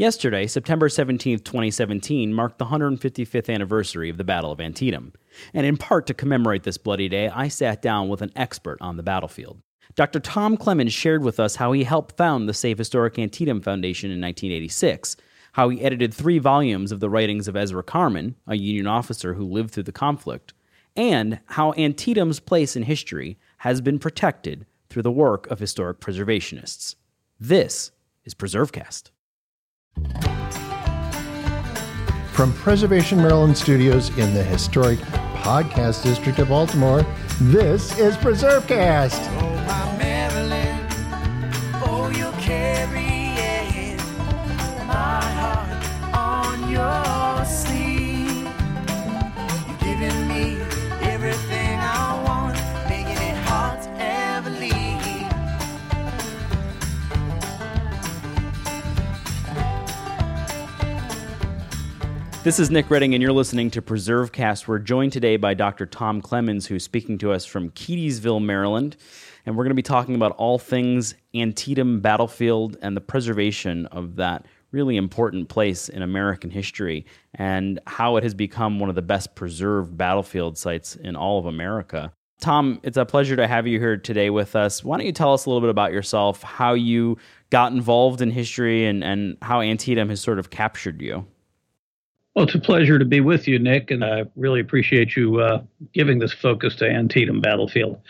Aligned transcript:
Yesterday, 0.00 0.46
September 0.46 0.88
17, 0.88 1.40
2017, 1.40 2.32
marked 2.32 2.56
the 2.56 2.64
155th 2.64 3.52
anniversary 3.52 4.08
of 4.08 4.16
the 4.16 4.24
Battle 4.24 4.50
of 4.50 4.58
Antietam. 4.58 5.12
And 5.52 5.66
in 5.66 5.76
part 5.76 6.06
to 6.06 6.14
commemorate 6.14 6.62
this 6.62 6.78
bloody 6.78 7.06
day, 7.06 7.28
I 7.28 7.48
sat 7.48 7.82
down 7.82 8.08
with 8.08 8.22
an 8.22 8.32
expert 8.34 8.78
on 8.80 8.96
the 8.96 9.02
battlefield. 9.02 9.60
Dr. 9.96 10.18
Tom 10.18 10.56
Clemens 10.56 10.94
shared 10.94 11.22
with 11.22 11.38
us 11.38 11.56
how 11.56 11.72
he 11.72 11.84
helped 11.84 12.16
found 12.16 12.48
the 12.48 12.54
Save 12.54 12.78
Historic 12.78 13.18
Antietam 13.18 13.60
Foundation 13.60 14.10
in 14.10 14.22
1986, 14.22 15.18
how 15.52 15.68
he 15.68 15.82
edited 15.82 16.14
three 16.14 16.38
volumes 16.38 16.92
of 16.92 17.00
the 17.00 17.10
writings 17.10 17.46
of 17.46 17.54
Ezra 17.54 17.82
Carman, 17.82 18.36
a 18.46 18.56
Union 18.56 18.86
officer 18.86 19.34
who 19.34 19.44
lived 19.44 19.70
through 19.70 19.82
the 19.82 19.92
conflict, 19.92 20.54
and 20.96 21.40
how 21.44 21.74
Antietam's 21.74 22.40
place 22.40 22.74
in 22.74 22.84
history 22.84 23.38
has 23.58 23.82
been 23.82 23.98
protected 23.98 24.64
through 24.88 25.02
the 25.02 25.12
work 25.12 25.46
of 25.48 25.58
historic 25.58 26.00
preservationists. 26.00 26.94
This 27.38 27.90
is 28.24 28.34
PreserveCast. 28.34 29.10
From 32.32 32.54
Preservation 32.54 33.18
Maryland 33.18 33.56
Studios 33.56 34.08
in 34.16 34.32
the 34.32 34.42
historic 34.42 34.98
podcast 35.42 36.02
district 36.02 36.38
of 36.38 36.48
Baltimore, 36.48 37.04
this 37.40 37.98
is 37.98 38.16
PreserveCast. 38.16 39.26
Oh, 39.40 39.96
This 62.42 62.58
is 62.58 62.70
Nick 62.70 62.90
Redding, 62.90 63.12
and 63.12 63.20
you're 63.20 63.34
listening 63.34 63.70
to 63.72 63.82
PreserveCast. 63.82 64.66
We're 64.66 64.78
joined 64.78 65.12
today 65.12 65.36
by 65.36 65.52
Dr. 65.52 65.84
Tom 65.84 66.22
Clemens, 66.22 66.64
who's 66.64 66.82
speaking 66.82 67.18
to 67.18 67.32
us 67.32 67.44
from 67.44 67.68
Keedysville, 67.72 68.42
Maryland. 68.42 68.96
And 69.44 69.54
we're 69.54 69.64
going 69.64 69.72
to 69.72 69.74
be 69.74 69.82
talking 69.82 70.14
about 70.14 70.32
all 70.32 70.58
things 70.58 71.14
Antietam 71.34 72.00
battlefield 72.00 72.78
and 72.80 72.96
the 72.96 73.02
preservation 73.02 73.84
of 73.86 74.16
that 74.16 74.46
really 74.72 74.96
important 74.96 75.50
place 75.50 75.90
in 75.90 76.00
American 76.00 76.48
history 76.48 77.04
and 77.34 77.78
how 77.86 78.16
it 78.16 78.22
has 78.22 78.32
become 78.32 78.78
one 78.78 78.88
of 78.88 78.94
the 78.94 79.02
best 79.02 79.34
preserved 79.34 79.98
battlefield 79.98 80.56
sites 80.56 80.96
in 80.96 81.16
all 81.16 81.38
of 81.38 81.44
America. 81.44 82.10
Tom, 82.40 82.80
it's 82.82 82.96
a 82.96 83.04
pleasure 83.04 83.36
to 83.36 83.46
have 83.46 83.66
you 83.66 83.78
here 83.78 83.98
today 83.98 84.30
with 84.30 84.56
us. 84.56 84.82
Why 84.82 84.96
don't 84.96 85.04
you 85.04 85.12
tell 85.12 85.34
us 85.34 85.44
a 85.44 85.50
little 85.50 85.60
bit 85.60 85.68
about 85.68 85.92
yourself, 85.92 86.42
how 86.42 86.72
you 86.72 87.18
got 87.50 87.72
involved 87.72 88.22
in 88.22 88.30
history, 88.30 88.86
and, 88.86 89.04
and 89.04 89.36
how 89.42 89.60
Antietam 89.60 90.08
has 90.08 90.22
sort 90.22 90.38
of 90.38 90.48
captured 90.48 91.02
you? 91.02 91.26
Well, 92.34 92.44
it's 92.44 92.54
a 92.54 92.60
pleasure 92.60 92.98
to 92.98 93.04
be 93.04 93.20
with 93.20 93.48
you, 93.48 93.58
Nick, 93.58 93.90
and 93.90 94.04
I 94.04 94.24
really 94.36 94.60
appreciate 94.60 95.16
you 95.16 95.40
uh, 95.40 95.62
giving 95.92 96.20
this 96.20 96.32
focus 96.32 96.76
to 96.76 96.88
Antietam 96.88 97.40
Battlefield. 97.40 98.00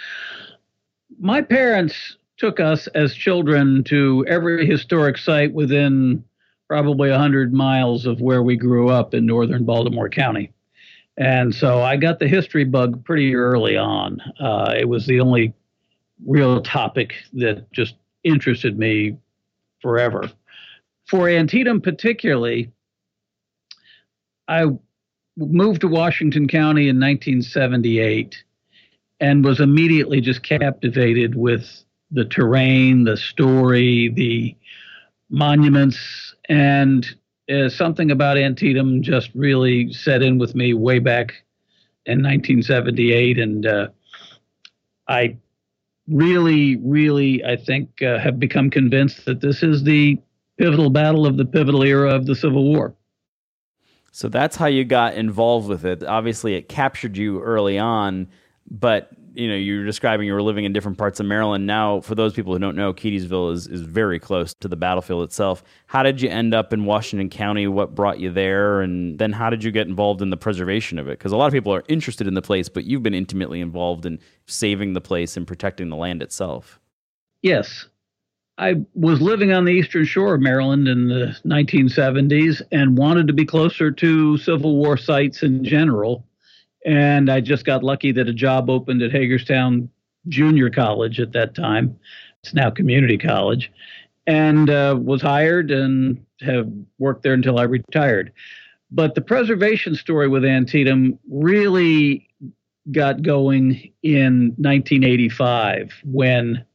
My 1.18 1.40
parents 1.40 2.16
took 2.36 2.60
us 2.60 2.86
as 2.88 3.14
children 3.14 3.82
to 3.84 4.24
every 4.28 4.66
historic 4.66 5.16
site 5.16 5.52
within 5.52 6.24
probably 6.68 7.10
100 7.10 7.52
miles 7.52 8.06
of 8.06 8.20
where 8.20 8.42
we 8.42 8.56
grew 8.56 8.90
up 8.90 9.14
in 9.14 9.26
northern 9.26 9.64
Baltimore 9.64 10.08
County. 10.08 10.52
And 11.16 11.54
so 11.54 11.82
I 11.82 11.96
got 11.96 12.18
the 12.18 12.28
history 12.28 12.64
bug 12.64 13.04
pretty 13.04 13.34
early 13.34 13.76
on. 13.76 14.20
Uh, 14.38 14.74
it 14.78 14.88
was 14.88 15.06
the 15.06 15.20
only 15.20 15.52
real 16.26 16.62
topic 16.62 17.14
that 17.34 17.70
just 17.72 17.94
interested 18.22 18.78
me 18.78 19.16
forever. 19.82 20.30
For 21.06 21.28
Antietam, 21.28 21.80
particularly, 21.80 22.70
I 24.50 24.66
moved 25.36 25.80
to 25.82 25.88
Washington 25.88 26.48
County 26.48 26.88
in 26.88 26.96
1978 26.96 28.42
and 29.20 29.44
was 29.44 29.60
immediately 29.60 30.20
just 30.20 30.42
captivated 30.42 31.36
with 31.36 31.84
the 32.10 32.24
terrain, 32.24 33.04
the 33.04 33.16
story, 33.16 34.08
the 34.08 34.56
monuments, 35.30 36.34
and 36.48 37.06
uh, 37.48 37.68
something 37.68 38.10
about 38.10 38.36
Antietam 38.36 39.02
just 39.02 39.30
really 39.34 39.92
set 39.92 40.20
in 40.20 40.36
with 40.36 40.56
me 40.56 40.74
way 40.74 40.98
back 40.98 41.32
in 42.06 42.18
1978. 42.18 43.38
And 43.38 43.66
uh, 43.66 43.88
I 45.06 45.36
really, 46.08 46.76
really, 46.78 47.44
I 47.44 47.54
think, 47.54 48.02
uh, 48.02 48.18
have 48.18 48.40
become 48.40 48.68
convinced 48.68 49.26
that 49.26 49.40
this 49.40 49.62
is 49.62 49.84
the 49.84 50.18
pivotal 50.58 50.90
battle 50.90 51.24
of 51.24 51.36
the 51.36 51.44
pivotal 51.44 51.84
era 51.84 52.12
of 52.12 52.26
the 52.26 52.34
Civil 52.34 52.64
War. 52.64 52.96
So 54.12 54.28
that's 54.28 54.56
how 54.56 54.66
you 54.66 54.84
got 54.84 55.14
involved 55.14 55.68
with 55.68 55.84
it. 55.84 56.02
Obviously, 56.02 56.54
it 56.54 56.68
captured 56.68 57.16
you 57.16 57.40
early 57.42 57.78
on, 57.78 58.28
but 58.70 59.10
you 59.34 59.48
know 59.48 59.54
you 59.54 59.78
were 59.78 59.84
describing 59.84 60.26
you 60.26 60.34
were 60.34 60.42
living 60.42 60.64
in 60.64 60.72
different 60.72 60.98
parts 60.98 61.20
of 61.20 61.26
Maryland. 61.26 61.66
Now, 61.66 62.00
for 62.00 62.14
those 62.14 62.32
people 62.32 62.52
who 62.52 62.58
don't 62.58 62.76
know, 62.76 62.92
Keedysville 62.92 63.52
is 63.52 63.66
is 63.66 63.82
very 63.82 64.18
close 64.18 64.54
to 64.54 64.68
the 64.68 64.76
battlefield 64.76 65.22
itself. 65.24 65.62
How 65.86 66.02
did 66.02 66.20
you 66.20 66.28
end 66.28 66.54
up 66.54 66.72
in 66.72 66.84
Washington 66.84 67.30
County? 67.30 67.66
What 67.66 67.94
brought 67.94 68.18
you 68.18 68.30
there, 68.32 68.80
and 68.80 69.18
then 69.18 69.32
how 69.32 69.50
did 69.50 69.62
you 69.62 69.70
get 69.70 69.86
involved 69.86 70.22
in 70.22 70.30
the 70.30 70.36
preservation 70.36 70.98
of 70.98 71.08
it? 71.08 71.18
Because 71.18 71.32
a 71.32 71.36
lot 71.36 71.46
of 71.46 71.52
people 71.52 71.72
are 71.72 71.84
interested 71.88 72.26
in 72.26 72.34
the 72.34 72.42
place, 72.42 72.68
but 72.68 72.84
you've 72.84 73.02
been 73.02 73.14
intimately 73.14 73.60
involved 73.60 74.06
in 74.06 74.18
saving 74.46 74.94
the 74.94 75.00
place 75.00 75.36
and 75.36 75.46
protecting 75.46 75.88
the 75.88 75.96
land 75.96 76.22
itself. 76.22 76.80
Yes, 77.42 77.86
I 78.60 78.74
was 78.92 79.22
living 79.22 79.54
on 79.54 79.64
the 79.64 79.72
eastern 79.72 80.04
shore 80.04 80.34
of 80.34 80.42
Maryland 80.42 80.86
in 80.86 81.08
the 81.08 81.34
1970s 81.46 82.60
and 82.70 82.98
wanted 82.98 83.26
to 83.28 83.32
be 83.32 83.46
closer 83.46 83.90
to 83.90 84.36
Civil 84.36 84.76
War 84.76 84.98
sites 84.98 85.42
in 85.42 85.64
general. 85.64 86.26
And 86.84 87.30
I 87.30 87.40
just 87.40 87.64
got 87.64 87.82
lucky 87.82 88.12
that 88.12 88.28
a 88.28 88.34
job 88.34 88.68
opened 88.68 89.00
at 89.00 89.12
Hagerstown 89.12 89.88
Junior 90.28 90.68
College 90.68 91.20
at 91.20 91.32
that 91.32 91.54
time. 91.54 91.98
It's 92.42 92.52
now 92.52 92.68
community 92.68 93.16
college. 93.16 93.72
And 94.26 94.68
uh, 94.68 94.94
was 95.00 95.22
hired 95.22 95.70
and 95.70 96.22
have 96.42 96.70
worked 96.98 97.22
there 97.22 97.32
until 97.32 97.58
I 97.58 97.62
retired. 97.62 98.30
But 98.90 99.14
the 99.14 99.22
preservation 99.22 99.94
story 99.94 100.28
with 100.28 100.44
Antietam 100.44 101.18
really 101.30 102.28
got 102.92 103.22
going 103.22 103.90
in 104.02 104.54
1985 104.58 105.92
when 106.04 106.66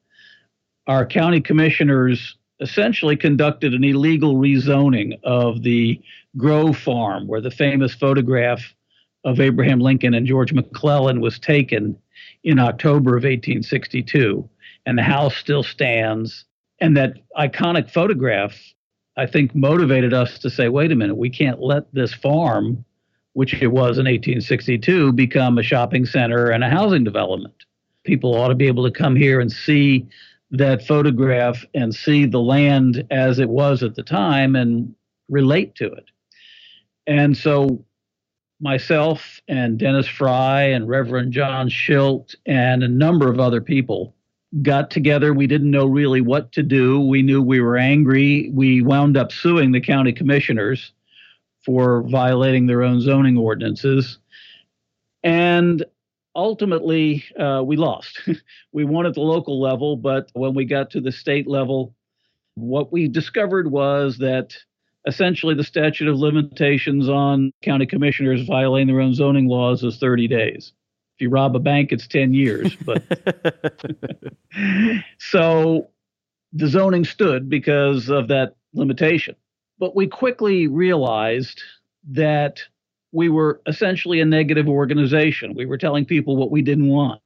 our 0.88 1.06
county 1.06 1.42
commissioners 1.42 2.36
essentially 2.60 3.16
conducted 3.16 3.74
an 3.74 3.84
illegal 3.84 4.36
rezoning 4.36 5.20
of 5.24 5.64
the 5.64 6.02
Grove 6.38 6.78
Farm, 6.78 7.28
where 7.28 7.42
the 7.42 7.52
famous 7.52 7.94
photograph 7.94 8.74
of 9.24 9.40
Abraham 9.40 9.80
Lincoln 9.80 10.14
and 10.14 10.28
George 10.28 10.54
McClellan 10.54 11.20
was 11.20 11.40
taken 11.40 11.98
in 12.44 12.60
October 12.60 13.12
of 13.12 13.24
1862. 13.24 14.48
And 14.86 14.98
the 14.98 15.04
house 15.04 15.36
still 15.36 15.64
stands. 15.64 16.46
And 16.80 16.96
that 16.96 17.16
iconic 17.38 17.90
photograph, 17.90 18.56
I 19.18 19.26
think, 19.26 19.56
motivated 19.56 20.14
us 20.14 20.38
to 20.40 20.50
say, 20.50 20.70
wait 20.70 20.92
a 20.92 20.96
minute, 20.96 21.16
we 21.16 21.30
can't 21.30 21.60
let 21.60 21.92
this 21.94 22.14
farm, 22.14 22.86
which 23.34 23.54
it 23.56 23.68
was 23.68 23.98
in 23.98 24.06
1862, 24.06 25.12
become 25.14 25.58
a 25.58 25.64
shopping 25.64 26.06
center 26.06 26.52
and 26.52 26.64
a 26.64 26.70
housing 26.70 27.04
development. 27.04 27.56
People 28.04 28.36
ought 28.36 28.50
to 28.50 28.56
be 28.56 28.68
able 28.68 28.84
to 28.84 28.92
come 28.92 29.16
here 29.16 29.40
and 29.40 29.52
see 29.52 30.08
that 30.58 30.86
photograph 30.86 31.66
and 31.74 31.94
see 31.94 32.26
the 32.26 32.40
land 32.40 33.06
as 33.12 33.40
it 33.40 33.50
was 33.50 33.84
at 33.84 33.96
the 33.96 34.04
time 34.04 34.56
and 34.56 34.94
relate 35.30 35.76
to 35.76 35.92
it. 35.92 36.06
And 37.08 37.36
so 37.38 37.84
myself 38.60 39.42
and 39.48 39.78
Dennis 39.78 40.08
Fry 40.08 40.64
and 40.64 40.88
Reverend 40.88 41.34
John 41.34 41.70
Schilt 41.70 42.36
and 42.46 42.84
a 42.84 42.88
number 42.88 43.30
of 43.30 43.40
other 43.40 43.62
people 43.62 44.16
got 44.62 44.90
together. 44.90 45.34
We 45.34 45.48
didn't 45.48 45.72
know 45.72 45.86
really 45.86 46.22
what 46.22 46.52
to 46.54 46.64
do. 46.64 47.00
We 47.02 47.22
knew 47.22 47.42
we 47.42 47.60
were 47.60 47.78
angry. 47.78 48.50
We 48.54 48.82
wound 48.82 49.18
up 49.18 49.32
suing 49.32 49.72
the 49.72 49.82
county 49.82 50.14
commissioners 50.14 50.94
for 51.66 52.04
violating 52.04 52.68
their 52.68 52.84
own 52.84 53.02
zoning 53.02 53.38
ordinances. 53.38 54.20
And 55.24 55.84
ultimately, 56.36 57.24
uh, 57.40 57.64
we 57.66 57.78
lost. 57.78 58.22
we 58.72 58.86
won 58.86 59.06
at 59.06 59.14
the 59.14 59.22
local 59.22 59.62
level, 59.62 59.96
but 59.96 60.30
when 60.34 60.54
we 60.54 60.66
got 60.66 60.92
to 60.92 61.02
the 61.02 61.12
state 61.12 61.48
level, 61.48 61.96
what 62.56 62.92
we 62.92 63.08
discovered 63.08 63.72
was 63.72 64.18
that 64.20 64.54
essentially 65.08 65.56
the 65.56 65.64
statute 65.64 66.08
of 66.08 66.18
limitations 66.18 67.08
on 67.10 67.52
county 67.64 67.86
commissioners 67.86 68.46
violating 68.48 68.88
their 68.88 69.02
own 69.02 69.14
zoning 69.14 69.48
laws 69.48 69.84
is 69.84 69.98
30 69.98 70.28
days. 70.28 70.74
If 71.16 71.22
you 71.22 71.30
rob 71.30 71.56
a 71.56 71.60
bank, 71.60 71.92
it's 71.92 72.08
10 72.08 72.34
years. 72.34 72.76
But 72.76 73.04
so 75.18 75.90
the 76.52 76.68
zoning 76.68 77.06
stood 77.06 77.50
because 77.50 78.10
of 78.10 78.28
that 78.30 78.56
limitation. 78.74 79.36
But 79.80 79.96
we 79.96 80.08
quickly 80.08 80.68
realized 80.68 81.62
that 82.12 82.62
we 83.16 83.30
were 83.30 83.62
essentially 83.66 84.20
a 84.20 84.26
negative 84.26 84.68
organization. 84.68 85.54
We 85.56 85.66
were 85.66 85.78
telling 85.78 86.04
people 86.06 86.36
what 86.36 86.52
we 86.52 86.62
didn't 86.62 86.90
want. 86.90 87.22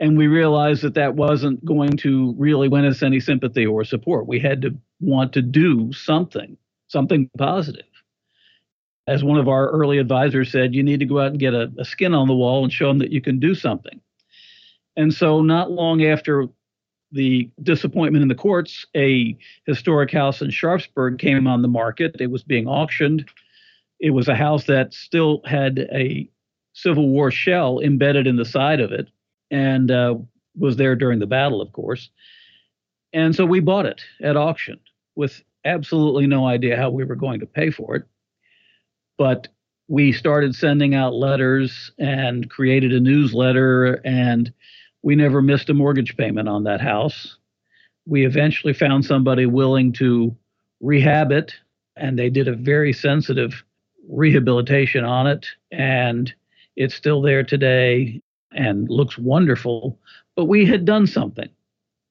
And 0.00 0.16
we 0.16 0.26
realized 0.26 0.80
that 0.82 0.94
that 0.94 1.14
wasn't 1.14 1.62
going 1.62 1.98
to 1.98 2.34
really 2.38 2.66
win 2.68 2.86
us 2.86 3.02
any 3.02 3.20
sympathy 3.20 3.66
or 3.66 3.84
support. 3.84 4.26
We 4.26 4.40
had 4.40 4.62
to 4.62 4.74
want 4.98 5.34
to 5.34 5.42
do 5.42 5.92
something. 5.92 6.56
something 6.88 7.28
positive. 7.36 7.84
As 9.06 9.22
one 9.22 9.38
of 9.38 9.48
our 9.48 9.68
early 9.68 9.98
advisors 9.98 10.50
said, 10.50 10.74
you 10.74 10.82
need 10.82 11.00
to 11.00 11.06
go 11.06 11.20
out 11.20 11.32
and 11.32 11.38
get 11.38 11.52
a, 11.52 11.70
a 11.78 11.84
skin 11.84 12.14
on 12.14 12.26
the 12.26 12.34
wall 12.34 12.64
and 12.64 12.72
show 12.72 12.88
them 12.88 13.00
that 13.00 13.12
you 13.12 13.20
can 13.20 13.38
do 13.38 13.54
something. 13.54 14.00
And 14.96 15.12
so, 15.12 15.42
not 15.42 15.70
long 15.70 16.04
after 16.04 16.48
the 17.12 17.50
disappointment 17.62 18.22
in 18.22 18.28
the 18.28 18.34
courts, 18.34 18.86
a 18.96 19.36
historic 19.66 20.10
house 20.10 20.40
in 20.40 20.50
Sharpsburg 20.50 21.18
came 21.18 21.46
on 21.46 21.60
the 21.60 21.68
market. 21.68 22.16
It 22.18 22.30
was 22.30 22.42
being 22.42 22.66
auctioned. 22.66 23.28
It 24.00 24.10
was 24.10 24.28
a 24.28 24.34
house 24.34 24.64
that 24.64 24.94
still 24.94 25.42
had 25.44 25.78
a 25.92 26.28
Civil 26.72 27.08
War 27.08 27.30
shell 27.30 27.80
embedded 27.80 28.26
in 28.26 28.36
the 28.36 28.44
side 28.44 28.80
of 28.80 28.92
it 28.92 29.08
and 29.50 29.90
uh, 29.90 30.14
was 30.56 30.76
there 30.76 30.96
during 30.96 31.18
the 31.18 31.26
battle, 31.26 31.60
of 31.60 31.72
course. 31.72 32.10
And 33.12 33.34
so 33.34 33.44
we 33.44 33.60
bought 33.60 33.86
it 33.86 34.00
at 34.22 34.36
auction 34.36 34.78
with 35.16 35.42
absolutely 35.64 36.26
no 36.26 36.46
idea 36.46 36.76
how 36.76 36.90
we 36.90 37.04
were 37.04 37.16
going 37.16 37.40
to 37.40 37.46
pay 37.46 37.70
for 37.70 37.96
it. 37.96 38.04
But 39.18 39.48
we 39.88 40.12
started 40.12 40.54
sending 40.54 40.94
out 40.94 41.14
letters 41.14 41.90
and 41.98 42.48
created 42.48 42.92
a 42.92 43.00
newsletter, 43.00 43.94
and 44.04 44.52
we 45.02 45.16
never 45.16 45.42
missed 45.42 45.68
a 45.68 45.74
mortgage 45.74 46.16
payment 46.16 46.48
on 46.48 46.64
that 46.64 46.80
house. 46.80 47.36
We 48.06 48.24
eventually 48.24 48.72
found 48.72 49.04
somebody 49.04 49.46
willing 49.46 49.92
to 49.94 50.34
rehab 50.80 51.32
it, 51.32 51.54
and 51.96 52.18
they 52.18 52.30
did 52.30 52.46
a 52.46 52.54
very 52.54 52.92
sensitive 52.92 53.64
rehabilitation 54.10 55.04
on 55.04 55.26
it. 55.26 55.46
And 55.70 56.32
it's 56.76 56.94
still 56.94 57.22
there 57.22 57.42
today 57.42 58.20
and 58.52 58.88
looks 58.88 59.18
wonderful. 59.18 59.98
But 60.36 60.46
we 60.46 60.66
had 60.66 60.84
done 60.84 61.06
something. 61.06 61.48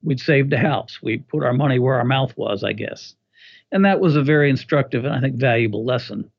We'd 0.04 0.19
saved 0.19 0.54
a 0.54 0.57
house. 0.57 1.00
We 1.01 1.18
put 1.18 1.44
our 1.44 1.54
money 1.54 1.80
where 1.80 1.96
our 1.96 2.06
mouth 2.06 2.36
was, 2.38 2.63
I 2.63 2.74
guess. 2.74 3.16
And 3.72 3.86
that 3.86 4.00
was 4.00 4.16
a 4.16 4.24
very 4.24 4.50
instructive 4.50 5.06
and 5.06 5.13
I 5.13 5.19
think 5.19 5.36
valuable 5.36 5.86
lesson. 5.86 6.31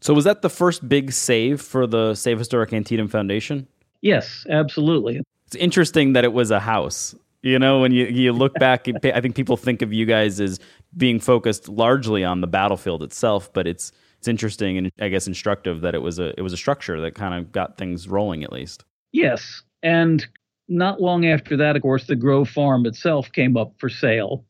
So, 0.00 0.12
was 0.12 0.24
that 0.24 0.42
the 0.42 0.50
first 0.50 0.86
big 0.86 1.12
save 1.12 1.60
for 1.60 1.86
the 1.86 2.14
Save 2.14 2.38
Historic 2.38 2.72
Antietam 2.72 3.08
Foundation? 3.08 3.66
Yes, 4.02 4.46
absolutely. 4.50 5.22
It's 5.46 5.56
interesting 5.56 6.12
that 6.12 6.24
it 6.24 6.32
was 6.32 6.50
a 6.50 6.60
house. 6.60 7.14
You 7.44 7.58
know, 7.58 7.80
when 7.80 7.92
you, 7.92 8.06
you 8.06 8.32
look 8.32 8.54
back, 8.54 8.88
I 9.04 9.20
think 9.20 9.36
people 9.36 9.58
think 9.58 9.82
of 9.82 9.92
you 9.92 10.06
guys 10.06 10.40
as 10.40 10.58
being 10.96 11.20
focused 11.20 11.68
largely 11.68 12.24
on 12.24 12.40
the 12.40 12.46
battlefield 12.46 13.02
itself, 13.02 13.52
but 13.52 13.66
it's 13.66 13.92
it's 14.16 14.26
interesting 14.26 14.78
and 14.78 14.90
I 14.98 15.08
guess 15.10 15.26
instructive 15.26 15.82
that 15.82 15.94
it 15.94 16.00
was 16.00 16.18
a 16.18 16.32
it 16.38 16.40
was 16.40 16.54
a 16.54 16.56
structure 16.56 16.98
that 17.02 17.14
kind 17.14 17.34
of 17.34 17.52
got 17.52 17.76
things 17.76 18.08
rolling 18.08 18.44
at 18.44 18.52
least. 18.52 18.84
Yes, 19.12 19.62
and 19.82 20.26
not 20.68 21.02
long 21.02 21.26
after 21.26 21.54
that, 21.58 21.76
of 21.76 21.82
course, 21.82 22.06
the 22.06 22.16
Grove 22.16 22.48
Farm 22.48 22.86
itself 22.86 23.30
came 23.30 23.58
up 23.58 23.74
for 23.76 23.90
sale, 23.90 24.46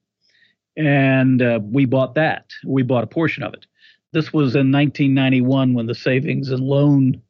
and 0.76 1.42
uh, 1.42 1.58
we 1.64 1.86
bought 1.86 2.14
that. 2.14 2.52
We 2.64 2.84
bought 2.84 3.02
a 3.02 3.08
portion 3.08 3.42
of 3.42 3.54
it. 3.54 3.66
This 4.12 4.32
was 4.32 4.54
in 4.54 4.70
1991 4.70 5.74
when 5.74 5.86
the 5.86 5.96
savings 5.96 6.50
and 6.50 6.60
loan 6.60 7.20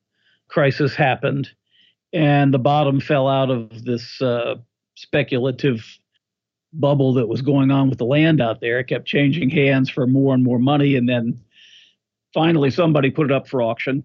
crisis 0.49 0.95
happened, 0.95 1.49
and 2.13 2.53
the 2.53 2.59
bottom 2.59 3.01
fell 3.01 3.29
out 3.29 3.49
of 3.49 3.87
this 3.87 4.21
uh, 4.21 4.57
speculative 4.95 5.85
bubble 6.73 7.15
that 7.15 7.29
was 7.29 7.43
going 7.43 7.71
on 7.71 7.89
with 7.89 7.99
the 7.99 8.05
land 8.05 8.41
out 8.41 8.61
there. 8.61 8.81
It 8.81 8.89
kept 8.89 9.07
changing 9.07 9.51
hands 9.51 9.89
for 9.91 10.07
more 10.07 10.35
and 10.35 10.43
more 10.43 10.59
money, 10.59 10.97
and 10.97 11.09
then 11.09 11.41
finally 12.33 12.71
somebody 12.71 13.11
put 13.11 13.27
it 13.27 13.33
up 13.33 13.49
for 13.49 13.63
auction, 13.63 14.05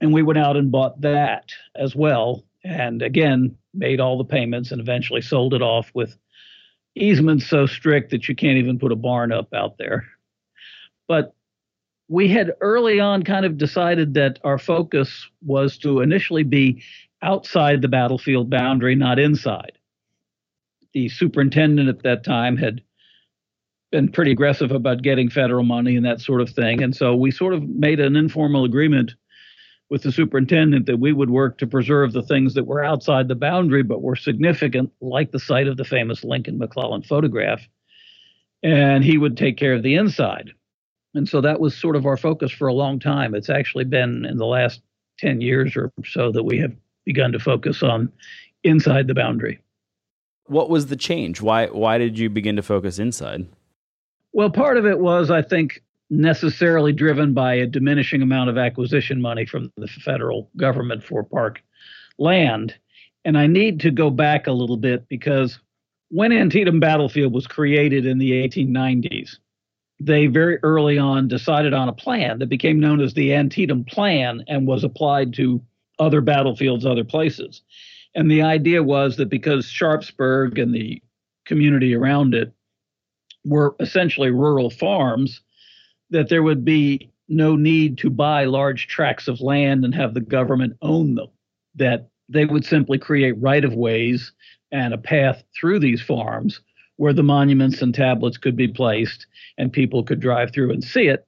and 0.00 0.12
we 0.12 0.22
went 0.22 0.38
out 0.38 0.56
and 0.56 0.72
bought 0.72 1.00
that 1.02 1.52
as 1.76 1.94
well. 1.94 2.44
And 2.64 3.02
again, 3.02 3.56
made 3.74 4.00
all 4.00 4.18
the 4.18 4.24
payments 4.24 4.70
and 4.70 4.80
eventually 4.80 5.20
sold 5.20 5.54
it 5.54 5.62
off 5.62 5.90
with 5.94 6.16
easements 6.94 7.46
so 7.46 7.66
strict 7.66 8.10
that 8.10 8.28
you 8.28 8.34
can't 8.34 8.58
even 8.58 8.78
put 8.78 8.92
a 8.92 8.96
barn 8.96 9.32
up 9.32 9.52
out 9.54 9.78
there. 9.78 10.06
But 11.08 11.34
we 12.08 12.28
had 12.28 12.52
early 12.60 13.00
on 13.00 13.22
kind 13.22 13.46
of 13.46 13.58
decided 13.58 14.14
that 14.14 14.38
our 14.44 14.58
focus 14.58 15.28
was 15.44 15.78
to 15.78 16.00
initially 16.00 16.42
be 16.42 16.82
outside 17.22 17.80
the 17.80 17.88
battlefield 17.88 18.50
boundary, 18.50 18.94
not 18.94 19.18
inside. 19.18 19.72
The 20.94 21.08
superintendent 21.08 21.88
at 21.88 22.02
that 22.02 22.24
time 22.24 22.56
had 22.56 22.82
been 23.90 24.10
pretty 24.10 24.32
aggressive 24.32 24.72
about 24.72 25.02
getting 25.02 25.28
federal 25.28 25.64
money 25.64 25.96
and 25.96 26.04
that 26.04 26.20
sort 26.20 26.40
of 26.40 26.50
thing. 26.50 26.82
And 26.82 26.96
so 26.96 27.14
we 27.14 27.30
sort 27.30 27.54
of 27.54 27.62
made 27.68 28.00
an 28.00 28.16
informal 28.16 28.64
agreement 28.64 29.12
with 29.90 30.02
the 30.02 30.10
superintendent 30.10 30.86
that 30.86 30.98
we 30.98 31.12
would 31.12 31.28
work 31.28 31.58
to 31.58 31.66
preserve 31.66 32.12
the 32.12 32.22
things 32.22 32.54
that 32.54 32.66
were 32.66 32.82
outside 32.82 33.28
the 33.28 33.34
boundary 33.34 33.82
but 33.82 34.00
were 34.00 34.16
significant, 34.16 34.90
like 35.02 35.30
the 35.30 35.38
site 35.38 35.68
of 35.68 35.76
the 35.76 35.84
famous 35.84 36.24
Lincoln 36.24 36.56
McClellan 36.58 37.02
photograph. 37.02 37.60
And 38.62 39.04
he 39.04 39.18
would 39.18 39.36
take 39.36 39.58
care 39.58 39.74
of 39.74 39.82
the 39.82 39.94
inside. 39.94 40.52
And 41.14 41.28
so 41.28 41.42
that 41.42 41.60
was 41.60 41.76
sort 41.76 41.96
of 41.96 42.06
our 42.06 42.16
focus 42.16 42.50
for 42.50 42.68
a 42.68 42.72
long 42.72 42.98
time. 42.98 43.34
It's 43.34 43.50
actually 43.50 43.84
been 43.84 44.24
in 44.24 44.38
the 44.38 44.46
last 44.46 44.80
10 45.18 45.42
years 45.42 45.76
or 45.76 45.92
so 46.06 46.32
that 46.32 46.44
we 46.44 46.58
have 46.58 46.72
begun 47.04 47.32
to 47.32 47.38
focus 47.38 47.82
on 47.82 48.10
inside 48.64 49.08
the 49.08 49.14
boundary. 49.14 49.60
What 50.46 50.70
was 50.70 50.86
the 50.86 50.96
change? 50.96 51.40
Why 51.40 51.66
why 51.66 51.98
did 51.98 52.18
you 52.18 52.30
begin 52.30 52.56
to 52.56 52.62
focus 52.62 52.98
inside? 52.98 53.46
Well, 54.32 54.50
part 54.50 54.76
of 54.76 54.86
it 54.86 54.98
was 54.98 55.30
I 55.30 55.42
think 55.42 55.82
necessarily 56.10 56.92
driven 56.92 57.32
by 57.32 57.54
a 57.54 57.66
diminishing 57.66 58.20
amount 58.20 58.50
of 58.50 58.58
acquisition 58.58 59.20
money 59.20 59.46
from 59.46 59.72
the 59.76 59.86
federal 59.86 60.50
government 60.56 61.02
for 61.02 61.24
park 61.24 61.62
land. 62.18 62.74
And 63.24 63.38
I 63.38 63.46
need 63.46 63.80
to 63.80 63.90
go 63.90 64.10
back 64.10 64.46
a 64.46 64.52
little 64.52 64.76
bit 64.76 65.08
because 65.08 65.58
when 66.08 66.32
Antietam 66.32 66.80
Battlefield 66.80 67.32
was 67.32 67.46
created 67.46 68.04
in 68.04 68.18
the 68.18 68.32
1890s, 68.32 69.36
they 69.98 70.26
very 70.26 70.58
early 70.62 70.98
on 70.98 71.28
decided 71.28 71.72
on 71.72 71.88
a 71.88 71.92
plan 71.92 72.38
that 72.40 72.48
became 72.48 72.80
known 72.80 73.00
as 73.00 73.14
the 73.14 73.32
Antietam 73.34 73.84
Plan 73.84 74.44
and 74.48 74.66
was 74.66 74.84
applied 74.84 75.32
to 75.34 75.62
other 75.98 76.20
battlefields, 76.20 76.84
other 76.84 77.04
places. 77.04 77.62
And 78.14 78.30
the 78.30 78.42
idea 78.42 78.82
was 78.82 79.16
that 79.16 79.30
because 79.30 79.66
Sharpsburg 79.66 80.58
and 80.58 80.74
the 80.74 81.02
community 81.46 81.94
around 81.94 82.34
it 82.34 82.52
were 83.44 83.74
essentially 83.80 84.30
rural 84.30 84.70
farms, 84.70 85.40
that 86.10 86.28
there 86.28 86.42
would 86.42 86.64
be 86.64 87.10
no 87.28 87.56
need 87.56 87.98
to 87.98 88.10
buy 88.10 88.44
large 88.44 88.86
tracts 88.86 89.28
of 89.28 89.40
land 89.40 89.84
and 89.84 89.94
have 89.94 90.14
the 90.14 90.20
government 90.20 90.76
own 90.82 91.14
them, 91.14 91.28
that 91.74 92.10
they 92.28 92.44
would 92.44 92.64
simply 92.64 92.98
create 92.98 93.40
right 93.40 93.64
of 93.64 93.74
ways 93.74 94.32
and 94.70 94.92
a 94.92 94.98
path 94.98 95.42
through 95.58 95.78
these 95.78 96.02
farms 96.02 96.60
where 96.96 97.12
the 97.12 97.22
monuments 97.22 97.82
and 97.82 97.94
tablets 97.94 98.38
could 98.38 98.56
be 98.56 98.68
placed 98.68 99.26
and 99.58 99.72
people 99.72 100.02
could 100.02 100.20
drive 100.20 100.52
through 100.52 100.70
and 100.70 100.84
see 100.84 101.08
it. 101.08 101.26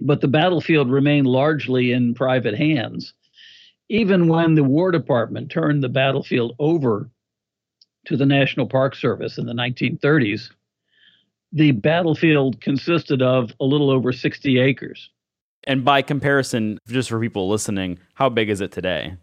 But 0.00 0.20
the 0.20 0.28
battlefield 0.28 0.90
remained 0.90 1.26
largely 1.26 1.92
in 1.92 2.14
private 2.14 2.56
hands. 2.56 3.14
Even 3.92 4.26
when 4.26 4.54
the 4.54 4.64
War 4.64 4.90
Department 4.90 5.50
turned 5.50 5.82
the 5.82 5.88
battlefield 5.90 6.56
over 6.58 7.10
to 8.06 8.16
the 8.16 8.24
National 8.24 8.66
Park 8.66 8.94
Service 8.94 9.36
in 9.36 9.44
the 9.44 9.52
1930s, 9.52 10.48
the 11.52 11.72
battlefield 11.72 12.58
consisted 12.62 13.20
of 13.20 13.52
a 13.60 13.66
little 13.66 13.90
over 13.90 14.10
60 14.10 14.58
acres. 14.58 15.10
And 15.64 15.84
by 15.84 16.00
comparison, 16.00 16.78
just 16.88 17.10
for 17.10 17.20
people 17.20 17.50
listening, 17.50 17.98
how 18.14 18.30
big 18.30 18.48
is 18.48 18.62
it 18.62 18.72
today? 18.72 19.14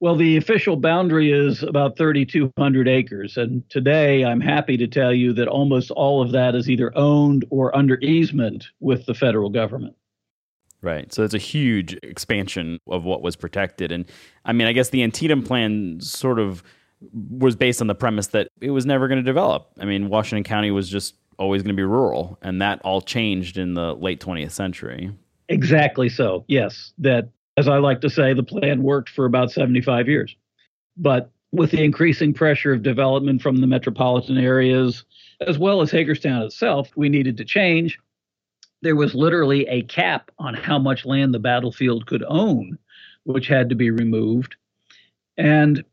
Well, 0.00 0.14
the 0.14 0.36
official 0.36 0.76
boundary 0.76 1.32
is 1.32 1.62
about 1.62 1.96
3,200 1.96 2.86
acres. 2.86 3.38
And 3.38 3.66
today 3.70 4.26
I'm 4.26 4.42
happy 4.42 4.76
to 4.76 4.86
tell 4.86 5.14
you 5.14 5.32
that 5.32 5.48
almost 5.48 5.90
all 5.92 6.20
of 6.20 6.32
that 6.32 6.54
is 6.54 6.68
either 6.68 6.92
owned 6.94 7.46
or 7.48 7.74
under 7.74 7.98
easement 8.00 8.66
with 8.78 9.06
the 9.06 9.14
federal 9.14 9.48
government. 9.48 9.96
Right. 10.80 11.12
So 11.12 11.24
it's 11.24 11.34
a 11.34 11.38
huge 11.38 11.94
expansion 12.02 12.78
of 12.86 13.04
what 13.04 13.20
was 13.20 13.34
protected. 13.34 13.90
And 13.90 14.04
I 14.44 14.52
mean, 14.52 14.68
I 14.68 14.72
guess 14.72 14.90
the 14.90 15.02
Antietam 15.02 15.42
plan 15.42 16.00
sort 16.00 16.38
of 16.38 16.62
was 17.30 17.56
based 17.56 17.80
on 17.80 17.86
the 17.86 17.94
premise 17.94 18.28
that 18.28 18.48
it 18.60 18.70
was 18.70 18.86
never 18.86 19.08
going 19.08 19.18
to 19.18 19.24
develop. 19.24 19.70
I 19.80 19.84
mean, 19.84 20.08
Washington 20.08 20.44
County 20.44 20.70
was 20.70 20.88
just 20.88 21.14
always 21.38 21.62
going 21.62 21.74
to 21.74 21.80
be 21.80 21.84
rural, 21.84 22.36
and 22.42 22.60
that 22.60 22.80
all 22.82 23.00
changed 23.00 23.58
in 23.58 23.74
the 23.74 23.94
late 23.94 24.20
20th 24.20 24.50
century. 24.50 25.12
Exactly 25.48 26.08
so. 26.08 26.44
Yes, 26.48 26.92
that 26.98 27.28
as 27.56 27.68
I 27.68 27.78
like 27.78 28.00
to 28.02 28.10
say, 28.10 28.32
the 28.34 28.42
plan 28.42 28.82
worked 28.82 29.08
for 29.08 29.24
about 29.24 29.50
75 29.50 30.08
years. 30.08 30.36
But 30.96 31.30
with 31.52 31.70
the 31.70 31.82
increasing 31.82 32.34
pressure 32.34 32.72
of 32.72 32.82
development 32.82 33.40
from 33.40 33.56
the 33.56 33.66
metropolitan 33.66 34.38
areas, 34.38 35.04
as 35.46 35.58
well 35.58 35.80
as 35.80 35.90
Hagerstown 35.90 36.42
itself, 36.42 36.90
we 36.96 37.08
needed 37.08 37.36
to 37.38 37.44
change. 37.44 37.98
There 38.82 38.96
was 38.96 39.14
literally 39.14 39.66
a 39.66 39.82
cap 39.82 40.30
on 40.38 40.54
how 40.54 40.78
much 40.78 41.04
land 41.04 41.34
the 41.34 41.38
battlefield 41.38 42.06
could 42.06 42.24
own, 42.26 42.78
which 43.24 43.48
had 43.48 43.68
to 43.70 43.74
be 43.74 43.90
removed. 43.90 44.56
And 45.36 45.84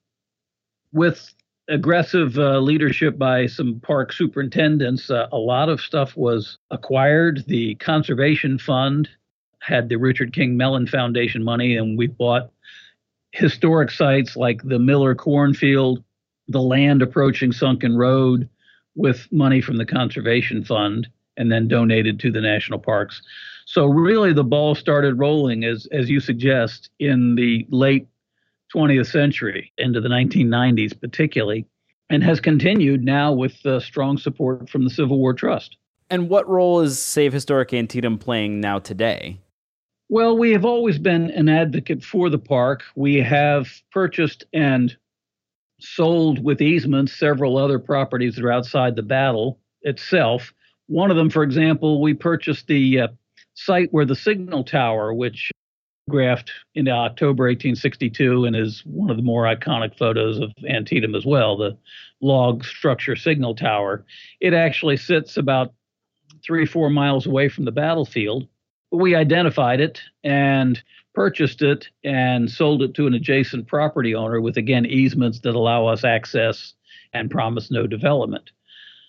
with 0.92 1.34
aggressive 1.68 2.38
uh, 2.38 2.60
leadership 2.60 3.18
by 3.18 3.48
some 3.48 3.80
park 3.80 4.14
superintendents, 4.14 5.10
uh, 5.10 5.28
a 5.32 5.38
lot 5.38 5.70
of 5.70 5.82
stuff 5.82 6.16
was 6.16 6.58
acquired. 6.72 7.44
The 7.48 7.76
Conservation 7.76 8.58
Fund 8.60 9.10
had 9.60 9.90
the 9.90 9.98
Richard 9.98 10.32
King 10.34 10.58
Mellon 10.58 10.88
Foundation 10.88 11.44
money, 11.44 11.76
and 11.76 11.98
we 11.98 12.08
bought 12.08 12.52
historic 13.32 13.92
sites 13.92 14.36
like 14.36 14.62
the 14.64 14.80
Miller 14.80 15.16
Cornfield, 15.16 16.04
the 16.48 16.62
land 16.62 17.02
approaching 17.02 17.52
Sunken 17.52 17.98
Road 17.98 18.48
with 18.96 19.28
money 19.32 19.62
from 19.62 19.78
the 19.78 19.86
Conservation 19.86 20.64
Fund. 20.64 21.08
And 21.38 21.52
then 21.52 21.68
donated 21.68 22.20
to 22.20 22.32
the 22.32 22.42
national 22.42 22.80
parks. 22.80 23.22
So 23.66 23.86
really 23.86 24.34
the 24.34 24.44
ball 24.44 24.76
started 24.76 25.20
rolling 25.20 25.64
as 25.64 25.88
as 25.92 26.10
you 26.10 26.20
suggest 26.20 26.90
in 27.00 27.36
the 27.36 27.66
late 27.70 28.08
20th 28.74 29.12
century 29.12 29.72
into 29.78 30.02
the 30.02 30.10
1990s 30.10 31.00
particularly 31.00 31.66
and 32.10 32.24
has 32.24 32.40
continued 32.40 33.04
now 33.04 33.32
with 33.32 33.66
uh, 33.66 33.80
strong 33.80 34.18
support 34.18 34.70
from 34.70 34.84
the 34.84 34.90
Civil 34.90 35.18
War 35.18 35.34
Trust. 35.34 35.78
And 36.10 36.30
what 36.30 36.48
role 36.48 36.82
is 36.82 37.00
Save 37.00 37.34
Historic 37.34 37.74
Antietam 37.74 38.18
playing 38.18 38.60
now 38.60 38.78
today? 38.78 39.40
Well, 40.08 40.38
we 40.38 40.52
have 40.52 40.66
always 40.66 41.00
been 41.00 41.32
an 41.32 41.50
advocate 41.50 42.04
for 42.04 42.30
the 42.30 42.38
park. 42.38 42.84
We 42.96 43.16
have 43.22 43.68
purchased 43.92 44.44
and 44.54 44.96
sold 45.80 46.44
with 46.44 46.62
easements 46.62 47.18
several 47.18 47.58
other 47.58 47.80
properties 47.80 48.36
that 48.36 48.46
are 48.46 48.52
outside 48.52 48.96
the 48.96 49.04
battle 49.04 49.60
itself. 49.82 50.54
One 50.88 51.12
of 51.12 51.18
them, 51.18 51.30
for 51.30 51.44
example, 51.44 52.02
we 52.02 52.14
purchased 52.14 52.68
the 52.68 53.02
uh, 53.02 53.08
site 53.56 53.92
where 53.92 54.06
the 54.06 54.16
signal 54.16 54.64
tower, 54.64 55.14
which 55.14 55.52
photographed 56.08 56.52
in 56.76 56.88
October 56.88 57.46
1862 57.46 58.46
and 58.46 58.56
is 58.56 58.84
one 58.86 59.10
of 59.10 59.18
the 59.18 59.24
more 59.24 59.44
iconic 59.44 59.98
photos 59.98 60.40
of 60.40 60.52
Antietam 60.70 61.16
as 61.16 61.26
well, 61.26 61.58
the 61.58 61.78
log 62.22 62.64
structure 62.64 63.16
signal 63.16 63.56
tower. 63.56 64.06
It 64.40 64.54
actually 64.54 64.98
sits 64.98 65.38
about 65.38 65.74
three, 66.46 66.66
four 66.66 66.90
miles 66.90 67.26
away 67.26 67.50
from 67.50 67.66
the 67.66 67.72
battlefield. 67.72 68.48
We 68.92 69.16
identified 69.16 69.82
it 69.82 70.02
and 70.24 70.82
purchased 71.16 71.62
it 71.64 71.90
and 72.04 72.52
sold 72.52 72.84
it 72.84 72.94
to 72.96 73.08
an 73.08 73.16
adjacent 73.16 73.68
property 73.68 74.14
owner 74.14 74.40
with, 74.40 74.58
again, 74.58 74.86
easements 74.86 75.40
that 75.40 75.56
allow 75.56 75.88
us 75.88 76.04
access 76.04 76.74
and 77.14 77.32
promise 77.32 77.72
no 77.72 77.88
development. 77.88 78.52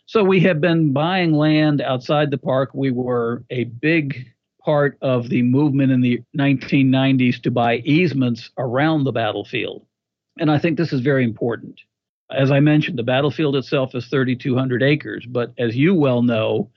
So 0.06 0.22
we 0.22 0.38
have 0.40 0.60
been 0.60 0.92
buying 0.92 1.32
land 1.32 1.80
outside 1.80 2.30
the 2.30 2.38
park. 2.38 2.70
We 2.72 2.92
were 2.92 3.44
a 3.50 3.64
big 3.64 4.26
part 4.64 4.96
of 5.02 5.28
the 5.28 5.42
movement 5.42 5.90
in 5.90 6.00
the 6.00 6.22
1990s 6.38 7.42
to 7.42 7.50
buy 7.50 7.78
easements 7.78 8.50
around 8.56 9.02
the 9.02 9.12
battlefield. 9.12 9.84
And 10.38 10.48
I 10.50 10.58
think 10.58 10.76
this 10.76 10.92
is 10.92 11.00
very 11.00 11.24
important. 11.24 11.80
As 12.30 12.52
I 12.52 12.60
mentioned, 12.60 12.98
the 12.98 13.02
battlefield 13.02 13.56
itself 13.56 13.96
is 13.96 14.06
3,200 14.06 14.82
acres, 14.82 15.26
but 15.26 15.52
as 15.58 15.76
you 15.76 15.92
well 15.94 16.22
know, 16.22 16.70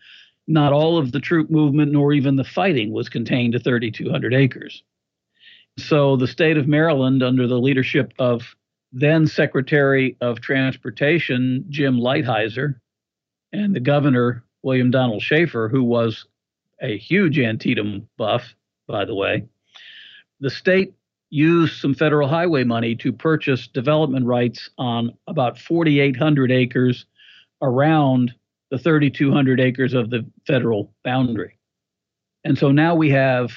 not 0.48 0.74
all 0.74 0.98
of 0.98 1.12
the 1.12 1.20
troop 1.20 1.52
movement 1.52 1.92
nor 1.92 2.14
even 2.14 2.36
the 2.36 2.44
fighting 2.44 2.92
was 2.92 3.10
contained 3.10 3.54
to 3.54 3.60
3,200 3.60 4.34
acres. 4.34 4.84
So 5.78 6.18
the 6.18 6.28
state 6.28 6.58
of 6.58 6.68
Maryland, 6.68 7.22
under 7.22 7.46
the 7.46 7.60
leadership 7.60 8.12
of 8.18 8.56
then 8.92 9.28
Secretary 9.28 10.18
of 10.20 10.42
Transportation 10.42 11.66
Jim 11.70 12.00
Lighthizer 12.00 12.76
and 13.52 13.76
the 13.76 13.80
governor 13.80 14.44
William 14.62 14.92
Donald 14.92 15.22
Schaefer, 15.22 15.70
who 15.70 15.84
was 15.84 16.26
a 16.82 16.98
huge 16.98 17.40
Antietam 17.40 18.08
buff, 18.18 18.56
by 18.88 19.06
the 19.06 19.16
way, 19.16 19.46
the 20.40 20.50
state 20.50 20.94
used 21.30 21.80
some 21.80 21.94
federal 21.94 22.28
highway 22.28 22.64
money 22.64 22.96
to 22.96 23.14
purchase 23.14 23.68
development 23.68 24.26
rights 24.26 24.70
on 24.78 25.12
about 25.28 25.60
4,800 25.60 26.52
acres 26.52 27.06
around 27.62 28.34
the 28.72 28.80
3,200 28.80 29.60
acres 29.60 29.94
of 29.94 30.10
the 30.10 30.26
federal 30.48 30.92
boundary. 31.04 31.58
And 32.44 32.58
so 32.58 32.72
now 32.72 32.96
we 32.96 33.10
have, 33.10 33.52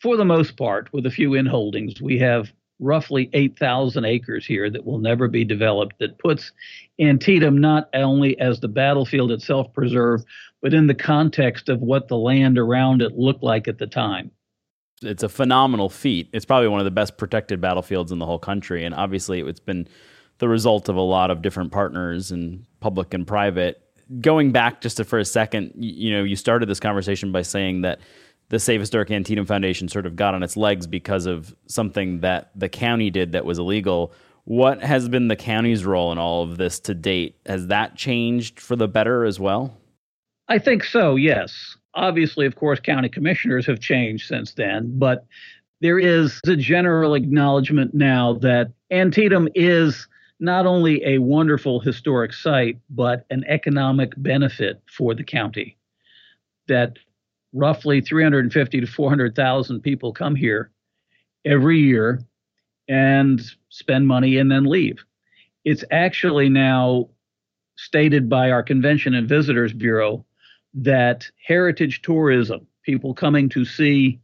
for 0.00 0.16
the 0.16 0.24
most 0.24 0.56
part, 0.56 0.92
with 0.92 1.06
a 1.06 1.10
few 1.10 1.30
inholdings, 1.30 2.00
we 2.00 2.18
have 2.18 2.52
roughly 2.80 3.30
8,000 3.32 4.04
acres 4.04 4.46
here 4.46 4.68
that 4.70 4.84
will 4.84 4.98
never 4.98 5.28
be 5.28 5.44
developed, 5.44 5.98
that 6.00 6.18
puts 6.18 6.52
Antietam 7.00 7.58
not 7.58 7.88
only 7.94 8.38
as 8.40 8.60
the 8.60 8.68
battlefield 8.68 9.30
itself 9.30 9.72
preserved, 9.72 10.26
but 10.60 10.74
in 10.74 10.86
the 10.86 10.94
context 10.94 11.68
of 11.68 11.80
what 11.80 12.08
the 12.08 12.16
land 12.16 12.58
around 12.58 13.02
it 13.02 13.16
looked 13.16 13.42
like 13.42 13.68
at 13.68 13.78
the 13.78 13.86
time. 13.86 14.30
It's 15.02 15.22
a 15.22 15.28
phenomenal 15.28 15.88
feat. 15.88 16.30
It's 16.32 16.44
probably 16.44 16.68
one 16.68 16.80
of 16.80 16.84
the 16.84 16.90
best 16.90 17.18
protected 17.18 17.60
battlefields 17.60 18.12
in 18.12 18.18
the 18.18 18.26
whole 18.26 18.38
country. 18.38 18.84
And 18.84 18.94
obviously, 18.94 19.40
it's 19.40 19.60
been 19.60 19.86
the 20.38 20.48
result 20.48 20.88
of 20.88 20.96
a 20.96 21.00
lot 21.00 21.30
of 21.30 21.42
different 21.42 21.72
partners 21.72 22.30
and 22.30 22.64
public 22.80 23.12
and 23.12 23.26
private 23.26 23.84
going 24.20 24.52
back 24.52 24.80
just 24.80 25.02
for 25.04 25.18
a 25.18 25.24
second, 25.24 25.72
you, 25.76 26.08
you 26.08 26.16
know, 26.16 26.24
you 26.24 26.36
started 26.36 26.68
this 26.68 26.80
conversation 26.80 27.32
by 27.32 27.42
saying 27.42 27.82
that 27.82 28.00
the 28.54 28.60
Save 28.60 28.78
Historic 28.78 29.10
Antietam 29.10 29.46
Foundation 29.46 29.88
sort 29.88 30.06
of 30.06 30.14
got 30.14 30.32
on 30.32 30.44
its 30.44 30.56
legs 30.56 30.86
because 30.86 31.26
of 31.26 31.56
something 31.66 32.20
that 32.20 32.52
the 32.54 32.68
county 32.68 33.10
did 33.10 33.32
that 33.32 33.44
was 33.44 33.58
illegal. 33.58 34.12
What 34.44 34.80
has 34.80 35.08
been 35.08 35.26
the 35.26 35.34
county's 35.34 35.84
role 35.84 36.12
in 36.12 36.18
all 36.18 36.44
of 36.44 36.56
this 36.56 36.78
to 36.80 36.94
date? 36.94 37.34
Has 37.46 37.66
that 37.66 37.96
changed 37.96 38.60
for 38.60 38.76
the 38.76 38.86
better 38.86 39.24
as 39.24 39.40
well? 39.40 39.76
I 40.46 40.60
think 40.60 40.84
so, 40.84 41.16
yes. 41.16 41.76
Obviously, 41.94 42.46
of 42.46 42.54
course, 42.54 42.78
county 42.78 43.08
commissioners 43.08 43.66
have 43.66 43.80
changed 43.80 44.28
since 44.28 44.54
then, 44.54 44.96
but 45.00 45.26
there 45.80 45.98
is 45.98 46.40
a 46.46 46.54
general 46.54 47.14
acknowledgement 47.14 47.92
now 47.92 48.34
that 48.34 48.70
Antietam 48.92 49.48
is 49.56 50.06
not 50.38 50.64
only 50.64 51.04
a 51.04 51.18
wonderful 51.18 51.80
historic 51.80 52.32
site, 52.32 52.78
but 52.88 53.26
an 53.30 53.42
economic 53.48 54.12
benefit 54.16 54.80
for 54.86 55.12
the 55.12 55.24
county. 55.24 55.76
That 56.68 56.98
roughly 57.54 58.00
350 58.00 58.80
to 58.80 58.86
400,000 58.86 59.80
people 59.80 60.12
come 60.12 60.34
here 60.34 60.70
every 61.46 61.78
year 61.78 62.20
and 62.88 63.40
spend 63.70 64.06
money 64.06 64.36
and 64.36 64.50
then 64.50 64.64
leave. 64.64 65.04
It's 65.64 65.84
actually 65.90 66.50
now 66.50 67.08
stated 67.76 68.28
by 68.28 68.50
our 68.50 68.62
Convention 68.62 69.14
and 69.14 69.28
Visitors 69.28 69.72
Bureau 69.72 70.26
that 70.74 71.30
heritage 71.46 72.02
tourism, 72.02 72.66
people 72.82 73.14
coming 73.14 73.48
to 73.50 73.64
see 73.64 74.20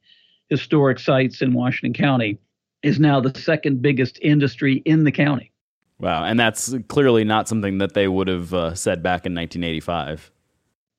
historic 0.49 0.99
sites 0.99 1.41
in 1.41 1.55
Washington 1.55 1.95
County, 1.95 2.39
is 2.83 2.99
now 2.99 3.21
the 3.21 3.39
second 3.39 3.81
biggest 3.81 4.19
industry 4.21 4.83
in 4.85 5.05
the 5.05 5.13
county. 5.13 5.53
Wow, 6.01 6.25
and 6.25 6.41
that's 6.41 6.75
clearly 6.89 7.25
not 7.25 7.47
something 7.47 7.79
that 7.79 7.93
they 7.93 8.09
would 8.09 8.27
have 8.27 8.55
uh, 8.55 8.75
said 8.75 9.03
back 9.03 9.27
in 9.27 9.35
1985. 9.35 10.33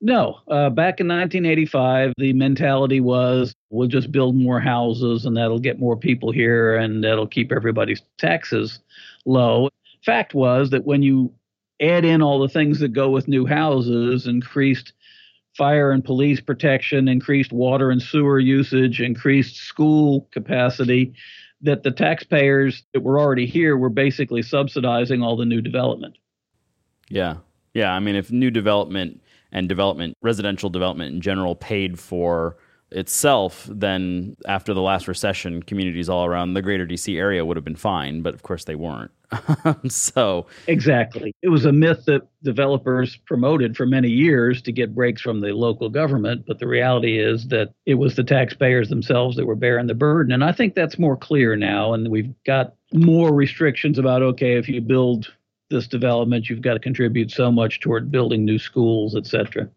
No, 0.03 0.39
uh, 0.47 0.71
back 0.71 0.99
in 0.99 1.07
1985, 1.07 2.13
the 2.17 2.33
mentality 2.33 2.99
was 2.99 3.53
we'll 3.69 3.87
just 3.87 4.11
build 4.11 4.35
more 4.35 4.59
houses 4.59 5.25
and 5.25 5.37
that'll 5.37 5.59
get 5.59 5.79
more 5.79 5.95
people 5.95 6.31
here 6.31 6.75
and 6.75 7.03
that'll 7.03 7.27
keep 7.27 7.51
everybody's 7.51 8.01
taxes 8.17 8.79
low. 9.25 9.69
Fact 10.03 10.33
was 10.33 10.71
that 10.71 10.85
when 10.85 11.03
you 11.03 11.31
add 11.79 12.03
in 12.03 12.23
all 12.23 12.39
the 12.39 12.49
things 12.49 12.79
that 12.79 12.89
go 12.89 13.11
with 13.11 13.27
new 13.27 13.45
houses, 13.45 14.25
increased 14.25 14.93
fire 15.55 15.91
and 15.91 16.03
police 16.03 16.41
protection, 16.41 17.07
increased 17.07 17.51
water 17.51 17.91
and 17.91 18.01
sewer 18.01 18.39
usage, 18.39 19.01
increased 19.01 19.57
school 19.57 20.27
capacity, 20.31 21.13
that 21.61 21.83
the 21.83 21.91
taxpayers 21.91 22.83
that 22.93 23.01
were 23.01 23.19
already 23.19 23.45
here 23.45 23.77
were 23.77 23.89
basically 23.89 24.41
subsidizing 24.41 25.21
all 25.21 25.35
the 25.35 25.45
new 25.45 25.61
development. 25.61 26.17
Yeah. 27.07 27.35
Yeah. 27.75 27.93
I 27.93 27.99
mean, 27.99 28.15
if 28.15 28.31
new 28.31 28.49
development 28.49 29.21
and 29.51 29.67
development, 29.69 30.17
residential 30.21 30.69
development 30.69 31.13
in 31.13 31.21
general, 31.21 31.55
paid 31.55 31.99
for 31.99 32.57
itself, 32.91 33.67
then 33.71 34.35
after 34.47 34.73
the 34.73 34.81
last 34.81 35.07
recession, 35.07 35.63
communities 35.63 36.09
all 36.09 36.25
around 36.25 36.53
the 36.53 36.61
greater 36.61 36.85
DC 36.85 37.17
area 37.17 37.45
would 37.45 37.57
have 37.57 37.63
been 37.63 37.75
fine. 37.75 38.21
But 38.21 38.33
of 38.33 38.43
course, 38.43 38.65
they 38.65 38.75
weren't. 38.75 39.11
so 39.87 40.45
exactly, 40.67 41.33
it 41.41 41.47
was 41.47 41.63
a 41.63 41.71
myth 41.71 42.03
that 42.05 42.27
developers 42.43 43.15
promoted 43.25 43.77
for 43.77 43.85
many 43.85 44.09
years 44.09 44.61
to 44.63 44.73
get 44.73 44.93
breaks 44.93 45.21
from 45.21 45.39
the 45.39 45.53
local 45.53 45.89
government. 45.89 46.43
But 46.45 46.59
the 46.59 46.67
reality 46.67 47.17
is 47.17 47.47
that 47.47 47.73
it 47.85 47.95
was 47.95 48.15
the 48.15 48.25
taxpayers 48.25 48.89
themselves 48.89 49.37
that 49.37 49.45
were 49.45 49.55
bearing 49.55 49.87
the 49.87 49.95
burden. 49.95 50.33
And 50.33 50.43
I 50.43 50.51
think 50.51 50.75
that's 50.75 50.99
more 50.99 51.15
clear 51.15 51.55
now. 51.55 51.93
And 51.93 52.09
we've 52.09 52.33
got 52.45 52.73
more 52.91 53.33
restrictions 53.33 53.97
about 53.97 54.21
okay, 54.21 54.57
if 54.57 54.67
you 54.67 54.81
build 54.81 55.31
this 55.71 55.87
development, 55.87 56.49
you've 56.49 56.61
got 56.61 56.73
to 56.73 56.79
contribute 56.79 57.31
so 57.31 57.51
much 57.51 57.79
toward 57.79 58.11
building 58.11 58.45
new 58.45 58.59
schools, 58.59 59.15
et 59.15 59.25
cetera. 59.25 59.67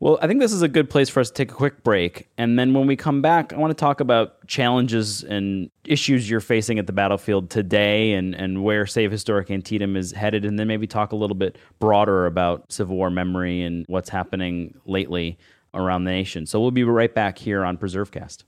Well, 0.00 0.18
I 0.20 0.26
think 0.26 0.40
this 0.40 0.52
is 0.52 0.62
a 0.62 0.68
good 0.68 0.90
place 0.90 1.08
for 1.08 1.20
us 1.20 1.28
to 1.28 1.34
take 1.34 1.52
a 1.52 1.54
quick 1.54 1.84
break. 1.84 2.28
And 2.36 2.58
then 2.58 2.74
when 2.74 2.88
we 2.88 2.96
come 2.96 3.22
back, 3.22 3.52
I 3.52 3.56
want 3.56 3.70
to 3.70 3.80
talk 3.80 4.00
about 4.00 4.44
challenges 4.48 5.22
and 5.22 5.70
issues 5.84 6.28
you're 6.28 6.40
facing 6.40 6.80
at 6.80 6.88
the 6.88 6.92
battlefield 6.92 7.50
today 7.50 8.14
and, 8.14 8.34
and 8.34 8.64
where 8.64 8.84
Save 8.84 9.12
Historic 9.12 9.48
Antietam 9.48 9.96
is 9.96 10.10
headed. 10.10 10.44
And 10.44 10.58
then 10.58 10.66
maybe 10.66 10.88
talk 10.88 11.12
a 11.12 11.16
little 11.16 11.36
bit 11.36 11.56
broader 11.78 12.26
about 12.26 12.72
Civil 12.72 12.96
War 12.96 13.10
memory 13.10 13.62
and 13.62 13.84
what's 13.86 14.08
happening 14.08 14.74
lately 14.86 15.38
around 15.72 16.02
the 16.02 16.10
nation. 16.10 16.46
So 16.46 16.60
we'll 16.60 16.72
be 16.72 16.82
right 16.82 17.14
back 17.14 17.38
here 17.38 17.64
on 17.64 17.78
PreserveCast. 17.78 18.42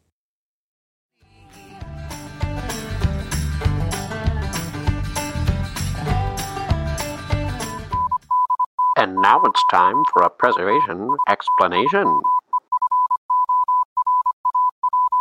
And 8.97 9.17
now 9.17 9.43
it's 9.43 9.63
time 9.73 10.05
for 10.13 10.23
a 10.23 10.31
preservation 10.31 11.09
explanation. 11.29 12.23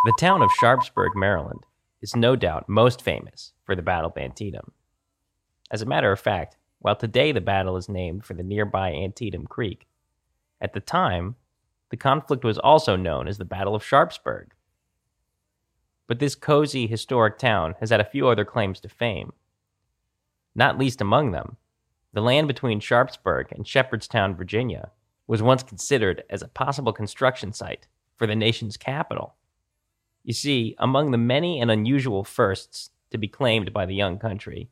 The 0.05 0.13
town 0.19 0.43
of 0.43 0.51
Sharpsburg, 0.51 1.15
Maryland, 1.15 1.65
is 1.99 2.15
no 2.15 2.35
doubt 2.35 2.69
most 2.69 3.01
famous 3.01 3.53
for 3.65 3.75
the 3.75 3.81
Battle 3.81 4.11
of 4.11 4.17
Antietam. 4.17 4.73
As 5.71 5.81
a 5.81 5.87
matter 5.87 6.11
of 6.11 6.19
fact, 6.19 6.55
while 6.79 6.95
today 6.95 7.31
the 7.31 7.41
battle 7.41 7.75
is 7.75 7.89
named 7.89 8.25
for 8.25 8.35
the 8.35 8.43
nearby 8.43 8.91
Antietam 8.91 9.47
Creek, 9.47 9.87
at 10.61 10.73
the 10.73 10.79
time 10.79 11.35
the 11.89 11.97
conflict 11.97 12.43
was 12.43 12.59
also 12.59 12.95
known 12.95 13.27
as 13.27 13.39
the 13.39 13.45
Battle 13.45 13.73
of 13.73 13.83
Sharpsburg. 13.83 14.51
But 16.05 16.19
this 16.19 16.35
cozy, 16.35 16.85
historic 16.85 17.39
town 17.39 17.73
has 17.79 17.89
had 17.89 18.01
a 18.01 18.05
few 18.05 18.27
other 18.27 18.45
claims 18.45 18.79
to 18.81 18.89
fame. 18.89 19.33
Not 20.53 20.77
least 20.77 21.01
among 21.01 21.31
them, 21.31 21.57
the 22.13 22.21
land 22.21 22.47
between 22.47 22.79
Sharpsburg 22.79 23.47
and 23.51 23.67
Shepherdstown, 23.67 24.35
Virginia, 24.35 24.91
was 25.25 25.41
once 25.41 25.63
considered 25.63 26.23
as 26.29 26.41
a 26.41 26.47
possible 26.47 26.93
construction 26.93 27.53
site 27.53 27.87
for 28.15 28.27
the 28.27 28.35
nation's 28.35 28.77
capital. 28.77 29.35
You 30.23 30.33
see, 30.33 30.75
among 30.77 31.11
the 31.11 31.17
many 31.17 31.59
and 31.59 31.71
unusual 31.71 32.23
firsts 32.23 32.91
to 33.09 33.17
be 33.17 33.27
claimed 33.27 33.73
by 33.73 33.85
the 33.85 33.95
young 33.95 34.19
country, 34.19 34.69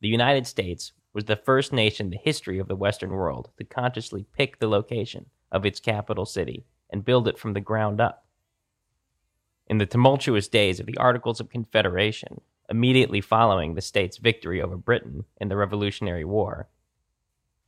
the 0.00 0.08
United 0.08 0.46
States 0.46 0.92
was 1.12 1.26
the 1.26 1.36
first 1.36 1.72
nation 1.72 2.06
in 2.06 2.10
the 2.10 2.18
history 2.18 2.58
of 2.58 2.68
the 2.68 2.76
Western 2.76 3.10
world 3.10 3.50
to 3.58 3.64
consciously 3.64 4.24
pick 4.36 4.58
the 4.58 4.68
location 4.68 5.26
of 5.52 5.66
its 5.66 5.80
capital 5.80 6.24
city 6.24 6.64
and 6.90 7.04
build 7.04 7.28
it 7.28 7.38
from 7.38 7.52
the 7.52 7.60
ground 7.60 8.00
up. 8.00 8.24
In 9.66 9.78
the 9.78 9.86
tumultuous 9.86 10.48
days 10.48 10.80
of 10.80 10.86
the 10.86 10.96
Articles 10.96 11.40
of 11.40 11.50
Confederation, 11.50 12.40
immediately 12.70 13.20
following 13.20 13.74
the 13.74 13.80
state's 13.80 14.18
victory 14.18 14.62
over 14.62 14.76
Britain 14.76 15.24
in 15.38 15.48
the 15.48 15.56
Revolutionary 15.56 16.24
War, 16.24 16.68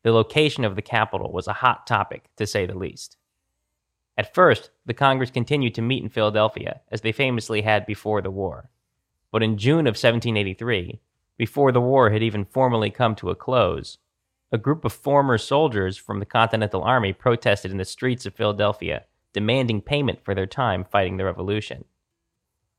the 0.03 0.13
location 0.13 0.65
of 0.65 0.77
the 0.77 0.83
capital 0.83 1.33
was 1.33 1.47
a 1.47 1.53
hot 1.53 1.87
topic, 1.87 2.31
to 2.37 2.47
say 2.47 2.67
the 2.67 2.77
least. 2.77 3.17
At 4.17 4.35
first, 4.35 4.71
the 4.85 4.95
Congress 4.95 5.31
continued 5.31 5.75
to 5.75 5.83
meet 5.83 6.03
in 6.03 6.09
Philadelphia, 6.09 6.81
as 6.91 7.01
they 7.01 7.13
famously 7.13 7.63
had 7.63 7.87
before 7.87 8.21
the 8.21 8.31
war. 8.31 8.71
But 9.31 9.43
in 9.43 9.57
June 9.57 9.87
of 9.87 9.93
1783, 9.93 11.01
before 11.37 11.73
the 11.73 11.81
war 11.81 12.11
had 12.11 12.23
even 12.23 12.45
formally 12.45 12.91
come 12.91 13.15
to 13.17 13.31
a 13.31 13.35
close, 13.35 13.99
a 14.53 14.59
group 14.59 14.85
of 14.85 14.93
former 14.93 15.39
soldiers 15.39 15.97
from 15.97 16.19
the 16.19 16.27
Continental 16.27 16.83
Army 16.83 17.13
protested 17.13 17.71
in 17.71 17.79
the 17.79 17.85
streets 17.85 18.27
of 18.27 18.35
Philadelphia, 18.35 19.05
demanding 19.33 19.81
payment 19.81 20.25
for 20.25 20.35
their 20.35 20.47
time 20.47 20.85
fighting 20.85 21.17
the 21.17 21.25
Revolution. 21.25 21.85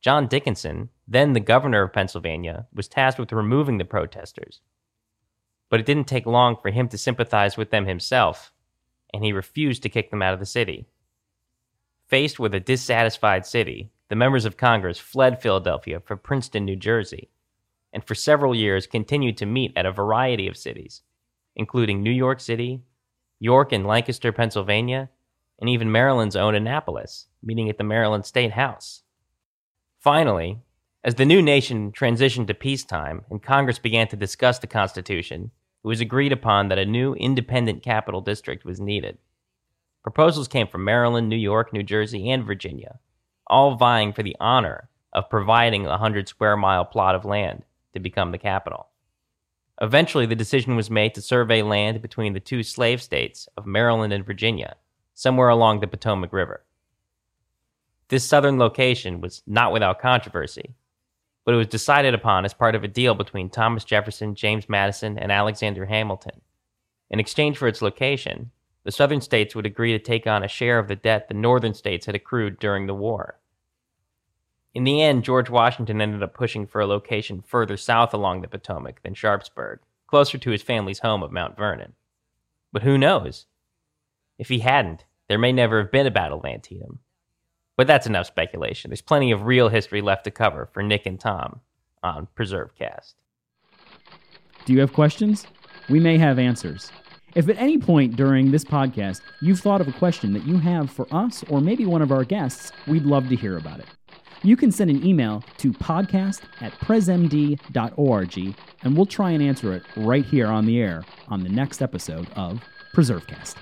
John 0.01 0.27
Dickinson, 0.27 0.89
then 1.07 1.33
the 1.33 1.39
governor 1.39 1.83
of 1.83 1.93
Pennsylvania, 1.93 2.67
was 2.73 2.87
tasked 2.87 3.19
with 3.19 3.31
removing 3.31 3.77
the 3.77 3.85
protesters. 3.85 4.59
But 5.71 5.79
it 5.79 5.87
didn't 5.87 6.07
take 6.07 6.27
long 6.27 6.57
for 6.61 6.69
him 6.69 6.87
to 6.89 6.97
sympathize 6.97 7.57
with 7.57 7.71
them 7.71 7.87
himself, 7.87 8.51
and 9.11 9.23
he 9.23 9.33
refused 9.33 9.81
to 9.83 9.89
kick 9.89 10.11
them 10.11 10.21
out 10.21 10.33
of 10.33 10.39
the 10.39 10.45
city. 10.45 10.85
Faced 12.07 12.39
with 12.39 12.53
a 12.53 12.59
dissatisfied 12.59 13.45
city, 13.45 13.89
the 14.09 14.15
members 14.15 14.43
of 14.43 14.57
Congress 14.57 14.99
fled 14.99 15.41
Philadelphia 15.41 16.01
for 16.01 16.17
Princeton, 16.17 16.65
New 16.65 16.75
Jersey, 16.75 17.29
and 17.93 18.03
for 18.03 18.15
several 18.15 18.53
years 18.53 18.85
continued 18.85 19.37
to 19.37 19.45
meet 19.45 19.71
at 19.77 19.85
a 19.85 19.91
variety 19.91 20.47
of 20.47 20.57
cities, 20.57 21.03
including 21.55 22.03
New 22.03 22.11
York 22.11 22.41
City, 22.41 22.81
York 23.39 23.71
and 23.71 23.87
Lancaster, 23.87 24.33
Pennsylvania, 24.33 25.09
and 25.57 25.69
even 25.69 25.91
Maryland's 25.91 26.35
own 26.35 26.53
Annapolis, 26.53 27.27
meeting 27.41 27.69
at 27.69 27.77
the 27.77 27.83
Maryland 27.85 28.25
State 28.25 28.51
House. 28.51 29.03
Finally, 29.99 30.59
as 31.03 31.15
the 31.15 31.25
new 31.25 31.41
nation 31.41 31.91
transitioned 31.91 32.47
to 32.47 32.53
peacetime 32.53 33.23
and 33.29 33.41
Congress 33.41 33.79
began 33.79 34.07
to 34.09 34.15
discuss 34.17 34.59
the 34.59 34.67
Constitution, 34.67 35.51
it 35.83 35.87
was 35.87 36.01
agreed 36.01 36.31
upon 36.31 36.67
that 36.67 36.77
a 36.77 36.85
new 36.85 37.13
independent 37.15 37.81
capital 37.83 38.21
district 38.21 38.65
was 38.65 38.79
needed. 38.79 39.17
Proposals 40.03 40.47
came 40.47 40.67
from 40.67 40.83
Maryland, 40.83 41.29
New 41.29 41.35
York, 41.35 41.73
New 41.73 41.83
Jersey, 41.83 42.29
and 42.29 42.45
Virginia, 42.45 42.99
all 43.47 43.75
vying 43.75 44.13
for 44.13 44.23
the 44.23 44.35
honor 44.39 44.89
of 45.13 45.29
providing 45.29 45.85
a 45.85 45.89
100 45.89 46.27
square 46.27 46.57
mile 46.57 46.85
plot 46.85 47.15
of 47.15 47.25
land 47.25 47.63
to 47.93 47.99
become 47.99 48.31
the 48.31 48.37
capital. 48.37 48.87
Eventually, 49.81 50.27
the 50.27 50.35
decision 50.35 50.75
was 50.75 50.91
made 50.91 51.15
to 51.15 51.21
survey 51.21 51.63
land 51.63 52.01
between 52.01 52.33
the 52.33 52.39
two 52.39 52.61
slave 52.61 53.01
states 53.01 53.47
of 53.57 53.65
Maryland 53.65 54.13
and 54.13 54.25
Virginia, 54.25 54.75
somewhere 55.15 55.49
along 55.49 55.79
the 55.79 55.87
Potomac 55.87 56.31
River. 56.31 56.63
This 58.09 58.23
southern 58.23 58.59
location 58.59 59.21
was 59.21 59.41
not 59.47 59.71
without 59.71 59.99
controversy, 59.99 60.75
but 61.45 61.53
it 61.53 61.57
was 61.57 61.67
decided 61.67 62.13
upon 62.13 62.45
as 62.45 62.53
part 62.53 62.75
of 62.75 62.83
a 62.83 62.87
deal 62.87 63.15
between 63.15 63.49
Thomas 63.49 63.83
Jefferson, 63.83 64.35
James 64.35 64.69
Madison, 64.69 65.17
and 65.17 65.31
Alexander 65.31 65.85
Hamilton. 65.85 66.41
In 67.09 67.19
exchange 67.19 67.57
for 67.57 67.67
its 67.67 67.81
location, 67.81 68.51
the 68.83 68.91
southern 68.91 69.21
states 69.21 69.55
would 69.55 69.65
agree 69.65 69.91
to 69.91 69.99
take 69.99 70.25
on 70.25 70.43
a 70.43 70.47
share 70.47 70.79
of 70.79 70.87
the 70.87 70.95
debt 70.95 71.27
the 71.27 71.33
northern 71.33 71.73
states 71.73 72.05
had 72.05 72.15
accrued 72.15 72.59
during 72.59 72.87
the 72.87 72.93
war. 72.93 73.39
In 74.73 74.85
the 74.85 75.01
end, 75.01 75.23
George 75.23 75.49
Washington 75.49 76.01
ended 76.01 76.23
up 76.23 76.33
pushing 76.33 76.65
for 76.65 76.79
a 76.79 76.87
location 76.87 77.41
further 77.41 77.75
south 77.75 78.13
along 78.13 78.41
the 78.41 78.47
Potomac 78.47 79.03
than 79.03 79.13
Sharpsburg, 79.13 79.79
closer 80.07 80.37
to 80.37 80.51
his 80.51 80.61
family's 80.61 80.99
home 80.99 81.23
of 81.23 81.31
Mount 81.31 81.57
Vernon. 81.57 81.93
But 82.71 82.83
who 82.83 82.97
knows? 82.97 83.47
If 84.37 84.47
he 84.47 84.59
hadn't, 84.59 85.03
there 85.27 85.37
may 85.37 85.51
never 85.51 85.81
have 85.81 85.91
been 85.91 86.07
a 86.07 86.11
Battle 86.11 86.39
of 86.39 86.45
Antietam, 86.45 86.99
but 87.81 87.87
that's 87.87 88.05
enough 88.05 88.27
speculation. 88.27 88.91
There's 88.91 89.01
plenty 89.01 89.31
of 89.31 89.47
real 89.47 89.67
history 89.67 90.01
left 90.01 90.25
to 90.25 90.29
cover 90.29 90.67
for 90.67 90.83
Nick 90.83 91.07
and 91.07 91.19
Tom 91.19 91.61
on 92.03 92.27
Preserve 92.35 92.75
Cast. 92.75 93.15
Do 94.65 94.73
you 94.73 94.79
have 94.81 94.93
questions? 94.93 95.47
We 95.89 95.99
may 95.99 96.19
have 96.19 96.37
answers. 96.37 96.91
If 97.33 97.49
at 97.49 97.57
any 97.57 97.79
point 97.79 98.15
during 98.15 98.51
this 98.51 98.63
podcast 98.63 99.21
you've 99.41 99.61
thought 99.61 99.81
of 99.81 99.87
a 99.87 99.93
question 99.93 100.31
that 100.33 100.45
you 100.45 100.59
have 100.59 100.91
for 100.91 101.07
us 101.09 101.43
or 101.49 101.59
maybe 101.59 101.87
one 101.87 102.03
of 102.03 102.11
our 102.11 102.23
guests, 102.23 102.71
we'd 102.85 103.07
love 103.07 103.29
to 103.29 103.35
hear 103.35 103.57
about 103.57 103.79
it. 103.79 103.87
You 104.43 104.55
can 104.55 104.71
send 104.71 104.91
an 104.91 105.03
email 105.03 105.43
to 105.57 105.73
podcast 105.73 106.41
at 106.59 106.73
presmd.org 106.73 108.55
and 108.83 108.95
we'll 108.95 109.07
try 109.07 109.31
and 109.31 109.41
answer 109.41 109.73
it 109.73 109.81
right 109.97 110.23
here 110.23 110.49
on 110.49 110.67
the 110.67 110.79
air 110.79 111.03
on 111.29 111.41
the 111.41 111.49
next 111.49 111.81
episode 111.81 112.27
of 112.35 112.61
PreserveCast. 112.93 113.55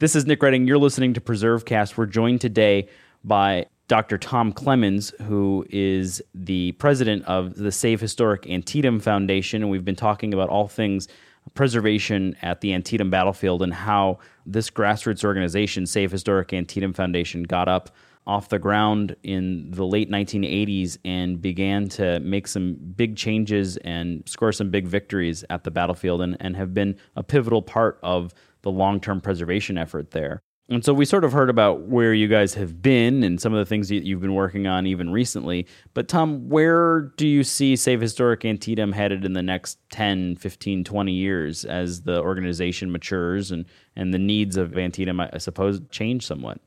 This 0.00 0.14
is 0.14 0.26
Nick 0.26 0.40
Redding. 0.44 0.68
You're 0.68 0.78
listening 0.78 1.14
to 1.14 1.20
PreserveCast. 1.20 1.96
We're 1.96 2.06
joined 2.06 2.40
today 2.40 2.86
by 3.24 3.66
Dr. 3.88 4.16
Tom 4.16 4.52
Clemens, 4.52 5.12
who 5.22 5.66
is 5.70 6.22
the 6.32 6.70
president 6.72 7.24
of 7.24 7.56
the 7.56 7.72
Save 7.72 8.00
Historic 8.00 8.48
Antietam 8.48 9.00
Foundation. 9.00 9.60
And 9.60 9.72
we've 9.72 9.84
been 9.84 9.96
talking 9.96 10.32
about 10.32 10.50
all 10.50 10.68
things 10.68 11.08
preservation 11.54 12.36
at 12.42 12.60
the 12.60 12.74
Antietam 12.74 13.10
battlefield 13.10 13.60
and 13.60 13.74
how 13.74 14.20
this 14.46 14.70
grassroots 14.70 15.24
organization, 15.24 15.84
Save 15.84 16.12
Historic 16.12 16.52
Antietam 16.52 16.92
Foundation, 16.92 17.42
got 17.42 17.66
up 17.66 17.90
off 18.24 18.50
the 18.50 18.58
ground 18.60 19.16
in 19.24 19.68
the 19.72 19.84
late 19.84 20.08
1980s 20.08 20.98
and 21.04 21.42
began 21.42 21.88
to 21.88 22.20
make 22.20 22.46
some 22.46 22.74
big 22.74 23.16
changes 23.16 23.78
and 23.78 24.22
score 24.28 24.52
some 24.52 24.70
big 24.70 24.86
victories 24.86 25.44
at 25.50 25.64
the 25.64 25.72
battlefield 25.72 26.20
and, 26.20 26.36
and 26.38 26.54
have 26.54 26.72
been 26.72 26.96
a 27.16 27.22
pivotal 27.24 27.62
part 27.62 27.98
of 28.04 28.32
the 28.62 28.70
long 28.70 29.00
term 29.00 29.20
preservation 29.20 29.78
effort 29.78 30.10
there. 30.10 30.42
And 30.70 30.84
so 30.84 30.92
we 30.92 31.06
sort 31.06 31.24
of 31.24 31.32
heard 31.32 31.48
about 31.48 31.82
where 31.82 32.12
you 32.12 32.28
guys 32.28 32.52
have 32.54 32.82
been 32.82 33.24
and 33.24 33.40
some 33.40 33.54
of 33.54 33.58
the 33.58 33.64
things 33.64 33.88
that 33.88 34.04
you've 34.04 34.20
been 34.20 34.34
working 34.34 34.66
on 34.66 34.86
even 34.86 35.10
recently. 35.10 35.66
But 35.94 36.08
Tom, 36.08 36.46
where 36.50 37.12
do 37.16 37.26
you 37.26 37.42
see 37.42 37.74
Save 37.74 38.02
Historic 38.02 38.44
Antietam 38.44 38.92
headed 38.92 39.24
in 39.24 39.32
the 39.32 39.42
next 39.42 39.78
10, 39.92 40.36
15, 40.36 40.84
20 40.84 41.12
years 41.12 41.64
as 41.64 42.02
the 42.02 42.20
organization 42.20 42.92
matures 42.92 43.50
and, 43.50 43.64
and 43.96 44.12
the 44.12 44.18
needs 44.18 44.58
of 44.58 44.76
Antietam, 44.76 45.20
I 45.20 45.38
suppose, 45.38 45.80
change 45.90 46.26
somewhat? 46.26 46.60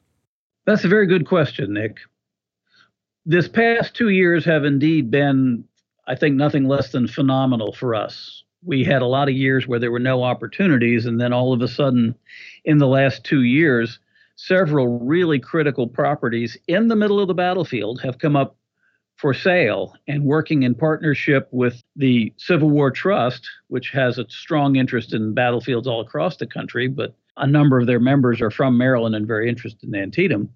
That's 0.66 0.84
a 0.84 0.90
very 0.90 1.06
good 1.06 1.28
question, 1.28 1.74
Nick. 1.74 2.00
This 3.24 3.48
past 3.48 3.94
two 3.94 4.10
years 4.10 4.44
have 4.46 4.66
indeed 4.66 5.12
been, 5.12 5.64
I 6.08 6.16
think, 6.16 6.36
nothing 6.36 6.68
less 6.68 6.92
than 6.92 7.08
phenomenal 7.08 7.72
for 7.72 7.94
us 7.94 8.44
we 8.64 8.84
had 8.84 9.02
a 9.02 9.08
lot 9.08 9.30
of 9.30 9.36
years 9.36 9.68
where 9.68 9.80
there 9.80 9.92
were 9.92 10.00
no 10.00 10.24
opportunities, 10.24 11.06
and 11.06 11.20
then 11.20 11.34
all 11.34 11.54
of 11.54 11.62
a 11.62 11.68
sudden, 11.68 12.16
in 12.66 12.78
the 12.78 12.88
last 12.88 13.24
two 13.24 13.44
years, 13.44 14.00
several 14.36 15.00
really 15.00 15.40
critical 15.40 15.88
properties 15.88 16.58
in 16.68 16.88
the 16.88 16.96
middle 16.96 17.20
of 17.20 17.28
the 17.28 17.34
battlefield 17.34 18.02
have 18.02 18.20
come 18.20 18.36
up 18.36 18.56
for 19.18 19.34
sale 19.34 19.96
and 20.08 20.24
working 20.24 20.64
in 20.64 20.74
partnership 20.74 21.48
with 21.52 21.84
the 21.96 22.34
Civil 22.38 22.70
War 22.70 22.90
Trust, 22.90 23.48
which 23.68 23.92
has 23.92 24.18
a 24.18 24.26
strong 24.30 24.78
interest 24.78 25.14
in 25.14 25.34
battlefields 25.34 25.88
all 25.88 26.02
across 26.02 26.38
the 26.38 26.48
country, 26.48 26.88
but 26.88 27.16
a 27.38 27.46
number 27.46 27.80
of 27.80 27.88
their 27.88 28.00
members 28.00 28.42
are 28.42 28.52
from 28.52 28.78
Maryland 28.78 29.16
and 29.16 29.28
very 29.28 29.48
interested 29.48 29.88
in 29.88 29.96
Antietam. 29.96 30.50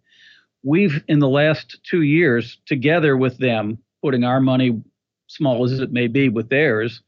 We've, 0.63 1.03
in 1.07 1.19
the 1.19 1.29
last 1.29 1.79
two 1.83 2.01
years, 2.01 2.57
together 2.65 3.15
with 3.15 3.37
them, 3.37 3.77
putting 4.01 4.23
our 4.23 4.39
money, 4.39 4.81
small 5.27 5.63
as 5.63 5.79
it 5.79 5.91
may 5.91 6.07
be, 6.07 6.29
with 6.29 6.49
theirs, 6.49 7.01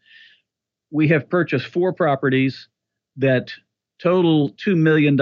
we 0.91 1.07
have 1.09 1.29
purchased 1.29 1.67
four 1.67 1.93
properties 1.93 2.67
that 3.17 3.51
total 3.99 4.51
$2 4.53 4.77
million 4.77 5.13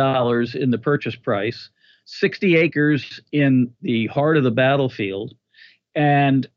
in 0.55 0.71
the 0.71 0.77
purchase 0.77 1.15
price, 1.15 1.69
60 2.05 2.55
acres 2.55 3.21
in 3.31 3.73
the 3.81 4.07
heart 4.07 4.37
of 4.37 4.43
the 4.43 4.51
battlefield. 4.51 5.33
And 5.95 6.47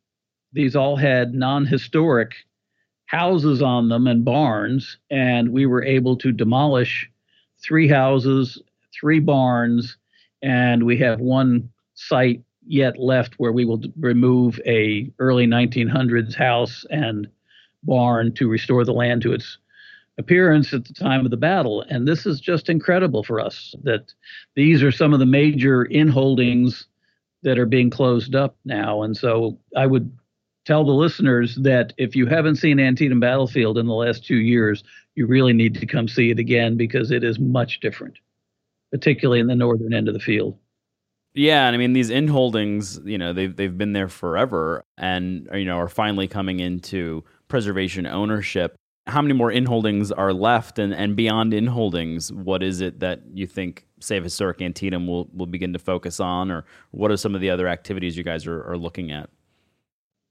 these 0.52 0.76
all 0.76 0.96
had 0.96 1.34
non 1.34 1.64
historic 1.66 2.34
houses 3.06 3.62
on 3.62 3.88
them 3.88 4.06
and 4.06 4.24
barns. 4.24 4.98
And 5.10 5.52
we 5.52 5.66
were 5.66 5.82
able 5.82 6.16
to 6.16 6.32
demolish 6.32 7.10
three 7.62 7.88
houses, 7.88 8.60
three 8.98 9.20
barns, 9.20 9.96
and 10.42 10.84
we 10.84 10.98
have 10.98 11.20
one 11.20 11.70
site 11.94 12.42
yet 12.66 12.98
left 12.98 13.34
where 13.38 13.52
we 13.52 13.64
will 13.64 13.82
remove 13.98 14.60
a 14.66 15.10
early 15.18 15.46
1900s 15.46 16.34
house 16.34 16.84
and 16.90 17.28
barn 17.82 18.32
to 18.34 18.48
restore 18.48 18.84
the 18.84 18.92
land 18.92 19.22
to 19.22 19.32
its 19.32 19.58
appearance 20.18 20.72
at 20.74 20.84
the 20.84 20.92
time 20.92 21.24
of 21.24 21.30
the 21.30 21.36
battle. 21.36 21.82
And 21.88 22.06
this 22.06 22.26
is 22.26 22.40
just 22.40 22.68
incredible 22.68 23.22
for 23.22 23.40
us 23.40 23.74
that 23.84 24.12
these 24.56 24.82
are 24.82 24.92
some 24.92 25.12
of 25.12 25.20
the 25.20 25.26
major 25.26 25.84
in 25.84 26.08
holdings 26.08 26.86
that 27.42 27.58
are 27.58 27.66
being 27.66 27.88
closed 27.88 28.34
up 28.34 28.56
now. 28.64 29.02
And 29.02 29.16
so 29.16 29.58
I 29.76 29.86
would 29.86 30.12
tell 30.64 30.84
the 30.84 30.92
listeners 30.92 31.54
that 31.56 31.92
if 31.96 32.16
you 32.16 32.26
haven't 32.26 32.56
seen 32.56 32.80
Antietam 32.80 33.20
Battlefield 33.20 33.78
in 33.78 33.86
the 33.86 33.94
last 33.94 34.26
two 34.26 34.36
years, 34.36 34.82
you 35.14 35.26
really 35.26 35.52
need 35.52 35.74
to 35.76 35.86
come 35.86 36.08
see 36.08 36.30
it 36.30 36.38
again 36.38 36.76
because 36.76 37.10
it 37.10 37.22
is 37.22 37.38
much 37.38 37.80
different, 37.80 38.18
particularly 38.90 39.40
in 39.40 39.46
the 39.46 39.54
northern 39.54 39.94
end 39.94 40.08
of 40.08 40.14
the 40.14 40.20
field. 40.20 40.58
Yeah, 41.34 41.66
and 41.66 41.74
I 41.74 41.78
mean 41.78 41.92
these 41.92 42.10
in 42.10 42.26
holdings, 42.26 43.00
you 43.04 43.18
know, 43.18 43.32
they've 43.32 43.54
they've 43.54 43.76
been 43.76 43.92
there 43.92 44.08
forever, 44.08 44.84
and 44.96 45.48
you 45.54 45.64
know 45.64 45.78
are 45.78 45.88
finally 45.88 46.26
coming 46.26 46.58
into 46.58 47.22
preservation 47.48 48.06
ownership. 48.06 48.76
How 49.06 49.22
many 49.22 49.32
more 49.32 49.50
in 49.50 49.64
holdings 49.64 50.12
are 50.12 50.32
left, 50.32 50.78
and 50.78 50.92
and 50.92 51.16
beyond 51.16 51.54
in 51.54 51.66
holdings, 51.66 52.30
what 52.32 52.62
is 52.62 52.80
it 52.80 53.00
that 53.00 53.22
you 53.32 53.46
think 53.46 53.86
Save 54.00 54.22
Historic 54.22 54.60
Antietam 54.60 55.06
will 55.06 55.28
will 55.32 55.46
begin 55.46 55.72
to 55.72 55.78
focus 55.78 56.20
on, 56.20 56.50
or 56.50 56.64
what 56.90 57.10
are 57.10 57.16
some 57.16 57.34
of 57.34 57.40
the 57.40 57.48
other 57.48 57.68
activities 57.68 58.16
you 58.16 58.22
guys 58.22 58.46
are, 58.46 58.62
are 58.70 58.76
looking 58.76 59.10
at? 59.10 59.30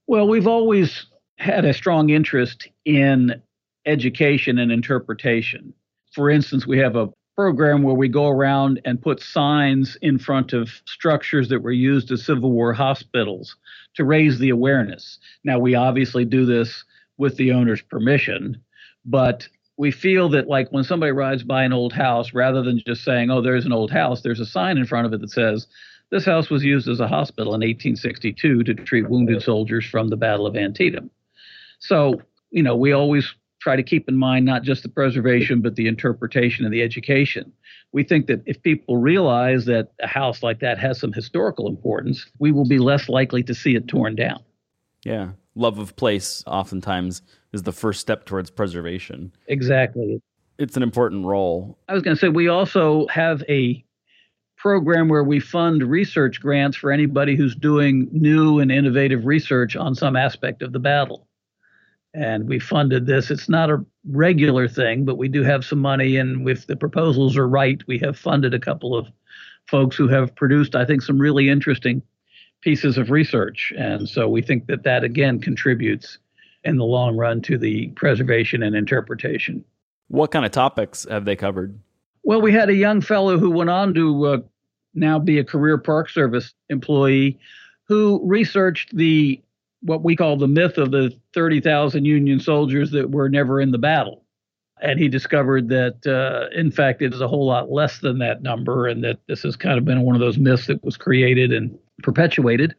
Well, 0.06 0.28
we've 0.28 0.48
always 0.48 1.08
had 1.38 1.66
a 1.66 1.74
strong 1.74 2.10
interest 2.12 2.68
in 2.86 3.42
education 3.86 4.60
and 4.60 4.72
interpretation. 4.72 5.74
For 6.14 6.30
instance, 6.30 6.68
we 6.68 6.78
have 6.80 6.96
a 6.96 7.10
program 7.36 7.84
where 7.84 7.96
we 7.96 8.08
go 8.08 8.28
around 8.28 8.82
and 8.84 9.02
put 9.02 9.22
signs 9.22 9.96
in 10.02 10.18
front 10.18 10.54
of 10.54 10.82
structures 10.86 11.50
that 11.50 11.62
were 11.62 11.72
used 11.72 12.12
as 12.12 12.26
Civil 12.26 12.52
War 12.52 12.74
hospitals 12.74 13.56
to 13.96 14.04
raise 14.04 14.40
the 14.40 14.50
awareness. 14.50 15.20
Now, 15.44 15.60
we 15.60 15.76
obviously 15.76 16.26
do 16.26 16.46
this 16.46 16.84
with 17.18 17.38
the 17.38 17.52
owner's 17.52 17.82
permission, 17.82 18.62
but 19.06 19.48
we 19.78 19.92
feel 19.92 20.30
that 20.30 20.48
like 20.48 20.70
when 20.72 20.84
somebody 20.84 21.12
rides 21.12 21.44
by 21.44 21.64
an 21.64 21.74
old 21.74 21.94
house, 21.94 22.34
rather 22.34 22.64
than 22.64 22.82
just 22.86 23.04
saying, 23.04 23.30
oh, 23.30 23.42
there's 23.42 23.66
an 23.66 23.72
old 23.72 23.92
house, 23.92 24.22
there's 24.22 24.40
a 24.40 24.46
sign 24.46 24.78
in 24.78 24.86
front 24.86 25.06
of 25.06 25.14
it 25.14 25.22
that 25.22 25.30
says, 25.30 25.68
this 26.10 26.26
house 26.26 26.50
was 26.50 26.64
used 26.64 26.88
as 26.88 27.00
a 27.00 27.08
hospital 27.08 27.54
in 27.54 27.60
1862 27.60 28.64
to 28.64 28.74
treat 28.74 29.10
wounded 29.10 29.42
soldiers 29.44 29.86
from 29.86 30.10
the 30.10 30.16
Battle 30.16 30.48
of 30.48 30.56
Antietam. 30.56 31.12
So, 31.80 32.22
you 32.50 32.64
know, 32.64 32.76
we 32.76 32.92
always 32.94 33.34
try 33.60 33.76
to 33.76 33.84
keep 33.84 34.08
in 34.08 34.16
mind 34.16 34.46
not 34.46 34.64
just 34.64 34.84
the 34.84 34.90
preservation, 34.90 35.62
but 35.62 35.76
the 35.76 35.88
interpretation 35.88 36.64
and 36.64 36.74
the 36.74 36.82
education. 36.82 37.52
We 37.92 38.04
think 38.04 38.28
that 38.28 38.42
if 38.46 38.62
people 38.62 38.98
realize 38.98 39.66
that 39.66 39.92
a 40.02 40.08
house 40.08 40.42
like 40.42 40.60
that 40.60 40.80
has 40.80 41.00
some 41.00 41.12
historical 41.12 41.68
importance, 41.68 42.26
we 42.40 42.52
will 42.52 42.68
be 42.68 42.80
less 42.80 43.10
likely 43.10 43.44
to 43.44 43.54
see 43.54 43.76
it 43.76 43.88
torn 43.88 44.16
down. 44.16 44.42
Yeah. 45.04 45.32
Love 45.58 45.80
of 45.80 45.96
place 45.96 46.44
oftentimes 46.46 47.22
is 47.52 47.64
the 47.64 47.72
first 47.72 48.00
step 48.00 48.26
towards 48.26 48.50
preservation. 48.52 49.32
Exactly. 49.48 50.22
It's 50.60 50.78
an 50.78 50.84
important 50.84 51.26
role. 51.26 51.78
I 51.88 51.94
was 51.94 52.04
going 52.04 52.16
to 52.16 52.20
say, 52.20 52.30
we 52.30 52.48
also 52.48 53.08
have 53.08 53.44
a 53.50 53.84
program 54.56 55.08
where 55.08 55.24
we 55.24 55.40
fund 55.40 55.84
research 55.84 56.40
grants 56.42 56.78
for 56.78 56.92
anybody 56.92 57.36
who's 57.36 57.56
doing 57.56 58.08
new 58.12 58.60
and 58.60 58.72
innovative 58.72 59.26
research 59.26 59.76
on 59.76 59.96
some 59.96 60.16
aspect 60.16 60.62
of 60.62 60.74
the 60.74 60.80
battle. 60.80 61.28
And 62.14 62.48
we 62.48 62.60
funded 62.60 63.06
this. 63.06 63.30
It's 63.30 63.50
not 63.50 63.70
a 63.70 63.84
regular 64.10 64.68
thing, 64.68 65.06
but 65.06 65.18
we 65.18 65.28
do 65.28 65.44
have 65.44 65.66
some 65.66 65.80
money. 65.80 66.18
And 66.18 66.48
if 66.50 66.66
the 66.66 66.76
proposals 66.76 67.38
are 67.38 67.48
right, 67.48 67.82
we 67.88 68.00
have 68.00 68.18
funded 68.18 68.54
a 68.54 68.60
couple 68.60 68.96
of 68.96 69.08
folks 69.68 69.96
who 69.96 70.08
have 70.08 70.36
produced, 70.36 70.76
I 70.76 70.86
think, 70.86 71.02
some 71.02 71.20
really 71.20 71.50
interesting 71.50 72.02
pieces 72.62 72.98
of 72.98 73.12
research. 73.12 73.72
And 73.78 74.08
so 74.08 74.28
we 74.28 74.42
think 74.42 74.68
that 74.68 74.84
that 74.84 75.04
again 75.04 75.40
contributes 75.40 76.18
in 76.64 76.78
the 76.78 76.84
long 76.84 77.16
run 77.16 77.42
to 77.44 77.58
the 77.58 77.88
preservation 77.90 78.64
and 78.64 78.76
interpretation. 78.76 79.64
What 80.10 80.32
kind 80.32 80.46
of 80.46 80.52
topics 80.52 81.06
have 81.10 81.26
they 81.26 81.36
covered? 81.36 81.80
Well, 82.24 82.42
we 82.42 82.52
had 82.52 82.70
a 82.70 82.76
young 82.76 83.02
fellow 83.02 83.38
who 83.38 83.52
went 83.52 83.70
on 83.70 83.94
to 83.94 84.26
uh, 84.26 84.38
now 84.94 85.20
be 85.20 85.40
a 85.40 85.44
career 85.44 85.78
Park 85.78 86.10
Service 86.10 86.54
employee 86.70 87.40
who 87.88 88.22
researched 88.26 88.96
the 88.96 89.42
what 89.82 90.04
we 90.04 90.16
call 90.16 90.38
the 90.38 90.48
myth 90.48 90.78
of 90.78 90.92
the 90.92 91.14
30,000 91.34 92.04
Union 92.04 92.40
soldiers 92.40 92.92
that 92.92 93.12
were 93.12 93.30
never 93.30 93.62
in 93.62 93.72
the 93.72 93.78
battle. 93.78 94.24
And 94.82 95.00
he 95.00 95.08
discovered 95.08 95.70
that, 95.70 96.06
uh, 96.06 96.54
in 96.58 96.72
fact, 96.72 97.02
it 97.02 97.14
is 97.14 97.22
a 97.22 97.28
whole 97.28 97.46
lot 97.46 97.72
less 97.72 98.00
than 98.00 98.20
that 98.20 98.42
number, 98.42 98.88
and 98.88 99.04
that 99.04 99.20
this 99.28 99.44
has 99.44 99.56
kind 99.56 99.78
of 99.78 99.86
been 99.86 100.02
one 100.02 100.16
of 100.16 100.20
those 100.20 100.38
myths 100.38 100.68
that 100.68 100.84
was 100.84 100.98
created 100.98 101.54
and 101.54 101.78
perpetuated. 102.04 102.76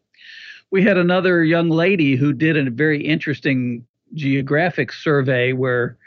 We 0.71 0.83
had 0.83 0.97
another 0.97 1.43
young 1.43 1.69
lady 1.69 2.15
who 2.15 2.33
did 2.33 2.55
a 2.55 2.69
very 2.69 3.05
interesting 3.05 3.85
geographic 4.13 4.91
survey 4.91 5.53
where 5.53 5.97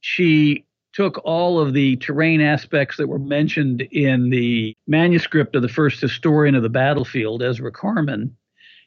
she 0.00 0.64
took 0.92 1.20
all 1.24 1.60
of 1.60 1.74
the 1.74 1.96
terrain 1.96 2.40
aspects 2.40 2.96
that 2.96 3.08
were 3.08 3.18
mentioned 3.18 3.82
in 3.92 4.30
the 4.30 4.74
manuscript 4.86 5.54
of 5.54 5.62
the 5.62 5.68
first 5.68 6.00
historian 6.00 6.54
of 6.54 6.62
the 6.62 6.70
battlefield, 6.70 7.42
Ezra 7.42 7.70
Carman. 7.70 8.34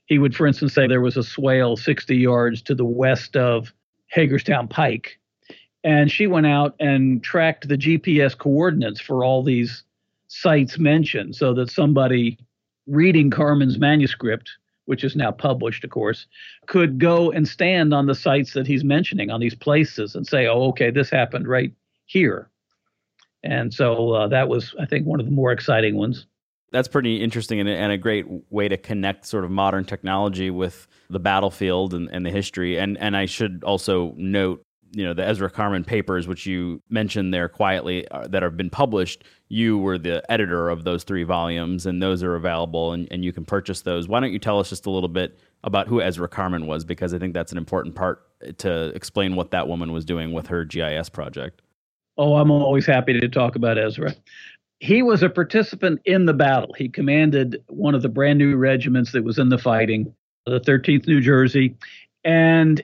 He 0.06 0.18
would, 0.18 0.36
for 0.36 0.48
instance, 0.48 0.74
say 0.74 0.88
there 0.88 1.02
was 1.02 1.18
a 1.18 1.24
swale 1.24 1.78
60 1.78 2.18
yards 2.18 2.64
to 2.64 2.74
the 2.74 2.86
west 2.86 3.36
of 3.36 3.72
Hagerstown 4.08 4.68
Pike. 4.68 5.20
And 5.84 6.12
she 6.12 6.26
went 6.26 6.48
out 6.48 6.76
and 6.80 7.24
tracked 7.24 7.68
the 7.68 7.78
GPS 7.78 8.36
coordinates 8.36 9.00
for 9.00 9.24
all 9.24 9.44
these 9.44 9.84
sites 10.28 10.80
mentioned 10.80 11.36
so 11.36 11.54
that 11.54 11.70
somebody 11.70 12.38
reading 12.90 13.30
Carman's 13.30 13.78
manuscript, 13.78 14.50
which 14.86 15.04
is 15.04 15.16
now 15.16 15.32
published, 15.32 15.84
of 15.84 15.92
course, 15.92 16.26
could 16.66 17.00
go 17.00 17.32
and 17.32 17.48
stand 17.48 17.94
on 17.94 18.08
the 18.08 18.16
sites 18.16 18.54
that 18.54 18.68
he's 18.68 18.84
mentioning 18.84 19.30
on 19.30 19.40
these 19.40 19.56
places 19.56 20.16
and 20.16 20.26
say, 20.26 20.48
oh, 20.48 20.64
okay, 20.70 20.90
this 20.90 21.10
happened 21.10 21.48
right 21.48 21.72
here. 22.06 22.50
And 23.44 23.74
so 23.74 24.12
uh, 24.12 24.28
that 24.30 24.50
was, 24.50 24.76
I 24.80 24.86
think, 24.86 25.06
one 25.06 25.20
of 25.20 25.26
the 25.26 25.32
more 25.32 25.52
exciting 25.52 25.96
ones. 25.96 26.26
That's 26.72 26.88
pretty 26.88 27.22
interesting 27.22 27.60
and, 27.60 27.70
and, 27.70 27.92
a 27.92 27.98
great 27.98 28.26
way 28.52 28.68
to 28.68 28.78
connect 28.78 29.26
sort 29.26 29.44
of 29.44 29.50
modern 29.50 29.86
technology 29.86 30.52
with 30.52 30.88
the 31.10 31.20
battlefield 31.20 31.94
and, 31.94 32.10
and 32.12 32.26
the 32.26 32.30
history. 32.30 32.78
And 32.78 32.98
and 33.00 33.18
I 33.18 33.26
should 33.26 33.64
also 33.64 34.14
note, 34.18 34.62
you 34.92 35.04
know, 35.04 35.14
the 35.14 35.26
Ezra 35.26 35.50
Carman 35.50 35.84
papers, 35.84 36.28
which 36.28 36.46
you 36.46 36.82
mentioned 36.90 37.34
there 37.34 37.50
quietly, 37.50 38.08
uh, 38.10 38.28
that 38.28 38.44
have 38.44 38.58
been 38.58 38.70
published. 38.70 39.24
You 39.48 39.78
were 39.78 39.98
the 39.98 40.24
editor 40.32 40.70
of 40.70 40.84
those 40.84 41.04
three 41.04 41.24
volumes, 41.24 41.86
and 41.86 42.02
those 42.02 42.24
are 42.24 42.36
available, 42.36 42.94
and, 42.94 43.08
and 43.12 43.24
you 43.24 43.32
can 43.32 43.46
purchase 43.46 43.82
those. 43.82 44.08
Why 44.08 44.20
don't 44.20 44.32
you 44.32 44.40
tell 44.40 44.60
us 44.60 44.70
just 44.70 44.86
a 44.86 44.90
little 44.90 45.10
bit 45.10 45.40
about 45.64 45.88
who 45.88 46.02
Ezra 46.02 46.28
Carman 46.28 46.68
was? 46.68 46.86
Because 46.86 47.14
I 47.14 47.20
think 47.20 47.34
that's 47.34 47.52
an 47.52 47.58
important 47.58 47.96
part 47.96 48.26
to 48.60 48.88
explain 48.96 49.36
what 49.36 49.52
that 49.52 49.68
woman 49.68 49.92
was 49.92 50.06
doing 50.06 50.34
with 50.34 50.48
her 50.48 50.66
GIS 50.66 51.10
project. 51.10 51.62
Oh, 52.18 52.36
I'm 52.36 52.52
always 52.52 52.86
happy 52.86 53.20
to 53.20 53.30
talk 53.30 53.56
about 53.56 53.78
Ezra. 53.78 54.16
He 54.80 55.02
was 55.02 55.24
a 55.24 55.30
participant 55.30 56.02
in 56.06 56.26
the 56.26 56.34
battle. 56.34 56.74
He 56.78 56.90
commanded 56.90 57.64
one 57.68 57.96
of 57.96 58.02
the 58.02 58.10
brand 58.10 58.40
new 58.40 58.56
regiments 58.56 59.12
that 59.12 59.24
was 59.24 59.38
in 59.38 59.50
the 59.50 59.58
fighting, 59.58 60.14
the 60.46 60.60
13th 60.62 61.08
New 61.08 61.22
Jersey. 61.22 61.76
And 62.24 62.84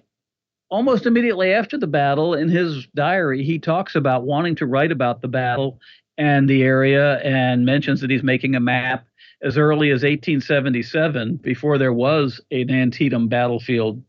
almost 0.69 1.05
immediately 1.05 1.53
after 1.53 1.77
the 1.77 1.87
battle, 1.87 2.33
in 2.33 2.49
his 2.49 2.87
diary, 2.95 3.43
he 3.43 3.59
talks 3.59 3.95
about 3.95 4.23
wanting 4.23 4.55
to 4.55 4.65
write 4.65 4.91
about 4.91 5.21
the 5.21 5.27
battle 5.27 5.79
and 6.17 6.49
the 6.49 6.63
area 6.63 7.19
and 7.19 7.65
mentions 7.65 8.01
that 8.01 8.09
he's 8.09 8.23
making 8.23 8.55
a 8.55 8.59
map 8.59 9.05
as 9.41 9.57
early 9.57 9.89
as 9.89 10.01
1877, 10.03 11.35
before 11.37 11.77
there 11.77 11.93
was 11.93 12.39
an 12.51 12.71
Antietam 12.71 13.27
battlefield 13.27 14.01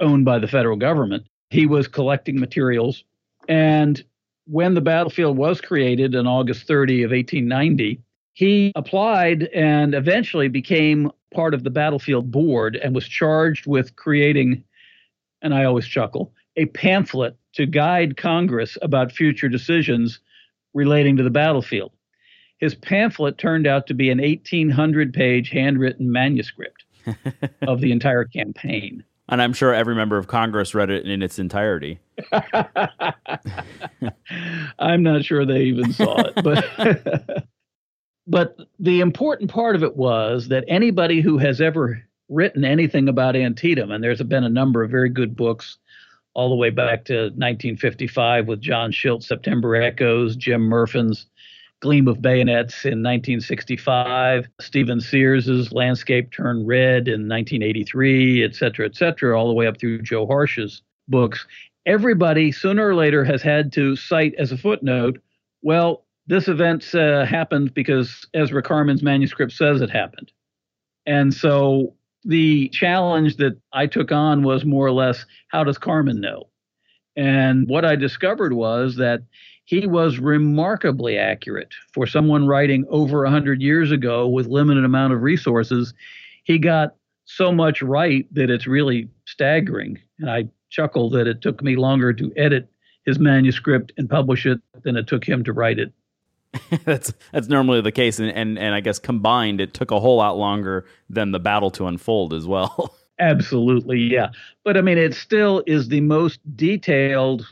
owned 0.00 0.24
by 0.24 0.38
the 0.38 0.46
federal 0.46 0.76
government. 0.76 1.26
He 1.50 1.66
was 1.66 1.88
collecting 1.88 2.38
materials 2.38 3.04
and 3.48 4.02
when 4.46 4.74
the 4.74 4.80
battlefield 4.80 5.36
was 5.36 5.60
created 5.60 6.14
on 6.14 6.26
August 6.26 6.66
30 6.66 7.02
of 7.02 7.10
1890, 7.10 8.00
he 8.34 8.72
applied 8.74 9.44
and 9.54 9.94
eventually 9.94 10.48
became 10.48 11.10
part 11.32 11.54
of 11.54 11.64
the 11.64 11.70
battlefield 11.70 12.30
board 12.30 12.76
and 12.76 12.94
was 12.94 13.06
charged 13.06 13.66
with 13.66 13.96
creating, 13.96 14.62
and 15.44 15.54
I 15.54 15.64
always 15.64 15.86
chuckle, 15.86 16.32
a 16.56 16.66
pamphlet 16.66 17.36
to 17.52 17.66
guide 17.66 18.16
Congress 18.16 18.76
about 18.82 19.12
future 19.12 19.48
decisions 19.48 20.18
relating 20.72 21.16
to 21.18 21.22
the 21.22 21.30
battlefield. 21.30 21.92
His 22.58 22.74
pamphlet 22.74 23.38
turned 23.38 23.66
out 23.66 23.86
to 23.88 23.94
be 23.94 24.10
an 24.10 24.18
1,800 24.18 25.12
page 25.12 25.50
handwritten 25.50 26.10
manuscript 26.10 26.84
of 27.62 27.80
the 27.80 27.92
entire 27.92 28.24
campaign. 28.24 29.04
And 29.28 29.40
I'm 29.40 29.52
sure 29.52 29.72
every 29.72 29.94
member 29.94 30.18
of 30.18 30.26
Congress 30.26 30.74
read 30.74 30.90
it 30.90 31.06
in 31.06 31.22
its 31.22 31.38
entirety. 31.38 32.00
I'm 34.78 35.02
not 35.02 35.24
sure 35.24 35.46
they 35.46 35.62
even 35.62 35.92
saw 35.92 36.20
it, 36.20 36.34
but 36.42 37.46
but 38.26 38.56
the 38.78 39.00
important 39.00 39.50
part 39.50 39.76
of 39.76 39.82
it 39.82 39.96
was 39.96 40.48
that 40.48 40.64
anybody 40.68 41.20
who 41.22 41.38
has 41.38 41.60
ever 41.60 42.02
written 42.28 42.64
anything 42.64 43.08
about 43.08 43.36
Antietam, 43.36 43.90
and 43.90 44.02
there's 44.02 44.22
been 44.22 44.44
a 44.44 44.48
number 44.48 44.82
of 44.82 44.90
very 44.90 45.08
good 45.08 45.36
books 45.36 45.78
all 46.34 46.48
the 46.48 46.56
way 46.56 46.70
back 46.70 47.04
to 47.04 47.14
1955 47.14 48.48
with 48.48 48.60
John 48.60 48.90
Schilt's 48.90 49.28
September 49.28 49.76
Echoes, 49.76 50.36
Jim 50.36 50.62
Murfin's 50.62 51.26
Gleam 51.80 52.08
of 52.08 52.22
Bayonets 52.22 52.84
in 52.84 53.02
1965, 53.02 54.48
Stephen 54.60 55.00
Sears's 55.00 55.70
Landscape 55.70 56.32
Turned 56.32 56.66
Red 56.66 57.08
in 57.08 57.28
1983, 57.28 58.42
et 58.42 58.54
cetera, 58.54 58.86
et 58.86 58.96
cetera, 58.96 59.38
all 59.38 59.48
the 59.48 59.54
way 59.54 59.66
up 59.66 59.78
through 59.78 60.02
Joe 60.02 60.26
Harsh's 60.26 60.82
books. 61.08 61.46
everybody 61.86 62.50
sooner 62.50 62.88
or 62.88 62.94
later 62.94 63.22
has 63.24 63.42
had 63.42 63.70
to 63.74 63.94
cite 63.94 64.34
as 64.38 64.50
a 64.50 64.56
footnote, 64.56 65.20
well, 65.60 66.06
this 66.26 66.48
event 66.48 66.94
uh, 66.94 67.26
happened 67.26 67.74
because 67.74 68.26
Ezra 68.32 68.62
Carman's 68.62 69.02
manuscript 69.02 69.52
says 69.52 69.82
it 69.82 69.90
happened. 69.90 70.32
And 71.04 71.34
so 71.34 71.94
the 72.24 72.68
challenge 72.70 73.36
that 73.36 73.58
I 73.72 73.86
took 73.86 74.12
on 74.12 74.42
was 74.42 74.64
more 74.64 74.86
or 74.86 74.92
less 74.92 75.24
how 75.48 75.64
does 75.64 75.78
Carman 75.78 76.20
know? 76.20 76.48
And 77.16 77.68
what 77.68 77.84
I 77.84 77.96
discovered 77.96 78.54
was 78.54 78.96
that 78.96 79.22
he 79.64 79.86
was 79.86 80.18
remarkably 80.18 81.16
accurate 81.16 81.72
for 81.92 82.06
someone 82.06 82.46
writing 82.46 82.84
over 82.88 83.22
100 83.22 83.62
years 83.62 83.90
ago 83.90 84.28
with 84.28 84.46
limited 84.46 84.84
amount 84.84 85.12
of 85.12 85.22
resources. 85.22 85.94
He 86.44 86.58
got 86.58 86.94
so 87.24 87.52
much 87.52 87.80
right 87.80 88.26
that 88.34 88.50
it's 88.50 88.66
really 88.66 89.08
staggering. 89.26 89.98
And 90.18 90.30
I 90.30 90.48
chuckle 90.70 91.08
that 91.10 91.26
it 91.26 91.40
took 91.40 91.62
me 91.62 91.76
longer 91.76 92.12
to 92.12 92.32
edit 92.36 92.68
his 93.06 93.18
manuscript 93.18 93.92
and 93.96 94.08
publish 94.08 94.44
it 94.44 94.60
than 94.82 94.96
it 94.96 95.06
took 95.06 95.24
him 95.24 95.44
to 95.44 95.52
write 95.52 95.78
it. 95.78 95.92
that's 96.84 97.12
that's 97.32 97.48
normally 97.48 97.80
the 97.80 97.92
case, 97.92 98.18
and, 98.18 98.30
and 98.30 98.58
and 98.58 98.74
I 98.74 98.80
guess 98.80 98.98
combined, 98.98 99.60
it 99.60 99.74
took 99.74 99.90
a 99.90 100.00
whole 100.00 100.16
lot 100.16 100.36
longer 100.36 100.86
than 101.08 101.32
the 101.32 101.40
battle 101.40 101.70
to 101.72 101.86
unfold 101.86 102.34
as 102.34 102.46
well. 102.46 102.94
Absolutely, 103.18 104.00
yeah. 104.00 104.30
But 104.64 104.76
I 104.76 104.80
mean, 104.80 104.98
it 104.98 105.14
still 105.14 105.62
is 105.66 105.88
the 105.88 106.00
most 106.00 106.40
detailed 106.56 107.46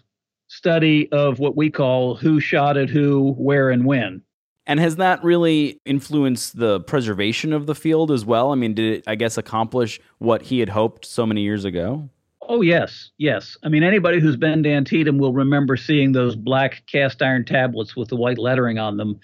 study 0.48 1.10
of 1.12 1.38
what 1.38 1.56
we 1.56 1.70
call 1.70 2.14
who 2.14 2.40
shot 2.40 2.76
at 2.76 2.90
who, 2.90 3.32
where, 3.38 3.70
and 3.70 3.84
when. 3.84 4.22
And 4.66 4.78
has 4.78 4.96
that 4.96 5.22
really 5.24 5.80
influenced 5.84 6.56
the 6.56 6.80
preservation 6.80 7.52
of 7.52 7.66
the 7.66 7.74
field 7.74 8.10
as 8.10 8.24
well? 8.24 8.52
I 8.52 8.54
mean, 8.54 8.74
did 8.74 8.98
it, 8.98 9.04
I 9.06 9.14
guess, 9.16 9.36
accomplish 9.36 10.00
what 10.18 10.42
he 10.42 10.60
had 10.60 10.68
hoped 10.68 11.04
so 11.04 11.26
many 11.26 11.42
years 11.42 11.64
ago? 11.64 12.08
Oh, 12.52 12.60
yes, 12.60 13.12
yes. 13.16 13.56
I 13.62 13.70
mean, 13.70 13.82
anybody 13.82 14.20
who's 14.20 14.36
been 14.36 14.62
to 14.62 14.68
Antietam 14.68 15.16
will 15.16 15.32
remember 15.32 15.74
seeing 15.74 16.12
those 16.12 16.36
black 16.36 16.82
cast 16.86 17.22
iron 17.22 17.46
tablets 17.46 17.96
with 17.96 18.10
the 18.10 18.16
white 18.16 18.36
lettering 18.36 18.78
on 18.78 18.98
them 18.98 19.18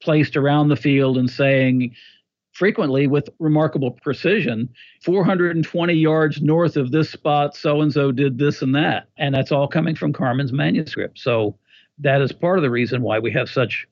placed 0.00 0.36
around 0.36 0.68
the 0.68 0.76
field 0.76 1.18
and 1.18 1.28
saying, 1.28 1.96
frequently 2.52 3.08
with 3.08 3.28
remarkable 3.40 3.90
precision 3.90 4.68
420 5.02 5.94
yards 5.94 6.40
north 6.40 6.76
of 6.76 6.92
this 6.92 7.10
spot 7.10 7.56
so 7.56 7.80
and 7.80 7.92
so 7.92 8.12
did 8.12 8.38
this 8.38 8.62
and 8.62 8.72
that. 8.76 9.08
And 9.16 9.34
that's 9.34 9.50
all 9.50 9.66
coming 9.66 9.96
from 9.96 10.12
Carman's 10.12 10.52
manuscript. 10.52 11.18
So 11.18 11.58
that 11.98 12.22
is 12.22 12.30
part 12.30 12.58
of 12.58 12.62
the 12.62 12.70
reason 12.70 13.02
why 13.02 13.18
we 13.18 13.32
have 13.32 13.50
such 13.50 13.88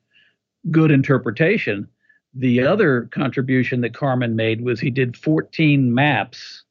good 0.71 0.93
interpretation. 0.93 1.89
The 2.33 2.65
other 2.65 3.09
contribution 3.11 3.81
that 3.81 3.93
Carman 3.93 4.37
made 4.37 4.61
was 4.61 4.79
he 4.79 4.91
did 4.91 5.17
14 5.17 5.93
maps 5.93 6.63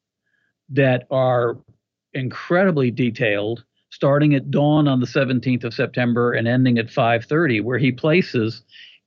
that 0.70 1.06
are 1.10 1.58
incredibly 2.14 2.90
detailed 2.90 3.64
starting 3.90 4.34
at 4.34 4.50
dawn 4.50 4.88
on 4.88 5.00
the 5.00 5.06
17th 5.06 5.64
of 5.64 5.74
september 5.74 6.32
and 6.32 6.48
ending 6.48 6.78
at 6.78 6.86
5.30 6.86 7.62
where 7.62 7.78
he 7.78 7.92
places 7.92 8.62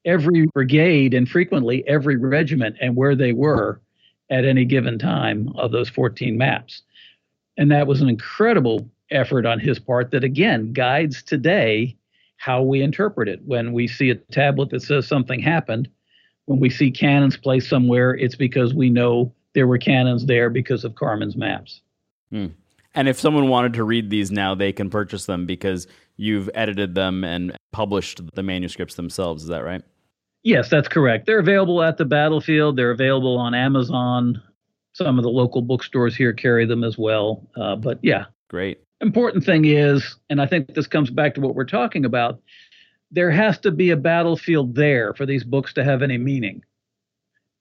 every 0.06 0.46
brigade 0.54 1.14
and 1.14 1.30
frequently 1.30 1.88
every 1.88 2.16
regiment 2.16 2.76
and 2.80 2.96
where 2.96 3.16
they 3.16 3.34
were 3.34 3.82
at 4.30 4.46
any 4.46 4.66
given 4.66 4.98
time 4.98 5.50
of 5.56 5.72
those 5.72 5.90
14 5.90 6.38
maps. 6.38 6.82
And 7.58 7.72
that 7.72 7.88
was 7.88 8.02
an 8.02 8.10
incredible 8.10 8.90
effort 9.12 9.46
on 9.46 9.60
his 9.60 9.80
part 9.80 10.12
that, 10.12 10.24
again, 10.24 10.74
guides 10.74 11.24
today 11.24 11.96
how 12.38 12.62
we 12.62 12.82
interpret 12.82 13.30
it. 13.30 13.42
When 13.46 13.72
we 13.72 13.88
see 13.88 14.10
a 14.10 14.16
tablet 14.16 14.72
that 14.72 14.82
says 14.82 15.08
something 15.08 15.40
happened, 15.40 15.90
when 16.46 16.60
we 16.60 16.70
see 16.70 16.92
cannons 16.92 17.38
placed 17.38 17.70
somewhere, 17.70 18.16
it's 18.16 18.36
because 18.36 18.74
we 18.74 18.90
know 18.90 19.34
there 19.54 19.68
were 19.68 19.78
cannons 19.78 20.26
there 20.26 20.50
because 20.50 20.84
of 20.84 20.96
Carman's 20.96 21.38
maps. 21.38 21.82
Hmm. 22.32 22.48
And 22.96 23.10
if 23.10 23.20
someone 23.20 23.50
wanted 23.50 23.74
to 23.74 23.84
read 23.84 24.10
these 24.10 24.32
now, 24.32 24.56
they 24.56 24.72
can 24.72 24.90
purchase 24.90 25.26
them 25.26 25.46
because 25.46 25.86
you've 26.16 26.50
edited 26.56 26.96
them 26.96 27.24
and 27.24 27.56
published 27.72 28.22
the 28.36 28.42
manuscripts 28.42 28.96
themselves. 28.96 29.44
Is 29.44 29.50
that 29.50 29.66
right? 29.66 29.84
Yes, 30.44 30.70
that's 30.70 30.88
correct. 30.88 31.26
They're 31.26 31.40
available 31.40 31.84
at 31.84 31.98
the 31.98 32.06
battlefield. 32.06 32.78
They're 32.78 32.92
available 32.92 33.38
on 33.38 33.54
Amazon. 33.54 34.42
Some 34.94 35.20
of 35.20 35.24
the 35.24 35.30
local 35.30 35.62
bookstores 35.62 36.16
here 36.16 36.32
carry 36.32 36.66
them 36.66 36.84
as 36.84 36.98
well. 36.98 37.46
Uh, 37.58 37.76
but 37.76 38.00
yeah. 38.02 38.26
Great. 38.50 38.80
Important 39.02 39.44
thing 39.44 39.66
is, 39.66 40.16
and 40.30 40.42
I 40.42 40.46
think 40.46 40.74
this 40.74 40.88
comes 40.88 41.10
back 41.10 41.36
to 41.36 41.42
what 41.42 41.56
we're 41.56 41.66
talking 41.66 42.06
about, 42.06 42.40
there 43.12 43.32
has 43.32 43.60
to 43.60 43.72
be 43.72 43.90
a 43.90 43.98
battlefield 43.98 44.76
there 44.76 45.14
for 45.16 45.26
these 45.26 45.44
books 45.44 45.74
to 45.74 45.84
have 45.84 46.02
any 46.02 46.18
meaning. 46.18 46.64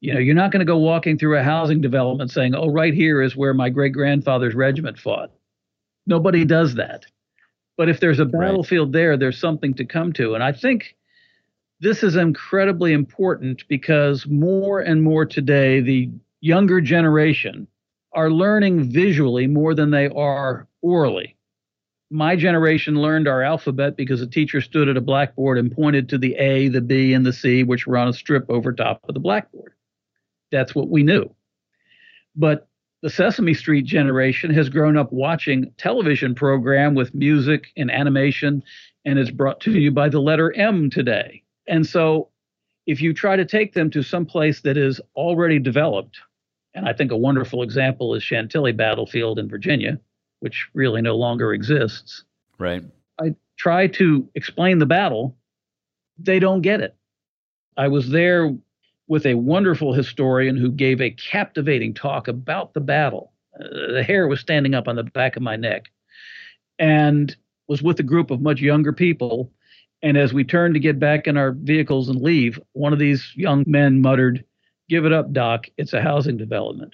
You 0.04 0.12
know, 0.12 0.20
you're 0.20 0.34
not 0.34 0.52
going 0.52 0.60
to 0.60 0.70
go 0.70 0.76
walking 0.76 1.16
through 1.16 1.38
a 1.38 1.42
housing 1.42 1.80
development 1.80 2.30
saying, 2.30 2.54
oh, 2.54 2.68
right 2.68 2.92
here 2.92 3.22
is 3.22 3.36
where 3.36 3.54
my 3.54 3.70
great 3.70 3.94
grandfather's 3.94 4.54
regiment 4.54 4.98
fought. 4.98 5.30
Nobody 6.06 6.44
does 6.44 6.74
that. 6.74 7.06
But 7.78 7.88
if 7.88 8.00
there's 8.00 8.18
a 8.18 8.26
battlefield 8.26 8.88
right. 8.88 9.00
there, 9.00 9.16
there's 9.16 9.40
something 9.40 9.72
to 9.72 9.86
come 9.86 10.12
to. 10.12 10.34
And 10.34 10.44
I 10.44 10.52
think 10.52 10.94
this 11.80 12.02
is 12.02 12.16
incredibly 12.16 12.92
important 12.92 13.66
because 13.66 14.26
more 14.26 14.78
and 14.78 15.02
more 15.02 15.24
today, 15.24 15.80
the 15.80 16.10
younger 16.42 16.82
generation 16.82 17.66
are 18.12 18.30
learning 18.30 18.92
visually 18.92 19.46
more 19.46 19.74
than 19.74 19.90
they 19.90 20.10
are 20.10 20.68
orally. 20.82 21.34
My 22.10 22.36
generation 22.36 23.00
learned 23.00 23.26
our 23.26 23.42
alphabet 23.42 23.96
because 23.96 24.20
a 24.20 24.26
teacher 24.26 24.60
stood 24.60 24.90
at 24.90 24.98
a 24.98 25.00
blackboard 25.00 25.56
and 25.56 25.72
pointed 25.72 26.10
to 26.10 26.18
the 26.18 26.34
A, 26.34 26.68
the 26.68 26.82
B, 26.82 27.14
and 27.14 27.24
the 27.24 27.32
C, 27.32 27.62
which 27.62 27.86
were 27.86 27.96
on 27.96 28.08
a 28.08 28.12
strip 28.12 28.44
over 28.50 28.70
top 28.70 29.00
of 29.08 29.14
the 29.14 29.20
blackboard. 29.20 29.73
That's 30.54 30.74
what 30.74 30.88
we 30.88 31.02
knew. 31.02 31.28
But 32.36 32.68
the 33.02 33.10
Sesame 33.10 33.54
Street 33.54 33.84
generation 33.84 34.54
has 34.54 34.68
grown 34.68 34.96
up 34.96 35.12
watching 35.12 35.72
television 35.78 36.32
program 36.32 36.94
with 36.94 37.12
music 37.12 37.66
and 37.76 37.90
animation, 37.90 38.62
and 39.04 39.18
it's 39.18 39.32
brought 39.32 39.60
to 39.62 39.72
you 39.72 39.90
by 39.90 40.08
the 40.08 40.20
letter 40.20 40.52
M 40.56 40.90
today. 40.90 41.42
And 41.66 41.84
so 41.84 42.28
if 42.86 43.02
you 43.02 43.12
try 43.12 43.34
to 43.34 43.44
take 43.44 43.74
them 43.74 43.90
to 43.90 44.02
some 44.02 44.24
place 44.24 44.60
that 44.60 44.76
is 44.76 45.00
already 45.16 45.58
developed, 45.58 46.20
and 46.72 46.88
I 46.88 46.92
think 46.92 47.10
a 47.10 47.16
wonderful 47.16 47.62
example 47.62 48.14
is 48.14 48.22
Chantilly 48.22 48.72
Battlefield 48.72 49.40
in 49.40 49.48
Virginia, 49.48 49.98
which 50.38 50.68
really 50.72 51.02
no 51.02 51.16
longer 51.16 51.52
exists. 51.52 52.22
Right. 52.58 52.84
I 53.20 53.34
try 53.56 53.88
to 53.88 54.28
explain 54.36 54.78
the 54.78 54.86
battle, 54.86 55.36
they 56.16 56.38
don't 56.38 56.62
get 56.62 56.80
it. 56.80 56.94
I 57.76 57.88
was 57.88 58.10
there 58.10 58.56
with 59.06 59.26
a 59.26 59.34
wonderful 59.34 59.92
historian 59.92 60.56
who 60.56 60.70
gave 60.70 61.00
a 61.00 61.10
captivating 61.10 61.94
talk 61.94 62.28
about 62.28 62.74
the 62.74 62.80
battle. 62.80 63.32
Uh, 63.58 63.92
the 63.92 64.02
hair 64.02 64.26
was 64.26 64.40
standing 64.40 64.74
up 64.74 64.88
on 64.88 64.96
the 64.96 65.04
back 65.04 65.36
of 65.36 65.42
my 65.42 65.56
neck 65.56 65.90
and 66.78 67.36
was 67.68 67.82
with 67.82 68.00
a 68.00 68.04
group 68.04 68.30
of 68.30 68.40
much 68.40 68.60
younger 68.60 68.92
people 68.92 69.50
and 70.04 70.18
as 70.18 70.34
we 70.34 70.44
turned 70.44 70.74
to 70.74 70.80
get 70.80 70.98
back 70.98 71.26
in 71.26 71.38
our 71.38 71.52
vehicles 71.52 72.10
and 72.10 72.20
leave, 72.20 72.60
one 72.74 72.92
of 72.92 72.98
these 72.98 73.32
young 73.34 73.64
men 73.66 74.02
muttered, 74.02 74.44
Give 74.86 75.06
it 75.06 75.14
up, 75.14 75.32
Doc. 75.32 75.64
It's 75.78 75.94
a 75.94 76.02
housing 76.02 76.36
development. 76.36 76.92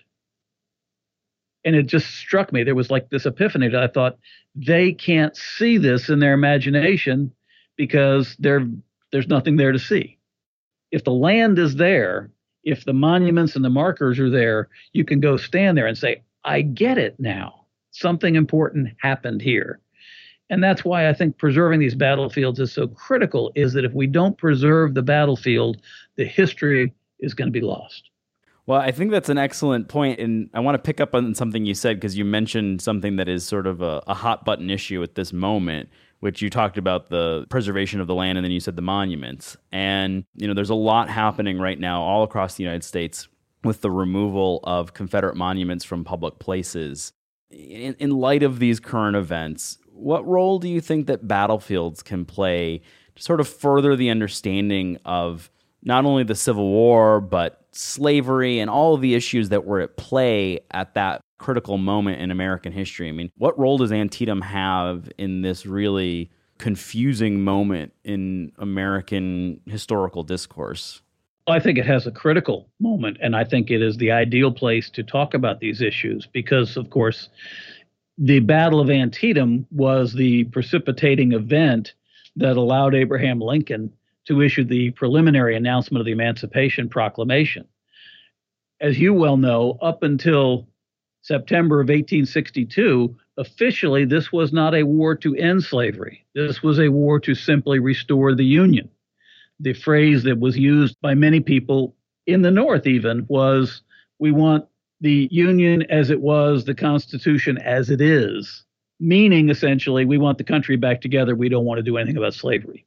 And 1.64 1.75
it 1.75 1.87
just 1.87 2.07
struck 2.14 2.53
me. 2.53 2.62
There 2.62 2.77
was 2.77 2.88
like 2.88 3.11
this 3.11 3.27
epiphany 3.27 3.68
that 3.68 3.83
I 3.83 3.88
thought 3.88 4.16
they 4.55 4.92
can't 4.92 5.37
see 5.37 5.77
this 5.77 6.09
in 6.09 6.20
their 6.20 6.35
imagination 6.35 7.33
because 7.77 8.37
there's 8.38 9.27
nothing 9.27 9.57
there 9.57 9.73
to 9.73 9.79
see. 9.81 10.19
If 10.90 11.05
the 11.05 11.12
land 11.12 11.59
is 11.59 11.76
there, 11.76 12.31
if 12.64 12.85
the 12.85 12.92
monuments 12.92 13.57
and 13.57 13.64
the 13.64 13.70
markers 13.70 14.18
are 14.18 14.31
there, 14.31 14.68
you 14.92 15.05
can 15.05 15.20
go 15.20 15.37
stand 15.37 15.79
there 15.79 15.87
and 15.87 15.96
say, 15.96 16.22
I 16.44 16.62
get 16.62 16.98
it 16.98 17.18
now. 17.18 17.66
Something 17.90 18.37
important 18.37 18.88
happened 19.00 19.42
here. 19.42 19.81
And 20.50 20.62
that's 20.62 20.85
why 20.85 21.09
I 21.09 21.12
think 21.12 21.38
preserving 21.38 21.79
these 21.79 21.94
battlefields 21.94 22.59
is 22.59 22.72
so 22.72 22.88
critical 22.88 23.53
is 23.55 23.72
that 23.74 23.85
if 23.85 23.92
we 23.92 24.07
don't 24.07 24.37
preserve 24.37 24.94
the 24.94 25.03
battlefield, 25.03 25.81
the 26.16 26.24
history 26.24 26.92
is 27.20 27.35
going 27.35 27.46
to 27.46 27.53
be 27.53 27.61
lost. 27.61 28.11
Well, 28.66 28.81
I 28.81 28.90
think 28.90 29.11
that's 29.11 29.29
an 29.29 29.38
excellent 29.38 29.88
point, 29.88 30.20
and 30.20 30.50
I 30.55 30.61
want 30.61 30.74
to 30.74 30.79
pick 30.79 31.00
up 31.00 31.14
on 31.14 31.35
something 31.35 31.64
you 31.64 31.74
said 31.74 31.96
because 31.96 32.16
you 32.16 32.24
mentioned 32.24 32.83
something 32.83 33.16
that 33.16 33.29
is 33.29 33.44
sort 33.44 33.66
of 33.66 33.81
a, 33.81 34.03
a, 34.07 34.14
hot 34.14 34.44
button 34.44 34.70
issue 34.70 35.03
at 35.03 35.14
this 35.14 35.33
moment, 35.33 35.88
which 36.20 36.40
you 36.40 36.50
talked 36.50 36.78
about 36.78 37.09
the 37.09 37.46
preservation 37.50 38.00
of 38.00 38.06
the 38.06 38.14
land, 38.14 38.38
and 38.38 38.44
then 38.44 38.52
you 38.52 38.61
said 38.61 38.76
the 38.76 38.83
monuments. 38.83 39.56
And 39.72 40.24
you 40.35 40.46
know, 40.46 40.54
there's 40.54 40.70
a 40.70 40.74
lot 40.74 41.09
happening 41.09 41.59
right 41.59 41.78
now 41.78 42.02
all 42.02 42.22
across 42.22 42.54
the 42.54 42.62
United 42.62 42.85
States 42.85 43.28
with 43.64 43.80
the 43.80 43.90
removal 43.90 44.61
of 44.64 44.94
Confederate 44.94 45.37
monuments 45.37 45.85
from 45.85 46.04
public 46.04 46.38
places. 46.38 47.12
In, 47.50 47.94
in 47.98 48.11
light 48.11 48.42
of 48.42 48.59
these 48.59 48.80
current 48.80 49.16
events, 49.16 49.78
what 49.92 50.26
role 50.26 50.59
do 50.59 50.68
you 50.68 50.80
think 50.80 51.06
that 51.09 51.26
battlefields 51.26 52.02
can 52.02 52.24
play 52.24 52.80
to 53.16 53.22
sort 53.22 53.40
of 53.40 53.48
further 53.48 53.96
the 53.96 54.09
understanding 54.09 54.98
of 55.04 55.50
not 55.83 56.04
only 56.04 56.22
the 56.22 56.35
Civil 56.35 56.68
War, 56.68 57.20
but 57.20 57.66
slavery 57.72 58.59
and 58.61 58.70
all 58.70 58.94
of 58.94 59.00
the 59.00 59.14
issues 59.14 59.48
that 59.50 59.64
were 59.64 59.80
at 59.80 59.96
play 59.96 60.61
at 60.70 60.94
that 60.94 61.20
critical 61.40 61.79
moment 61.79 62.20
in 62.20 62.31
American 62.31 62.72
history? 62.72 63.09
I 63.09 63.12
mean, 63.12 63.33
what 63.37 63.59
role 63.59 63.79
does 63.79 63.90
Antietam 63.90 64.42
have 64.42 65.11
in 65.18 65.40
this 65.40 65.66
really 65.66 66.31
confusing 66.59 67.42
moment 67.42 67.92
in 68.05 68.53
American 68.59 69.61
historical 69.66 70.22
discourse? 70.22 71.00
I 71.46 71.59
think 71.59 71.79
it 71.79 71.87
has 71.87 72.07
a 72.07 72.12
critical 72.12 72.68
moment, 72.79 73.16
and 73.22 73.35
I 73.35 73.44
think 73.44 73.70
it 73.70 73.83
is 73.83 73.96
the 73.96 74.12
ideal 74.12 74.53
place 74.53 74.90
to 74.90 75.03
talk 75.03 75.33
about 75.33 75.59
these 75.59 75.81
issues 75.81 76.26
because, 76.26 76.76
of 76.76 76.90
course, 76.90 77.31
the 78.18 78.40
Battle 78.40 78.79
of 78.79 78.90
Antietam 78.90 79.66
was 79.70 80.12
the 80.12 80.44
precipitating 80.44 81.33
event 81.33 81.94
that 82.37 82.59
allowed 82.59 82.94
Abraham 82.94 83.40
Lincoln 83.40 83.90
to 84.26 84.42
issue 84.42 84.62
the 84.62 84.90
preliminary 84.90 85.57
announcement 85.57 86.00
of 86.00 86.07
the 86.07 86.12
Emancipation 86.12 86.88
Proclamation. 86.90 87.66
As 88.81 88.98
you 88.98 89.14
well 89.14 89.38
know, 89.38 89.79
up 89.81 90.03
until 90.03 90.68
September 91.22 91.80
of 91.80 91.88
1862, 91.88 93.16
officially 93.37 94.04
this 94.04 94.33
was 94.33 94.52
not 94.52 94.74
a 94.74 94.83
war 94.85 95.14
to 95.16 95.35
end 95.37 95.62
slavery. 95.62 96.24
This 96.35 96.62
was 96.62 96.78
a 96.78 96.88
war 96.88 97.20
to 97.20 97.35
simply 97.35 97.78
restore 97.78 98.35
the 98.35 98.44
Union. 98.44 98.88
The 99.59 99.74
phrase 99.74 100.22
that 100.22 100.40
was 100.40 100.56
used 100.56 100.96
by 101.02 101.14
many 101.14 101.40
people 101.40 101.94
in 102.26 102.42
the 102.42 102.50
North, 102.50 102.87
even, 102.87 103.26
was 103.28 103.83
we 104.18 104.33
want 104.33 104.66
the 105.00 105.28
Union 105.30 105.83
as 105.90 106.11
it 106.11 106.20
was, 106.20 106.64
the 106.64 106.74
Constitution 106.74 107.59
as 107.59 107.90
it 107.90 108.00
is, 108.00 108.64
meaning 108.98 109.50
essentially 109.50 110.04
we 110.04 110.18
want 110.18 110.38
the 110.38 110.44
country 110.44 110.76
back 110.76 111.00
together. 111.00 111.35
We 111.35 111.48
don't 111.48 111.64
want 111.64 111.78
to 111.78 111.83
do 111.83 111.96
anything 111.96 112.16
about 112.16 112.35
slavery. 112.35 112.87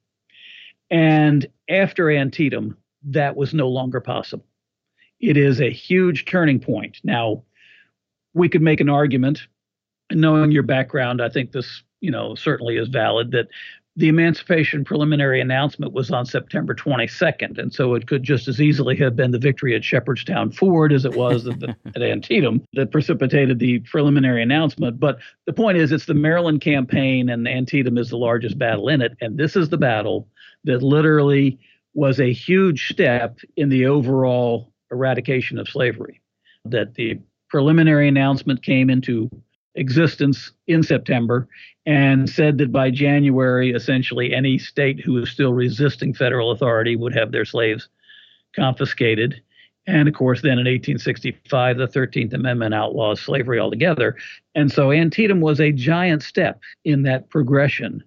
And 0.89 1.48
after 1.69 2.10
Antietam, 2.12 2.78
that 3.06 3.36
was 3.36 3.54
no 3.54 3.67
longer 3.67 4.00
possible. 4.00 4.46
It 5.19 5.38
is 5.38 5.62
a 5.62 5.72
huge 5.72 6.26
turning 6.26 6.60
point. 6.60 7.00
Now, 7.04 7.43
we 8.34 8.50
could 8.50 8.62
make 8.62 8.80
an 8.80 8.89
argument, 8.89 9.48
knowing 10.12 10.52
your 10.52 10.63
background, 10.63 11.22
I 11.22 11.30
think 11.30 11.52
this, 11.52 11.84
you 12.02 12.12
know, 12.12 12.36
certainly 12.36 12.78
is 12.78 12.89
valid 12.89 13.32
that 13.32 13.48
the 13.96 14.08
emancipation 14.08 14.84
preliminary 14.84 15.39
announcement 15.39 15.93
was 15.93 16.10
on 16.10 16.26
September 16.26 16.74
22nd, 16.74 17.60
and 17.60 17.72
so 17.72 17.93
it 17.93 18.08
could 18.08 18.24
just 18.24 18.48
as 18.48 18.60
easily 18.60 18.96
have 18.96 19.15
been 19.15 19.30
the 19.30 19.38
victory 19.38 19.76
at 19.76 19.84
Shepherdstown 19.84 20.52
Ford 20.52 20.91
as 20.91 21.06
it 21.06 21.15
was 21.15 21.46
at, 21.46 21.60
the, 21.60 21.76
at 21.96 22.02
Antietam 22.02 22.65
that 22.74 22.91
precipitated 22.91 23.60
the 23.60 23.80
preliminary 23.80 24.41
announcement. 24.41 25.00
But 25.00 25.19
the 25.46 25.54
point 25.54 25.78
is, 25.78 25.91
it's 25.91 26.08
the 26.08 26.15
Maryland 26.15 26.62
campaign, 26.62 27.30
and 27.30 27.48
Antietam 27.48 28.00
is 28.00 28.10
the 28.10 28.17
largest 28.17 28.58
battle 28.58 28.89
in 28.89 29.02
it, 29.02 29.15
and 29.22 29.38
this 29.38 29.56
is 29.56 29.69
the 29.69 29.78
battle 29.78 30.28
that 30.63 30.82
literally 30.82 31.60
was 31.93 32.19
a 32.19 32.34
huge 32.34 32.89
step 32.89 33.38
in 33.56 33.69
the 33.69 33.86
overall 33.86 34.74
eradication 34.91 35.60
of 35.60 35.69
slavery. 35.69 36.19
That 36.65 36.96
the 36.96 37.19
preliminary 37.54 38.08
announcement 38.08 38.63
came 38.63 38.89
into 38.89 39.30
existence 39.76 40.52
in 40.66 40.82
September 40.82 41.48
and 41.86 42.28
said 42.28 42.58
that 42.58 42.72
by 42.72 42.89
January, 42.89 43.70
essentially 43.70 44.34
any 44.34 44.58
state 44.58 45.00
who 45.00 45.13
was 45.13 45.30
still 45.30 45.54
resisting 45.54 46.16
federal 46.16 46.50
authority 46.50 46.96
would 46.96 47.13
have 47.13 47.32
their 47.32 47.46
slaves 47.46 47.89
confiscated. 48.56 49.39
And 49.86 50.08
of 50.08 50.16
course, 50.16 50.42
then 50.42 50.54
in 50.54 50.66
1865, 50.66 51.78
the 51.78 51.88
13th 51.88 52.34
Amendment 52.34 52.74
outlaws 52.74 53.22
slavery 53.22 53.60
altogether. 53.60 54.16
And 54.56 54.72
so 54.72 54.92
Antietam 54.92 55.39
was 55.39 55.62
a 55.62 55.72
giant 55.72 56.24
step 56.24 56.60
in 56.84 57.04
that 57.04 57.30
progression. 57.30 58.04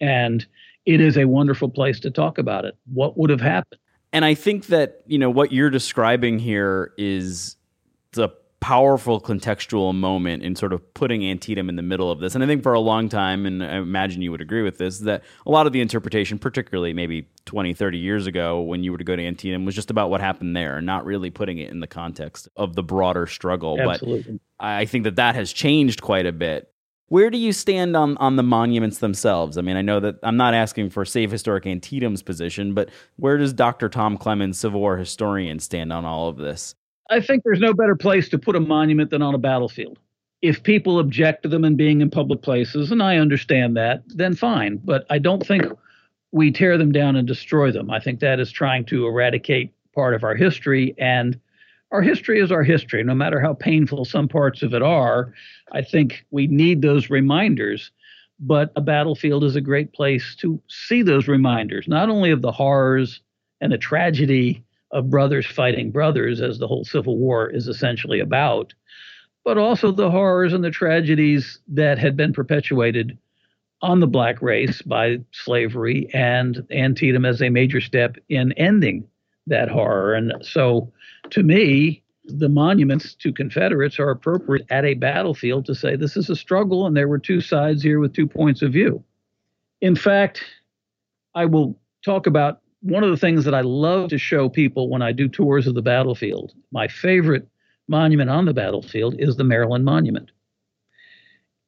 And 0.00 0.44
it 0.84 1.00
is 1.00 1.16
a 1.16 1.26
wonderful 1.26 1.68
place 1.68 2.00
to 2.00 2.10
talk 2.10 2.38
about 2.38 2.64
it. 2.64 2.76
What 2.92 3.16
would 3.16 3.30
have 3.30 3.40
happened? 3.40 3.78
And 4.12 4.24
I 4.24 4.34
think 4.34 4.66
that, 4.66 5.02
you 5.06 5.18
know, 5.18 5.30
what 5.30 5.52
you're 5.52 5.70
describing 5.70 6.40
here 6.40 6.92
is 6.98 7.54
the 8.14 8.30
powerful 8.60 9.20
contextual 9.20 9.94
moment 9.94 10.42
in 10.42 10.54
sort 10.54 10.72
of 10.72 10.94
putting 10.94 11.24
Antietam 11.24 11.68
in 11.68 11.76
the 11.76 11.82
middle 11.82 12.10
of 12.10 12.20
this. 12.20 12.34
And 12.34 12.44
I 12.44 12.46
think 12.46 12.62
for 12.62 12.74
a 12.74 12.80
long 12.80 13.08
time, 13.08 13.46
and 13.46 13.64
I 13.64 13.76
imagine 13.76 14.20
you 14.20 14.30
would 14.30 14.42
agree 14.42 14.62
with 14.62 14.76
this, 14.76 14.98
that 15.00 15.22
a 15.46 15.50
lot 15.50 15.66
of 15.66 15.72
the 15.72 15.80
interpretation, 15.80 16.38
particularly 16.38 16.92
maybe 16.92 17.28
20, 17.46 17.72
30 17.72 17.98
years 17.98 18.26
ago 18.26 18.60
when 18.60 18.84
you 18.84 18.92
were 18.92 18.98
to 18.98 19.04
go 19.04 19.16
to 19.16 19.26
Antietam, 19.26 19.64
was 19.64 19.74
just 19.74 19.90
about 19.90 20.10
what 20.10 20.20
happened 20.20 20.54
there, 20.54 20.80
not 20.82 21.06
really 21.06 21.30
putting 21.30 21.58
it 21.58 21.70
in 21.70 21.80
the 21.80 21.86
context 21.86 22.48
of 22.56 22.74
the 22.74 22.82
broader 22.82 23.26
struggle. 23.26 23.80
Absolutely. 23.80 24.40
But 24.58 24.64
I 24.64 24.84
think 24.84 25.04
that 25.04 25.16
that 25.16 25.34
has 25.34 25.52
changed 25.52 26.02
quite 26.02 26.26
a 26.26 26.32
bit. 26.32 26.70
Where 27.08 27.30
do 27.30 27.38
you 27.38 27.52
stand 27.52 27.96
on, 27.96 28.16
on 28.18 28.36
the 28.36 28.42
monuments 28.44 28.98
themselves? 28.98 29.58
I 29.58 29.62
mean, 29.62 29.76
I 29.76 29.82
know 29.82 29.98
that 29.98 30.16
I'm 30.22 30.36
not 30.36 30.54
asking 30.54 30.90
for 30.90 31.04
Save 31.04 31.32
Historic 31.32 31.66
Antietam's 31.66 32.22
position, 32.22 32.72
but 32.72 32.88
where 33.16 33.36
does 33.36 33.52
Dr. 33.52 33.88
Tom 33.88 34.16
Clemens, 34.16 34.58
Civil 34.58 34.80
War 34.80 34.96
historian, 34.96 35.58
stand 35.58 35.92
on 35.92 36.04
all 36.04 36.28
of 36.28 36.36
this? 36.36 36.76
I 37.10 37.20
think 37.20 37.42
there's 37.42 37.60
no 37.60 37.74
better 37.74 37.96
place 37.96 38.28
to 38.28 38.38
put 38.38 38.56
a 38.56 38.60
monument 38.60 39.10
than 39.10 39.20
on 39.20 39.34
a 39.34 39.38
battlefield. 39.38 39.98
If 40.42 40.62
people 40.62 41.00
object 41.00 41.42
to 41.42 41.48
them 41.48 41.64
and 41.64 41.76
being 41.76 42.00
in 42.00 42.08
public 42.08 42.40
places, 42.40 42.92
and 42.92 43.02
I 43.02 43.18
understand 43.18 43.76
that, 43.76 44.02
then 44.06 44.34
fine. 44.34 44.80
But 44.82 45.04
I 45.10 45.18
don't 45.18 45.44
think 45.44 45.64
we 46.32 46.52
tear 46.52 46.78
them 46.78 46.92
down 46.92 47.16
and 47.16 47.26
destroy 47.26 47.72
them. 47.72 47.90
I 47.90 47.98
think 48.00 48.20
that 48.20 48.40
is 48.40 48.52
trying 48.52 48.84
to 48.86 49.06
eradicate 49.06 49.74
part 49.94 50.14
of 50.14 50.22
our 50.22 50.36
history. 50.36 50.94
And 50.98 51.38
our 51.90 52.00
history 52.00 52.40
is 52.40 52.52
our 52.52 52.62
history, 52.62 53.02
no 53.02 53.14
matter 53.14 53.40
how 53.40 53.54
painful 53.54 54.04
some 54.04 54.28
parts 54.28 54.62
of 54.62 54.72
it 54.72 54.82
are. 54.82 55.34
I 55.72 55.82
think 55.82 56.24
we 56.30 56.46
need 56.46 56.80
those 56.80 57.10
reminders. 57.10 57.90
But 58.38 58.72
a 58.76 58.80
battlefield 58.80 59.44
is 59.44 59.56
a 59.56 59.60
great 59.60 59.92
place 59.92 60.34
to 60.36 60.62
see 60.68 61.02
those 61.02 61.28
reminders, 61.28 61.86
not 61.86 62.08
only 62.08 62.30
of 62.30 62.40
the 62.40 62.52
horrors 62.52 63.20
and 63.60 63.70
the 63.70 63.76
tragedy 63.76 64.64
of 64.92 65.10
brothers 65.10 65.46
fighting 65.46 65.90
brothers, 65.90 66.40
as 66.40 66.58
the 66.58 66.66
whole 66.66 66.84
Civil 66.84 67.16
War 67.18 67.48
is 67.48 67.68
essentially 67.68 68.20
about, 68.20 68.74
but 69.44 69.58
also 69.58 69.92
the 69.92 70.10
horrors 70.10 70.52
and 70.52 70.64
the 70.64 70.70
tragedies 70.70 71.58
that 71.68 71.98
had 71.98 72.16
been 72.16 72.32
perpetuated 72.32 73.16
on 73.82 74.00
the 74.00 74.06
black 74.06 74.42
race 74.42 74.82
by 74.82 75.18
slavery 75.32 76.08
and 76.12 76.66
Antietam 76.70 77.24
as 77.24 77.40
a 77.40 77.48
major 77.48 77.80
step 77.80 78.16
in 78.28 78.52
ending 78.52 79.06
that 79.46 79.68
horror. 79.68 80.14
And 80.14 80.34
so, 80.42 80.92
to 81.30 81.42
me, 81.42 82.02
the 82.24 82.48
monuments 82.48 83.14
to 83.14 83.32
Confederates 83.32 83.98
are 83.98 84.10
appropriate 84.10 84.66
at 84.70 84.84
a 84.84 84.94
battlefield 84.94 85.64
to 85.66 85.74
say 85.74 85.96
this 85.96 86.16
is 86.16 86.28
a 86.30 86.36
struggle 86.36 86.86
and 86.86 86.96
there 86.96 87.08
were 87.08 87.18
two 87.18 87.40
sides 87.40 87.82
here 87.82 88.00
with 88.00 88.12
two 88.12 88.26
points 88.26 88.62
of 88.62 88.72
view. 88.72 89.02
In 89.80 89.96
fact, 89.96 90.44
I 91.34 91.46
will 91.46 91.78
talk 92.04 92.26
about 92.26 92.59
one 92.82 93.04
of 93.04 93.10
the 93.10 93.16
things 93.16 93.44
that 93.44 93.54
I 93.54 93.60
love 93.60 94.08
to 94.10 94.18
show 94.18 94.48
people 94.48 94.88
when 94.88 95.02
I 95.02 95.12
do 95.12 95.28
tours 95.28 95.66
of 95.66 95.74
the 95.74 95.82
battlefield, 95.82 96.52
my 96.72 96.88
favorite 96.88 97.46
monument 97.88 98.30
on 98.30 98.46
the 98.46 98.54
battlefield 98.54 99.16
is 99.18 99.36
the 99.36 99.44
Maryland 99.44 99.84
Monument. 99.84 100.30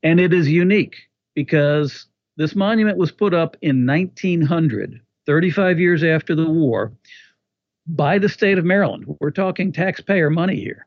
And 0.03 0.19
it 0.19 0.33
is 0.33 0.49
unique 0.49 0.97
because 1.35 2.07
this 2.37 2.55
monument 2.55 2.97
was 2.97 3.13
put 3.13 3.35
up 3.35 3.57
in 3.61 3.87
1900, 3.87 5.01
35 5.27 5.79
years 5.79 6.03
after 6.03 6.35
the 6.35 6.49
war, 6.49 6.93
by 7.87 8.19
the 8.19 8.29
state 8.29 8.59
of 8.59 8.65
Maryland. 8.65 9.05
We're 9.21 9.31
talking 9.31 9.73
taxpayer 9.73 10.31
money 10.31 10.57
here. 10.57 10.87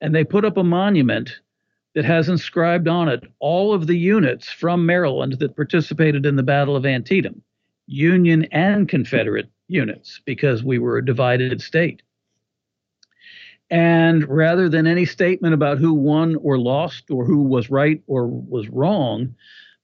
And 0.00 0.14
they 0.14 0.24
put 0.24 0.44
up 0.44 0.56
a 0.56 0.64
monument 0.64 1.40
that 1.94 2.04
has 2.04 2.28
inscribed 2.28 2.88
on 2.88 3.08
it 3.08 3.24
all 3.38 3.72
of 3.72 3.86
the 3.86 3.96
units 3.96 4.48
from 4.48 4.86
Maryland 4.86 5.38
that 5.40 5.56
participated 5.56 6.24
in 6.26 6.36
the 6.36 6.42
Battle 6.42 6.76
of 6.76 6.86
Antietam. 6.86 7.42
Union 7.90 8.44
and 8.52 8.88
Confederate 8.88 9.50
units 9.66 10.20
because 10.24 10.62
we 10.62 10.78
were 10.78 10.98
a 10.98 11.04
divided 11.04 11.60
state. 11.60 12.02
And 13.68 14.28
rather 14.28 14.68
than 14.68 14.86
any 14.86 15.04
statement 15.04 15.54
about 15.54 15.78
who 15.78 15.92
won 15.92 16.36
or 16.36 16.56
lost 16.58 17.10
or 17.10 17.24
who 17.24 17.42
was 17.42 17.68
right 17.68 18.00
or 18.06 18.26
was 18.28 18.68
wrong, 18.68 19.34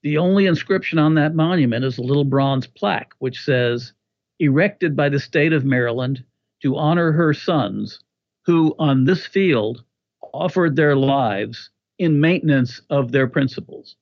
the 0.03 0.17
only 0.17 0.45
inscription 0.45 0.99
on 0.99 1.15
that 1.15 1.35
monument 1.35 1.83
is 1.83 1.97
a 1.97 2.03
little 2.03 2.23
bronze 2.23 2.65
plaque 2.65 3.13
which 3.19 3.41
says, 3.41 3.91
erected 4.39 4.95
by 4.95 5.09
the 5.09 5.19
state 5.19 5.51
of 5.51 5.65
Maryland 5.65 6.23
to 6.61 6.77
honor 6.77 7.11
her 7.11 7.33
sons 7.33 7.99
who 8.45 8.73
on 8.79 9.03
this 9.03 9.25
field 9.25 9.83
offered 10.33 10.75
their 10.75 10.95
lives 10.95 11.71
in 11.99 12.21
maintenance 12.21 12.81
of 12.89 13.11
their 13.11 13.27
principles. 13.27 13.97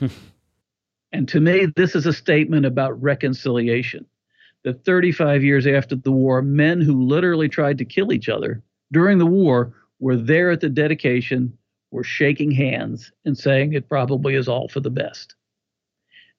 And 1.12 1.28
to 1.28 1.40
me, 1.40 1.66
this 1.76 1.94
is 1.94 2.06
a 2.06 2.12
statement 2.12 2.66
about 2.66 3.00
reconciliation. 3.02 4.06
That 4.64 4.84
35 4.84 5.42
years 5.42 5.66
after 5.66 5.96
the 5.96 6.12
war, 6.12 6.40
men 6.40 6.80
who 6.80 7.02
literally 7.02 7.48
tried 7.48 7.78
to 7.78 7.84
kill 7.84 8.12
each 8.12 8.28
other 8.28 8.62
during 8.92 9.18
the 9.18 9.26
war 9.26 9.74
were 9.98 10.16
there 10.16 10.50
at 10.50 10.60
the 10.60 10.68
dedication, 10.68 11.56
were 11.90 12.04
shaking 12.04 12.50
hands 12.50 13.12
and 13.24 13.36
saying 13.36 13.72
it 13.72 13.88
probably 13.88 14.34
is 14.34 14.48
all 14.48 14.68
for 14.68 14.80
the 14.80 14.90
best. 14.90 15.34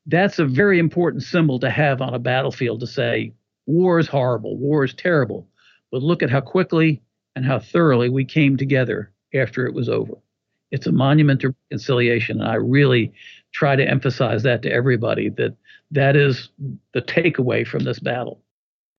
That's 0.05 0.39
a 0.39 0.45
very 0.45 0.80
important 0.80 1.24
symbol 1.24 1.59
to 1.59 1.69
have 1.69 2.01
on 2.01 2.13
a 2.13 2.19
battlefield 2.19 2.80
to 2.80 2.88
say, 2.88 3.34
war 3.65 3.99
is 3.99 4.07
horrible, 4.07 4.57
war 4.57 4.84
is 4.84 4.93
terrible, 4.93 5.47
but 5.91 6.01
look 6.01 6.24
at 6.24 6.30
how 6.30 6.41
quickly 6.41 7.01
and 7.36 7.45
how 7.45 7.59
thoroughly 7.59 8.09
we 8.09 8.26
came 8.26 8.57
together 8.57 9.11
after 9.34 9.65
it 9.65 9.74
was 9.74 9.89
over. 9.89 10.15
It's 10.71 10.88
a 10.88 10.91
monument 10.91 11.41
to 11.41 11.55
reconciliation, 11.69 12.41
and 12.41 12.49
I 12.49 12.55
really 12.55 13.13
try 13.54 13.76
to 13.76 13.88
emphasize 13.88 14.43
that 14.43 14.62
to 14.64 14.72
everybody 14.72 15.30
that 15.30 15.56
that 15.91 16.16
is 16.16 16.49
the 16.93 17.01
takeaway 17.01 17.66
from 17.66 17.84
this 17.84 17.99
battle. 17.99 18.41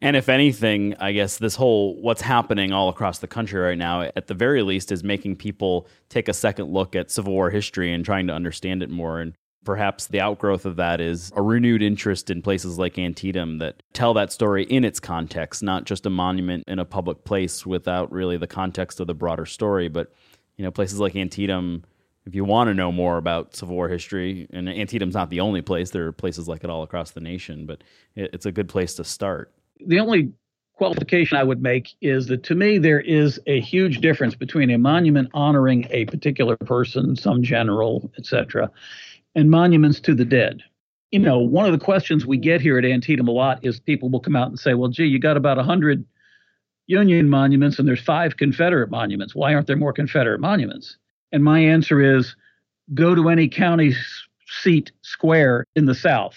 And 0.01 0.17
if 0.17 0.29
anything, 0.29 0.95
I 1.01 1.13
guess 1.13 1.39
this 1.39 1.57
whole 1.57 2.01
what's 2.03 2.21
happening 2.21 2.73
all 2.73 2.89
across 2.89 3.19
the 3.19 3.27
country 3.27 3.61
right 3.61 3.79
now, 3.79 4.03
at 4.03 4.27
the 4.27 4.35
very 4.35 4.63
least, 4.63 4.93
is 4.93 5.03
making 5.03 5.37
people 5.37 5.89
take 6.09 6.29
a 6.29 6.35
second 6.35 6.69
look 6.69 6.95
at 6.95 7.11
Civil 7.11 7.33
War 7.33 7.51
history 7.51 7.93
and 7.93 8.05
trying 8.05 8.27
to 8.27 8.35
understand 8.35 8.83
it 8.83 8.91
more. 8.91 9.21
And 9.21 9.35
perhaps 9.65 10.07
the 10.07 10.21
outgrowth 10.21 10.67
of 10.67 10.77
that 10.77 11.01
is 11.01 11.33
a 11.35 11.43
renewed 11.43 11.83
interest 11.83 12.31
in 12.31 12.43
places 12.43 12.79
like 12.79 12.99
Antietam 12.99 13.59
that 13.59 13.83
tell 13.95 14.13
that 14.15 14.31
story 14.31 14.65
in 14.65 14.85
its 14.85 15.01
context, 15.01 15.63
not 15.63 15.85
just 15.85 16.05
a 16.05 16.11
monument 16.11 16.65
in 16.67 16.79
a 16.79 16.85
public 16.85 17.25
place 17.25 17.65
without 17.65 18.13
really 18.13 18.37
the 18.37 18.47
context 18.47 19.01
of 19.01 19.07
the 19.07 19.15
broader 19.15 19.47
story. 19.47 19.89
But, 19.89 20.13
you 20.57 20.65
know, 20.65 20.71
places 20.71 21.01
like 21.01 21.17
Antietam 21.17 21.83
if 22.27 22.35
you 22.35 22.45
want 22.45 22.69
to 22.69 22.75
know 22.75 22.91
more 22.91 23.19
about 23.19 23.55
Civil 23.55 23.75
War 23.75 23.89
history, 23.89 24.47
and 24.53 24.69
Antietam's 24.69 25.15
not 25.15 25.31
the 25.31 25.41
only 25.41 25.61
place. 25.61 25.91
There 25.91 26.07
are 26.07 26.13
places 26.13 26.49
like 26.49 26.65
it 26.65 26.71
all 26.71 26.83
across 26.83 27.11
the 27.11 27.21
nation, 27.21 27.67
but 27.67 27.83
it, 28.15 28.31
it's 28.33 28.47
a 28.47 28.53
good 28.53 28.69
place 28.69 28.95
to 28.95 29.05
start. 29.05 29.53
The 29.85 30.01
only 30.01 30.33
qualification 30.75 31.37
I 31.37 31.45
would 31.45 31.63
make 31.63 31.95
is 32.01 32.27
that 32.27 32.43
to 32.45 32.55
me 32.55 32.79
there 32.79 33.01
is 33.01 33.39
a 33.47 33.61
huge 33.61 34.01
difference 34.01 34.35
between 34.35 34.71
a 34.71 34.79
monument 34.79 35.29
honoring 35.35 35.87
a 35.91 36.07
particular 36.07 36.57
person, 36.57 37.15
some 37.15 37.43
general, 37.43 38.11
etc., 38.17 38.71
and 39.35 39.51
monuments 39.51 40.01
to 40.01 40.15
the 40.15 40.25
dead. 40.25 40.63
You 41.11 41.19
know, 41.21 41.39
one 41.39 41.67
of 41.67 41.73
the 41.73 41.85
questions 41.85 42.27
we 42.27 42.39
get 42.39 42.61
here 42.61 42.79
at 42.79 42.85
Antietam 42.85 43.29
a 43.29 43.33
lot 43.33 43.65
is 43.65 43.79
people 43.79 44.09
will 44.09 44.21
come 44.21 44.35
out 44.35 44.49
and 44.49 44.59
say, 44.59 44.75
"Well, 44.75 44.89
gee, 44.89 45.05
you 45.05 45.19
got 45.19 45.37
about 45.37 45.59
100 45.59 46.05
Union 46.87 47.29
monuments 47.31 47.79
and 47.79 47.87
there's 47.87 48.01
five 48.01 48.37
Confederate 48.37 48.91
monuments. 48.91 49.35
Why 49.35 49.55
aren't 49.55 49.67
there 49.67 49.77
more 49.77 49.93
Confederate 49.93 50.41
monuments?" 50.41 50.97
And 51.35 51.43
my 51.43 51.59
answer 51.59 52.01
is 52.01 52.37
go 52.95 53.17
to 53.17 53.29
any 53.29 53.49
county 53.49 53.93
seat 54.47 54.93
square 55.03 55.65
in 55.75 55.85
the 55.85 55.95
South 55.95 56.37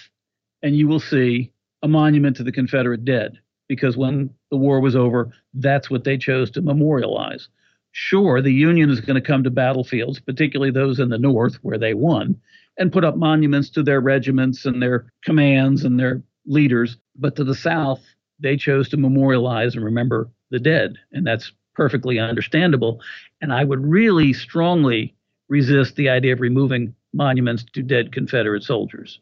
and 0.64 0.76
you 0.76 0.88
will 0.88 1.00
see 1.00 1.52
a 1.84 1.88
monument 1.88 2.36
to 2.38 2.44
the 2.44 2.52
Confederate 2.52 3.06
dead 3.06 3.38
because 3.68 3.96
when 3.96 4.32
the 4.50 4.58
war 4.58 4.80
was 4.80 4.96
over, 4.96 5.32
that's 5.54 5.92
what 5.92 6.04
they 6.04 6.18
chose 6.18 6.50
to 6.50 6.64
memorialize. 6.64 7.48
Sure, 7.92 8.42
the 8.42 8.52
Union 8.52 8.90
is 8.90 9.00
going 9.00 9.14
to 9.14 9.22
come 9.22 9.44
to 9.44 9.52
battlefields, 9.52 10.20
particularly 10.20 10.72
those 10.72 11.00
in 11.00 11.10
the 11.10 11.20
North 11.20 11.58
where 11.62 11.78
they 11.78 11.94
won, 11.94 12.36
and 12.80 12.92
put 12.92 13.06
up 13.06 13.18
monuments 13.18 13.70
to 13.70 13.84
their 13.84 14.02
regiments 14.02 14.66
and 14.66 14.82
their 14.82 15.14
commands 15.24 15.84
and 15.84 16.00
their 16.00 16.24
leaders. 16.48 16.98
But 17.16 17.36
to 17.36 17.44
the 17.44 17.54
South, 17.54 18.02
they 18.40 18.58
chose 18.58 18.90
to 18.90 18.98
memorialize 18.98 19.76
and 19.76 19.86
remember 19.86 20.32
the 20.50 20.60
dead. 20.60 20.96
And 21.12 21.28
that's 21.28 21.52
perfectly 21.78 22.18
understandable. 22.18 23.00
And 23.40 23.54
I 23.54 23.64
would 23.64 23.86
really 23.86 24.34
strongly 24.34 25.16
resist 25.48 25.96
the 25.96 26.10
idea 26.10 26.34
of 26.34 26.42
removing 26.42 26.94
monuments 27.14 27.64
to 27.74 27.84
dead 27.84 28.12
Confederate 28.12 28.64
soldiers. 28.64 29.20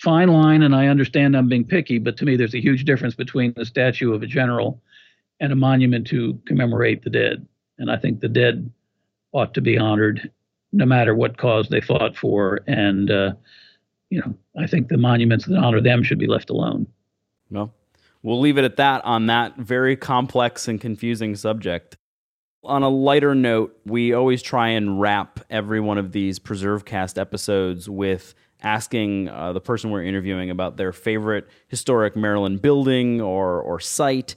Fine 0.00 0.28
line, 0.28 0.62
and 0.62 0.74
I 0.74 0.86
understand 0.86 1.36
I'm 1.36 1.48
being 1.48 1.64
picky, 1.64 1.98
but 1.98 2.16
to 2.16 2.24
me, 2.24 2.36
there's 2.36 2.54
a 2.54 2.62
huge 2.62 2.84
difference 2.84 3.14
between 3.14 3.52
the 3.56 3.66
statue 3.66 4.14
of 4.14 4.22
a 4.22 4.26
general 4.26 4.80
and 5.40 5.52
a 5.52 5.56
monument 5.56 6.06
to 6.08 6.40
commemorate 6.46 7.02
the 7.02 7.10
dead. 7.10 7.46
And 7.78 7.90
I 7.90 7.96
think 7.96 8.20
the 8.20 8.28
dead 8.28 8.70
ought 9.32 9.52
to 9.54 9.60
be 9.60 9.76
honored 9.76 10.30
no 10.72 10.86
matter 10.86 11.14
what 11.14 11.36
cause 11.36 11.68
they 11.68 11.80
fought 11.80 12.16
for. 12.16 12.60
And, 12.66 13.10
uh, 13.10 13.32
you 14.08 14.20
know, 14.20 14.34
I 14.58 14.66
think 14.66 14.88
the 14.88 14.96
monuments 14.96 15.46
that 15.46 15.58
honor 15.58 15.80
them 15.80 16.02
should 16.02 16.18
be 16.18 16.26
left 16.26 16.50
alone. 16.50 16.86
Well, 17.50 17.72
we'll 18.22 18.40
leave 18.40 18.58
it 18.58 18.64
at 18.64 18.76
that 18.76 19.04
on 19.04 19.26
that 19.26 19.56
very 19.56 19.96
complex 19.96 20.68
and 20.68 20.80
confusing 20.80 21.34
subject. 21.34 21.96
On 22.64 22.82
a 22.82 22.88
lighter 22.88 23.34
note, 23.34 23.76
we 23.84 24.12
always 24.12 24.40
try 24.40 24.68
and 24.68 25.00
wrap 25.00 25.40
every 25.50 25.80
one 25.80 25.98
of 25.98 26.12
these 26.12 26.38
Preserve 26.38 26.84
Cast 26.84 27.18
episodes 27.18 27.88
with 27.88 28.34
asking 28.62 29.28
uh, 29.28 29.52
the 29.52 29.60
person 29.60 29.90
we're 29.90 30.04
interviewing 30.04 30.50
about 30.50 30.76
their 30.76 30.92
favorite 30.92 31.48
historic 31.66 32.14
Maryland 32.14 32.62
building 32.62 33.20
or, 33.20 33.60
or 33.60 33.80
site. 33.80 34.36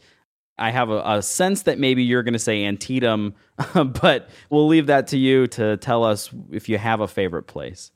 I 0.57 0.71
have 0.71 0.89
a, 0.89 1.01
a 1.05 1.21
sense 1.21 1.63
that 1.63 1.77
maybe 1.77 2.03
you're 2.03 2.23
going 2.23 2.33
to 2.33 2.39
say 2.39 2.65
Antietam, 2.65 3.35
but 3.73 4.29
we'll 4.49 4.67
leave 4.67 4.87
that 4.87 5.07
to 5.07 5.17
you 5.17 5.45
to 5.47 5.77
tell 5.77 6.03
us 6.03 6.31
if 6.51 6.67
you 6.67 6.79
have 6.79 7.01
a 7.01 7.07
favorite 7.07 7.43
place. 7.43 7.91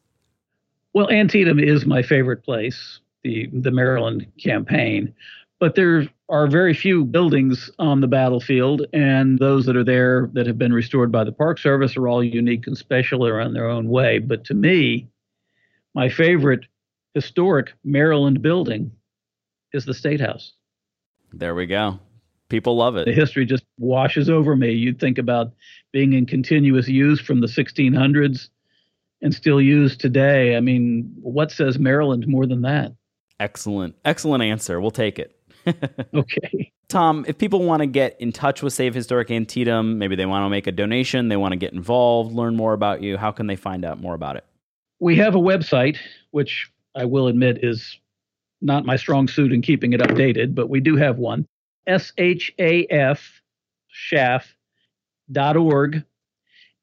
Well, 0.93 1.09
Antietam 1.09 1.59
is 1.59 1.85
my 1.85 2.03
favorite 2.03 2.43
place, 2.43 2.99
the, 3.23 3.49
the 3.51 3.71
Maryland 3.71 4.27
campaign 4.41 5.13
but 5.59 5.75
there 5.75 6.07
are 6.29 6.47
very 6.47 6.73
few 6.73 7.03
buildings 7.03 7.69
on 7.79 8.01
the 8.01 8.07
battlefield, 8.07 8.85
and 8.93 9.37
those 9.39 9.65
that 9.65 9.75
are 9.75 9.83
there 9.83 10.29
that 10.33 10.47
have 10.47 10.57
been 10.57 10.73
restored 10.73 11.11
by 11.11 11.23
the 11.23 11.31
Park 11.31 11.59
Service 11.59 11.97
are 11.97 12.07
all 12.07 12.23
unique 12.23 12.67
and 12.67 12.77
special 12.77 13.25
or 13.25 13.39
in 13.41 13.53
their 13.53 13.67
own 13.67 13.89
way. 13.89 14.19
But 14.19 14.45
to 14.45 14.53
me, 14.53 15.07
my 15.93 16.09
favorite 16.09 16.65
historic 17.13 17.73
Maryland 17.83 18.41
building 18.41 18.91
is 19.73 19.85
the 19.85 19.93
State 19.93 20.21
House. 20.21 20.53
There 21.33 21.55
we 21.55 21.65
go. 21.65 21.99
People 22.49 22.77
love 22.77 22.95
it. 22.95 23.05
The 23.05 23.13
history 23.13 23.45
just 23.45 23.63
washes 23.77 24.29
over 24.29 24.55
me. 24.55 24.71
You'd 24.71 24.99
think 24.99 25.17
about 25.17 25.51
being 25.91 26.13
in 26.13 26.25
continuous 26.25 26.87
use 26.87 27.19
from 27.19 27.41
the 27.41 27.47
1600s 27.47 28.49
and 29.21 29.33
still 29.33 29.61
used 29.61 29.99
today. 29.99 30.55
I 30.55 30.59
mean, 30.59 31.11
what 31.21 31.51
says 31.51 31.77
Maryland 31.77 32.27
more 32.27 32.47
than 32.47 32.61
that? 32.61 32.93
Excellent. 33.39 33.95
Excellent 34.03 34.43
answer. 34.43 34.81
We'll 34.81 34.91
take 34.91 35.19
it. 35.19 35.38
okay. 36.13 36.71
Tom, 36.87 37.25
if 37.27 37.37
people 37.37 37.63
want 37.63 37.81
to 37.81 37.85
get 37.85 38.19
in 38.19 38.31
touch 38.31 38.63
with 38.63 38.73
Save 38.73 38.95
Historic 38.95 39.29
Antietam, 39.29 39.97
maybe 39.97 40.15
they 40.15 40.25
want 40.25 40.45
to 40.45 40.49
make 40.49 40.67
a 40.67 40.71
donation, 40.71 41.27
they 41.27 41.37
want 41.37 41.51
to 41.51 41.57
get 41.57 41.73
involved, 41.73 42.33
learn 42.33 42.55
more 42.55 42.73
about 42.73 43.01
you, 43.01 43.17
how 43.17 43.31
can 43.31 43.47
they 43.47 43.55
find 43.55 43.85
out 43.85 43.99
more 43.99 44.15
about 44.15 44.35
it? 44.35 44.45
We 44.99 45.15
have 45.17 45.35
a 45.35 45.39
website, 45.39 45.97
which 46.31 46.71
I 46.95 47.05
will 47.05 47.27
admit 47.27 47.63
is 47.63 47.99
not 48.61 48.85
my 48.85 48.95
strong 48.95 49.27
suit 49.27 49.53
in 49.53 49.61
keeping 49.61 49.93
it 49.93 50.01
updated, 50.01 50.55
but 50.55 50.69
we 50.69 50.79
do 50.79 50.95
have 50.95 51.17
one. 51.17 51.45
S-H-A-F, 51.87 53.41
shaf.org. 54.11 56.03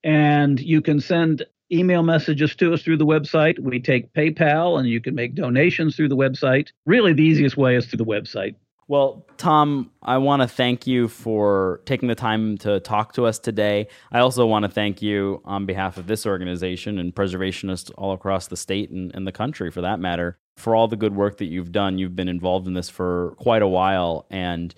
And 0.05 0.61
you 0.61 0.80
can 0.80 1.01
send 1.01 1.45
email 1.72 2.03
messages 2.03 2.55
to 2.57 2.72
us 2.72 2.82
through 2.82 2.97
the 2.97 3.07
website. 3.07 3.59
We 3.59 3.80
take 3.80 4.12
PayPal 4.12 4.78
and 4.78 4.89
you 4.89 5.01
can 5.01 5.14
make 5.14 5.34
donations 5.34 5.97
through 5.97 6.09
the 6.09 6.16
website. 6.16 6.68
Really, 6.87 7.12
the 7.12 7.24
easiest 7.24 7.57
way 7.57 7.76
is 7.76 7.87
through 7.87 7.99
the 7.99 8.05
website. 8.05 8.55
Well, 8.89 9.26
Tom, 9.37 9.91
I 10.01 10.18
want 10.18 10.43
to 10.43 10.49
thank 10.49 10.87
you 10.87 11.09
for 11.09 11.80
taking 11.87 12.09
the 12.09 12.14
time 12.14 12.57
to 12.59 12.78
talk 12.78 13.14
to 13.14 13.26
us 13.26 13.41
today. 13.41 13.89
I 14.12 14.20
also 14.20 14.47
want 14.47 14.64
to 14.64 14.70
thank 14.70 15.03
you 15.03 15.43
on 15.45 15.66
behalf 15.66 15.97
of 15.97 16.07
this 16.07 16.24
organization 16.24 17.01
and 17.01 17.12
preservationists 17.12 17.91
all 17.99 18.12
across 18.12 18.47
the 18.47 18.57
state 18.57 18.91
and, 18.91 19.12
and 19.12 19.26
the 19.26 19.32
country, 19.32 19.72
for 19.72 19.80
that 19.80 19.99
matter, 19.99 20.39
for 20.57 20.76
all 20.76 20.87
the 20.87 20.97
good 20.97 21.16
work 21.16 21.39
that 21.39 21.47
you've 21.47 21.72
done. 21.72 21.99
You've 21.99 22.14
been 22.14 22.28
involved 22.28 22.68
in 22.68 22.74
this 22.74 22.89
for 22.89 23.34
quite 23.39 23.62
a 23.62 23.68
while, 23.68 24.24
and 24.30 24.72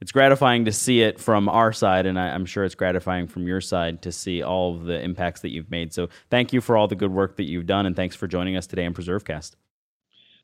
it's 0.00 0.10
gratifying 0.10 0.64
to 0.64 0.72
see 0.72 1.02
it 1.02 1.20
from 1.20 1.46
our 1.46 1.74
side, 1.74 2.06
and 2.06 2.18
I, 2.18 2.28
am 2.28 2.46
sure 2.46 2.64
it's 2.64 2.74
gratifying 2.74 3.26
from 3.26 3.46
your 3.46 3.60
side 3.60 4.00
to 4.02 4.12
see 4.12 4.42
all 4.42 4.74
of 4.74 4.84
the 4.84 4.98
impacts 5.02 5.42
that 5.42 5.50
you've 5.50 5.70
made. 5.70 5.92
So, 5.92 6.08
thank 6.30 6.54
you 6.54 6.62
for 6.62 6.78
all 6.78 6.88
the 6.88 6.96
good 6.96 7.12
work 7.12 7.36
that 7.36 7.44
you've 7.44 7.66
done, 7.66 7.84
and 7.84 7.94
thanks 7.94 8.16
for 8.16 8.26
joining 8.26 8.56
us 8.56 8.66
today 8.66 8.86
on 8.86 8.94
PreserveCast. 8.94 9.56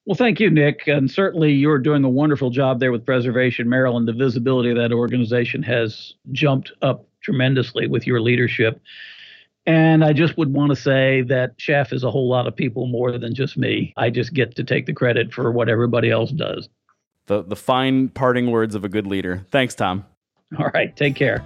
Well, 0.07 0.15
thank 0.15 0.39
you, 0.39 0.51
Nick. 0.51 0.87
And 0.87 1.11
certainly 1.11 1.53
you're 1.53 1.81
doing 1.81 2.05
a 2.05 2.09
wonderful 2.09 2.51
job 2.51 2.79
there 2.79 2.93
with 2.93 3.05
Preservation 3.05 3.69
Maryland. 3.69 4.07
The 4.07 4.13
visibility 4.13 4.71
of 4.71 4.77
that 4.77 4.93
organization 4.93 5.65
has 5.65 6.15
jumped 6.31 6.71
up 6.81 7.07
tremendously 7.23 7.89
with 7.89 8.07
your 8.07 8.21
leadership. 8.21 8.81
And 9.67 10.05
I 10.05 10.13
just 10.13 10.39
would 10.39 10.53
want 10.53 10.71
to 10.71 10.77
say 10.77 11.23
that 11.23 11.59
SHAF 11.59 11.93
is 11.93 12.05
a 12.05 12.11
whole 12.11 12.29
lot 12.29 12.47
of 12.47 12.55
people 12.55 12.87
more 12.87 13.19
than 13.19 13.35
just 13.35 13.57
me. 13.57 13.93
I 13.97 14.11
just 14.11 14.33
get 14.33 14.55
to 14.55 14.63
take 14.63 14.87
the 14.87 14.93
credit 14.93 15.35
for 15.35 15.51
what 15.51 15.69
everybody 15.69 16.09
else 16.09 16.31
does. 16.31 16.69
The, 17.27 17.43
the 17.43 17.57
fine 17.57 18.09
parting 18.09 18.53
words 18.53 18.77
of 18.77 18.85
a 18.85 18.89
good 18.89 19.09
leader. 19.09 19.45
Thanks, 19.51 19.75
Tom. 19.75 20.07
All 20.57 20.71
right. 20.73 20.97
Take 20.97 21.17
care. 21.17 21.45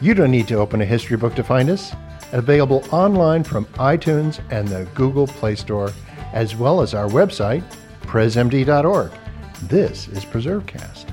You 0.00 0.14
don't 0.14 0.30
need 0.30 0.46
to 0.48 0.54
open 0.54 0.80
a 0.80 0.84
history 0.84 1.16
book 1.16 1.34
to 1.34 1.42
find 1.42 1.68
us 1.68 1.92
available 2.34 2.84
online 2.90 3.44
from 3.44 3.64
iTunes 3.74 4.40
and 4.50 4.68
the 4.68 4.84
Google 4.94 5.26
Play 5.26 5.54
Store, 5.54 5.92
as 6.32 6.54
well 6.54 6.82
as 6.82 6.92
our 6.92 7.08
website, 7.08 7.64
presmd.org. 8.02 9.10
This 9.62 10.08
is 10.08 10.24
PreserveCast. 10.24 11.10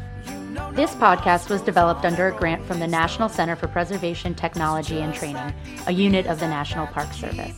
This 0.76 0.96
podcast 0.96 1.50
was 1.50 1.62
developed 1.62 2.06
under 2.06 2.28
a 2.28 2.32
grant 2.32 2.66
from 2.66 2.80
the 2.80 2.88
National 2.88 3.30
Center 3.30 3.56
for 3.56 3.68
Preservation 3.68 4.34
Technology 4.34 5.00
and 5.00 5.14
Training, 5.14 5.54
a 5.86 5.92
unit 5.92 6.28
of 6.28 6.40
the 6.40 6.48
National 6.48 6.88
Park 6.88 7.14
Service. 7.14 7.58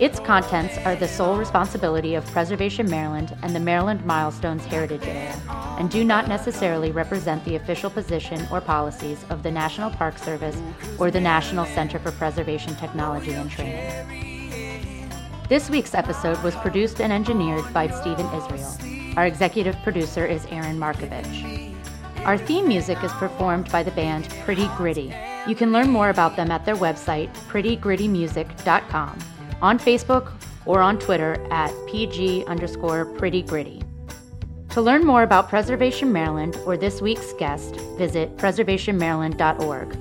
Its 0.00 0.18
contents 0.18 0.78
are 0.78 0.96
the 0.96 1.06
sole 1.06 1.36
responsibility 1.36 2.14
of 2.14 2.24
Preservation 2.28 2.88
Maryland 2.88 3.36
and 3.42 3.54
the 3.54 3.60
Maryland 3.60 4.02
Milestones 4.06 4.64
Heritage 4.64 5.04
Area, 5.04 5.38
and 5.78 5.90
do 5.90 6.04
not 6.04 6.26
necessarily 6.26 6.90
represent 6.90 7.44
the 7.44 7.56
official 7.56 7.90
position 7.90 8.48
or 8.50 8.62
policies 8.62 9.22
of 9.28 9.42
the 9.42 9.50
National 9.50 9.90
Park 9.90 10.16
Service 10.16 10.56
or 10.98 11.10
the 11.10 11.20
National 11.20 11.66
Center 11.66 11.98
for 11.98 12.12
Preservation 12.12 12.74
Technology 12.76 13.32
and 13.32 13.50
Training. 13.50 14.88
This 15.50 15.68
week's 15.68 15.94
episode 15.94 16.42
was 16.42 16.54
produced 16.56 17.02
and 17.02 17.12
engineered 17.12 17.70
by 17.74 17.86
Stephen 17.88 18.24
Israel. 18.32 19.14
Our 19.18 19.26
executive 19.26 19.76
producer 19.82 20.24
is 20.24 20.46
Aaron 20.46 20.78
Markovich. 20.78 21.76
Our 22.24 22.38
theme 22.38 22.66
music 22.66 23.04
is 23.04 23.12
performed 23.12 23.70
by 23.70 23.82
the 23.82 23.90
band 23.90 24.30
Pretty 24.46 24.66
Gritty. 24.78 25.12
You 25.46 25.54
can 25.54 25.72
learn 25.72 25.90
more 25.90 26.08
about 26.08 26.36
them 26.36 26.50
at 26.50 26.64
their 26.64 26.76
website, 26.76 27.30
prettygrittymusic.com 27.48 29.18
on 29.62 29.78
Facebook 29.78 30.32
or 30.66 30.80
on 30.80 30.98
Twitter 30.98 31.36
at 31.50 31.72
PG 31.88 32.44
underscore 32.46 33.04
pretty 33.04 33.42
gritty. 33.42 33.82
To 34.70 34.80
learn 34.80 35.04
more 35.04 35.24
about 35.24 35.48
Preservation 35.48 36.12
Maryland 36.12 36.56
or 36.64 36.76
this 36.76 37.00
week's 37.00 37.32
guest, 37.32 37.74
visit 37.98 38.36
preservationmaryland.org. 38.36 39.96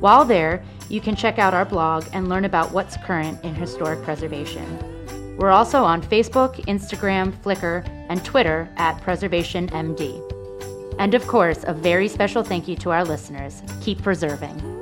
While 0.00 0.24
there, 0.24 0.62
you 0.88 1.00
can 1.00 1.16
check 1.16 1.38
out 1.38 1.54
our 1.54 1.64
blog 1.64 2.04
and 2.12 2.28
learn 2.28 2.44
about 2.44 2.72
what's 2.72 2.96
current 2.98 3.42
in 3.44 3.54
historic 3.54 4.02
preservation. 4.02 5.36
We're 5.36 5.50
also 5.50 5.82
on 5.82 6.02
Facebook, 6.02 6.54
Instagram, 6.66 7.32
Flickr, 7.42 7.86
and 8.08 8.24
Twitter 8.24 8.68
at 8.76 9.00
PreservationMD. 9.02 10.96
And 10.98 11.14
of 11.14 11.26
course, 11.26 11.64
a 11.66 11.74
very 11.74 12.08
special 12.08 12.42
thank 12.42 12.68
you 12.68 12.76
to 12.76 12.90
our 12.90 13.04
listeners. 13.04 13.62
Keep 13.82 14.02
preserving. 14.02 14.75